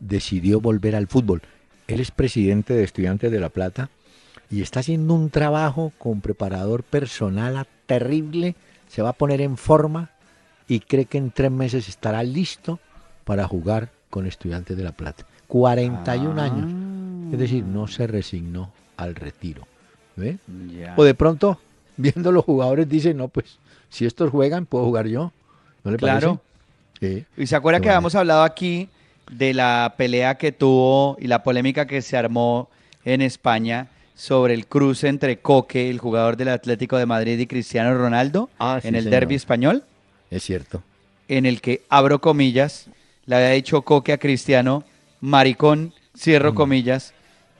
decidió 0.01 0.61
volver 0.61 0.97
al 0.97 1.07
fútbol. 1.07 1.43
Él 1.87 2.01
es 2.01 2.11
presidente 2.11 2.75
de 2.75 2.85
Estudiantes 2.85 3.31
de 3.31 3.41
La 3.41 3.49
Plata 3.49 3.91
y 4.51 4.62
está 4.62 4.81
haciendo 4.81 5.14
un 5.14 5.31
trabajo 5.31 5.93
con 5.99 6.21
preparador 6.21 6.83
personal 6.83 7.66
terrible. 7.87 8.57
Se 8.89 9.03
va 9.03 9.11
a 9.11 9.14
poner 9.14 9.41
en 9.41 9.57
forma 9.57 10.11
y 10.68 10.81
cree 10.81 11.05
que 11.05 11.18
en 11.18 11.31
tres 11.31 11.51
meses 11.51 11.89
estará 11.89 12.23
listo 12.23 12.79
para 13.25 13.47
jugar 13.47 13.91
con 14.09 14.27
Estudiantes 14.27 14.77
de 14.77 14.85
La 14.85 14.93
Plata. 14.93 15.27
41 15.49 16.41
años. 16.41 17.33
Es 17.33 17.39
decir, 17.39 17.64
no 17.64 17.87
se 17.87 18.07
resignó 18.07 18.73
al 18.97 19.14
retiro. 19.14 19.66
O 20.97 21.05
de 21.05 21.14
pronto, 21.14 21.61
viendo 21.97 22.33
los 22.33 22.45
jugadores, 22.45 22.89
dicen, 22.89 23.16
no, 23.16 23.29
pues, 23.29 23.59
si 23.91 24.07
estos 24.07 24.30
juegan, 24.30 24.64
puedo 24.66 24.84
jugar 24.84 25.07
yo. 25.07 25.32
¿No 25.84 25.91
le 25.91 25.99
Claro. 25.99 26.41
parece? 27.01 27.24
Sí. 27.36 27.43
¿Y 27.43 27.47
se 27.47 27.57
acuerda 27.57 27.78
que 27.80 27.84
bueno. 27.84 27.93
habíamos 27.97 28.14
hablado 28.14 28.43
aquí 28.43 28.88
de 29.30 29.55
la 29.55 29.95
pelea 29.97 30.36
que 30.36 30.53
tuvo 30.53 31.16
y 31.20 31.26
la 31.26 31.43
polémica 31.43 31.86
que 31.86 32.03
se 32.03 32.16
armó 32.16 32.68
en 33.05 33.22
España 33.22 33.88
sobre 34.14 34.53
el 34.55 34.66
cruce 34.66 35.09
entre 35.09 35.38
Coque, 35.38 35.88
el 35.88 35.99
jugador 35.99 36.36
del 36.36 36.49
Atlético 36.49 36.99
de 36.99 37.07
Madrid, 37.07 37.38
y 37.38 37.47
Cristiano 37.47 37.97
Ronaldo 37.97 38.51
Ah, 38.59 38.78
sí, 38.82 38.88
en 38.88 38.95
el 38.97 39.05
señor. 39.05 39.20
derby 39.20 39.34
español? 39.34 39.84
Es 40.30 40.43
cierto. 40.45 40.82
en 41.28 41.47
el 41.47 41.61
que, 41.61 41.82
abro 41.88 42.20
comillas, 42.20 42.86
le 43.24 43.36
había 43.36 43.51
dicho 43.51 43.82
Coque 43.82 44.12
a 44.12 44.18
Cristiano, 44.18 44.82
maricón, 45.20 45.95
cierro 46.18 46.55
comillas, 46.57 47.14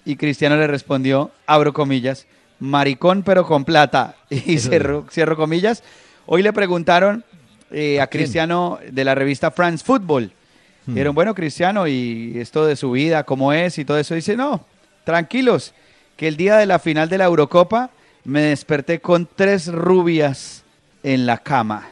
y 0.05 0.17
Cristiano 0.17 0.57
le 0.57 0.67
respondió, 0.67 1.31
abro 1.47 1.73
comillas, 1.73 2.27
maricón 2.59 3.23
pero 3.23 3.47
con 3.47 3.65
plata, 3.65 4.17
y 4.31 4.57
Eso 4.57 4.71
cerro- 4.71 5.07
cierro 5.11 5.37
comillas. 5.37 5.83
Hoy 6.33 6.45
le 6.45 6.53
preguntaron 6.53 7.25
eh, 7.73 8.01
a. 8.01 8.07
Cristiano 8.07 8.79
de 8.89 9.05
la 9.05 9.17
revista 9.17 9.51
France 9.51 9.85
Football, 9.85 10.33
Hmm. 10.87 10.95
dijeron, 10.95 11.15
bueno, 11.15 11.35
Cristiano, 11.35 11.87
y 11.87 12.33
esto 12.37 12.65
de 12.65 12.75
su 12.75 12.93
vida, 12.93 13.25
cómo 13.25 13.53
es, 13.53 13.79
y 13.79 13.85
todo 13.85 13.99
eso, 13.99 14.15
dice, 14.15 14.37
no, 14.37 14.65
tranquilos, 15.05 15.75
que 16.17 16.27
el 16.27 16.37
día 16.37 16.57
de 16.57 16.67
la 16.67 16.79
final 16.79 17.09
de 17.09 17.19
la 17.19 17.25
Eurocopa 17.27 17.91
me 18.25 18.41
desperté 18.43 19.01
con 19.01 19.29
tres 19.35 19.67
rubias 19.67 20.65
en 21.03 21.27
la 21.27 21.39
cama. 21.39 21.89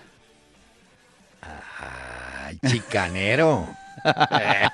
Ay, 1.42 2.58
chicanero. 2.66 3.68
Eh, 4.04 4.68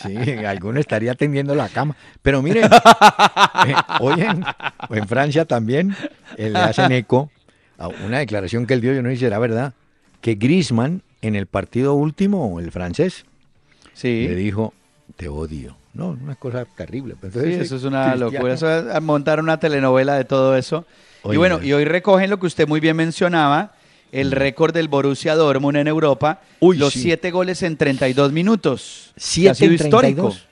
sí, 0.00 0.44
alguno 0.46 0.78
estaría 0.78 1.14
tendiendo 1.16 1.56
la 1.56 1.68
cama. 1.68 1.96
Pero 2.22 2.40
miren, 2.40 2.64
eh, 3.66 3.74
hoy 3.98 4.20
en, 4.20 4.44
en 4.90 5.08
Francia 5.08 5.44
también 5.44 5.94
eh, 6.36 6.50
le 6.50 6.58
hacen 6.60 6.92
eco 6.92 7.30
una 7.78 8.18
declaración 8.18 8.66
que 8.66 8.74
él 8.74 8.80
dio, 8.80 8.92
yo 8.94 9.02
no 9.02 9.08
sé 9.10 9.16
si 9.16 9.20
será 9.20 9.38
verdad, 9.38 9.74
que 10.20 10.34
Griezmann 10.36 11.02
en 11.22 11.34
el 11.36 11.46
partido 11.46 11.94
último, 11.94 12.58
el 12.60 12.70
francés, 12.70 13.24
Sí. 13.94 14.26
le 14.28 14.34
dijo, 14.36 14.72
te 15.16 15.28
odio. 15.28 15.76
No, 15.94 16.08
una 16.20 16.34
cosa 16.34 16.64
terrible. 16.76 17.14
Pues 17.20 17.32
Sí, 17.32 17.38
entonces, 17.38 17.62
eso 17.66 17.76
es 17.76 17.84
una 17.84 18.10
Cristiano- 18.10 18.32
locura. 18.32 18.54
Eso 18.54 18.68
es 18.96 19.02
montar 19.02 19.38
una 19.40 19.58
telenovela 19.60 20.16
de 20.16 20.24
todo 20.24 20.56
eso. 20.56 20.84
y 21.30 21.36
bueno, 21.36 21.62
y 21.62 21.72
hoy 21.72 21.84
recogen 21.84 22.28
lo 22.28 22.38
que 22.38 22.46
usted 22.46 22.66
muy 22.68 22.80
bien 22.80 22.96
mencionaba, 22.96 23.72
el 24.12 24.30
récord 24.32 24.74
del 24.74 24.88
Borussia 24.88 25.34
Dortmund 25.34 25.76
en 25.78 25.88
Europa. 25.88 26.40
Uy, 26.60 26.76
los 26.76 26.92
sí. 26.92 27.00
siete 27.02 27.30
goles 27.30 27.62
en 27.62 27.76
32 27.76 28.32
minutos. 28.32 29.12
¿Siete 29.16 29.50
ha 29.50 29.54
sido 29.54 29.68
en 29.70 29.74
histórico. 29.74 30.00
32? 30.00 30.46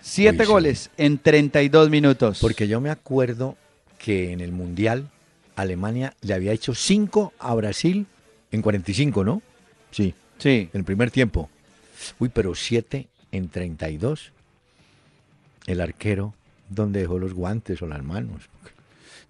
Siete 0.00 0.38
Uy, 0.40 0.46
sí. 0.46 0.52
goles 0.52 0.90
en 0.96 1.18
32 1.18 1.90
minutos. 1.90 2.38
Porque 2.40 2.68
yo 2.68 2.80
me 2.80 2.90
acuerdo 2.90 3.56
que 3.98 4.32
en 4.32 4.40
el 4.40 4.52
Mundial 4.52 5.08
Alemania 5.56 6.14
le 6.22 6.34
había 6.34 6.52
hecho 6.52 6.74
5 6.74 7.32
a 7.38 7.54
Brasil 7.54 8.06
en 8.50 8.62
45, 8.62 9.24
¿no? 9.24 9.42
Sí, 9.90 10.14
Sí. 10.38 10.68
en 10.72 10.78
el 10.78 10.84
primer 10.84 11.10
tiempo. 11.10 11.48
Uy, 12.18 12.28
pero 12.30 12.54
7 12.54 13.08
en 13.30 13.48
32. 13.48 14.32
El 15.66 15.80
arquero, 15.80 16.34
¿dónde 16.68 17.00
dejó 17.00 17.18
los 17.18 17.34
guantes 17.34 17.80
o 17.82 17.86
las 17.86 18.02
manos? 18.02 18.42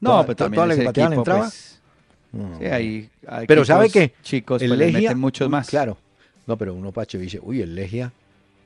No, 0.01 0.11
Toda- 0.11 0.23
pero 0.27 0.37
también 0.37 0.57
toda 0.57 0.67
la 0.69 0.75
ese 0.75 0.83
que 0.85 0.89
equipo, 1.01 1.13
entraba. 1.13 1.41
pues, 1.43 1.81
No. 2.33 2.59
sí, 2.59 2.65
ahí, 2.67 3.11
hay 3.27 3.47
Pero 3.47 3.65
¿sabe 3.65 3.91
qué? 3.91 4.15
Chicos, 4.23 4.63
El 4.63 4.69
pues 4.69 4.79
le 4.79 4.87
Legia- 4.87 5.01
meten 5.11 5.19
muchos 5.21 5.49
más. 5.51 5.69
Claro. 5.69 5.99
No, 6.47 6.57
pero 6.57 6.75
uno 6.75 6.91
Pacho 6.93 7.19
dice, 7.19 7.39
uy, 7.43 7.61
el 7.61 7.75
Legia 7.75 8.13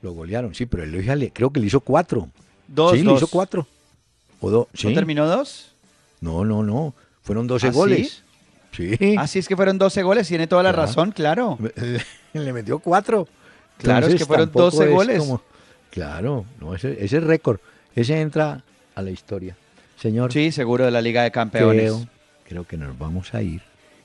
lo 0.02 0.12
golearon. 0.12 0.54
Sí, 0.54 0.66
pero 0.66 0.84
el 0.84 0.92
Legia 0.92 1.16
le- 1.16 1.30
creo 1.32 1.50
que 1.50 1.60
le 1.60 1.66
hizo 1.66 1.80
4. 1.80 2.28
Dos, 2.68 2.92
sí, 2.92 2.98
le 2.98 3.04
dos. 3.04 3.18
hizo 3.18 3.26
4. 3.28 3.66
O 4.40 4.50
dos. 4.50 4.68
¿No 4.72 4.78
Sí. 4.90 4.94
terminó 4.94 5.26
dos? 5.26 5.72
No, 6.20 6.44
no, 6.44 6.62
no. 6.62 6.94
Fueron 7.26 7.46
12 7.48 7.66
¿Ah, 7.66 7.70
goles. 7.72 8.22
Sí. 8.72 9.16
Así 9.18 9.40
es 9.40 9.48
que 9.48 9.56
fueron 9.56 9.78
12 9.78 10.02
goles, 10.04 10.28
tiene 10.28 10.46
toda 10.46 10.62
la 10.62 10.72
Claro. 10.72 10.86
razón, 10.86 11.10
claro. 11.10 11.58
Le 12.32 12.52
metió 12.52 12.78
4. 12.78 13.26
Claro, 13.78 14.06
es 14.06 14.14
que 14.14 14.24
fueron 14.24 14.50
12 14.52 14.86
goles. 14.88 15.22
Claro, 15.90 16.44
no, 16.60 16.74
ese, 16.74 16.96
ese 17.04 17.20
récord. 17.20 17.58
Ese 17.94 18.20
entra 18.20 18.62
a 18.94 19.02
la 19.02 19.10
historia. 19.10 19.56
Señor, 19.98 20.32
Sí, 20.32 20.52
seguro 20.52 20.84
de 20.84 20.90
la 20.90 21.00
Liga 21.00 21.22
de 21.24 21.30
Campeones. 21.32 21.92
creo, 21.92 22.06
creo 22.46 22.64
que 22.66 22.76
nos 22.76 22.96
vamos 22.98 23.34
a 23.34 23.42
ir. 23.42 23.62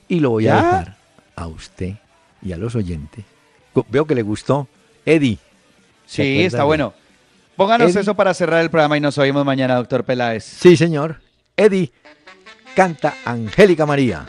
Y 0.08 0.20
lo 0.20 0.30
voy 0.30 0.44
¿Ya? 0.44 0.58
a 0.58 0.62
dejar 0.62 0.96
a 1.36 1.46
usted 1.46 1.94
y 2.42 2.52
a 2.52 2.56
los 2.56 2.74
oyentes. 2.74 3.24
Veo 3.88 4.06
que 4.06 4.14
le 4.14 4.22
gustó. 4.22 4.66
Eddie. 5.06 5.38
¿se 6.06 6.22
Sí, 6.24 6.42
está 6.42 6.58
de- 6.58 6.64
bueno. 6.64 6.92
Pónganos 7.56 7.90
Eddie. 7.90 8.00
eso 8.00 8.14
para 8.14 8.32
cerrar 8.34 8.62
el 8.62 8.70
programa 8.70 8.96
y 8.96 9.00
nos 9.00 9.16
oímos 9.18 9.44
mañana, 9.44 9.76
doctor 9.76 10.04
Peláez. 10.04 10.44
Sí, 10.44 10.76
señor. 10.76 11.20
Eddie 11.56 11.92
canta 12.74 13.14
Angélica 13.24 13.86
María. 13.86 14.26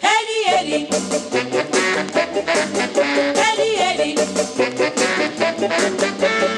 Eddie, 0.00 0.44
Eddie. 0.58 0.88
Eddie, 3.48 3.76
Eddie. 3.90 4.14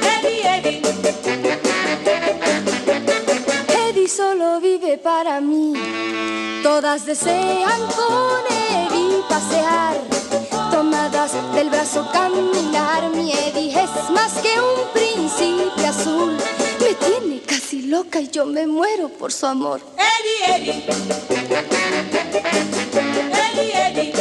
Eddie, 0.03 0.43
Eddie. 0.57 0.83
Eddie 3.89 4.09
solo 4.09 4.61
vive 4.61 4.99
para 4.99 5.41
mí. 5.41 5.75
Todas 6.63 7.05
desean 7.07 7.81
con 7.95 8.43
Eddie 8.49 9.23
pasear. 9.29 9.97
Tomadas 10.71 11.33
del 11.55 11.71
brazo 11.71 12.09
caminar. 12.13 13.11
Mi 13.15 13.33
Eddie 13.33 13.71
es 13.71 14.11
más 14.11 14.33
que 14.35 14.59
un 14.61 14.93
príncipe 14.93 15.87
azul. 15.87 16.37
Tiene 17.01 17.41
casi 17.41 17.83
loca 17.83 18.21
y 18.21 18.29
yo 18.29 18.47
me 18.47 18.67
muero 18.67 19.09
por 19.09 19.33
su 19.33 19.47
amor. 19.47 19.81
Eddie, 19.97 20.57
Eddie. 20.57 20.85
Eddie, 23.33 23.73
Eddie. 23.87 24.13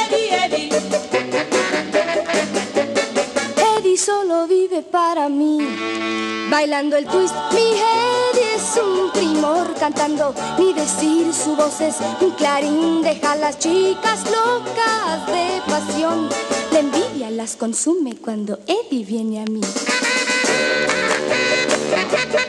Eddie, 0.00 0.44
Eddie. 0.44 0.70
Eddie 3.78 3.96
solo 3.96 4.46
vive 4.46 4.82
para 4.82 5.28
mí. 5.28 5.58
Bailando 6.50 6.96
el 6.96 7.06
twist, 7.06 7.34
mi 7.52 7.60
Eddie 7.60 8.54
es 8.54 8.80
un 8.82 9.10
primor 9.12 9.74
cantando. 9.78 10.34
Ni 10.58 10.72
decir 10.72 11.32
su 11.34 11.56
voz 11.56 11.80
es 11.80 11.96
un 12.20 12.30
clarín. 12.32 13.02
Deja 13.02 13.32
a 13.32 13.36
las 13.36 13.58
chicas 13.58 14.24
locas 14.24 15.26
de 15.26 15.60
pasión. 15.68 16.28
La 16.72 16.78
envidia 16.80 17.30
las 17.30 17.56
consume 17.56 18.16
cuando 18.16 18.58
Eddie 18.66 19.04
viene 19.04 19.40
a 19.40 19.44
mí. 19.44 19.60
tap 22.08 22.28
tap 22.30 22.45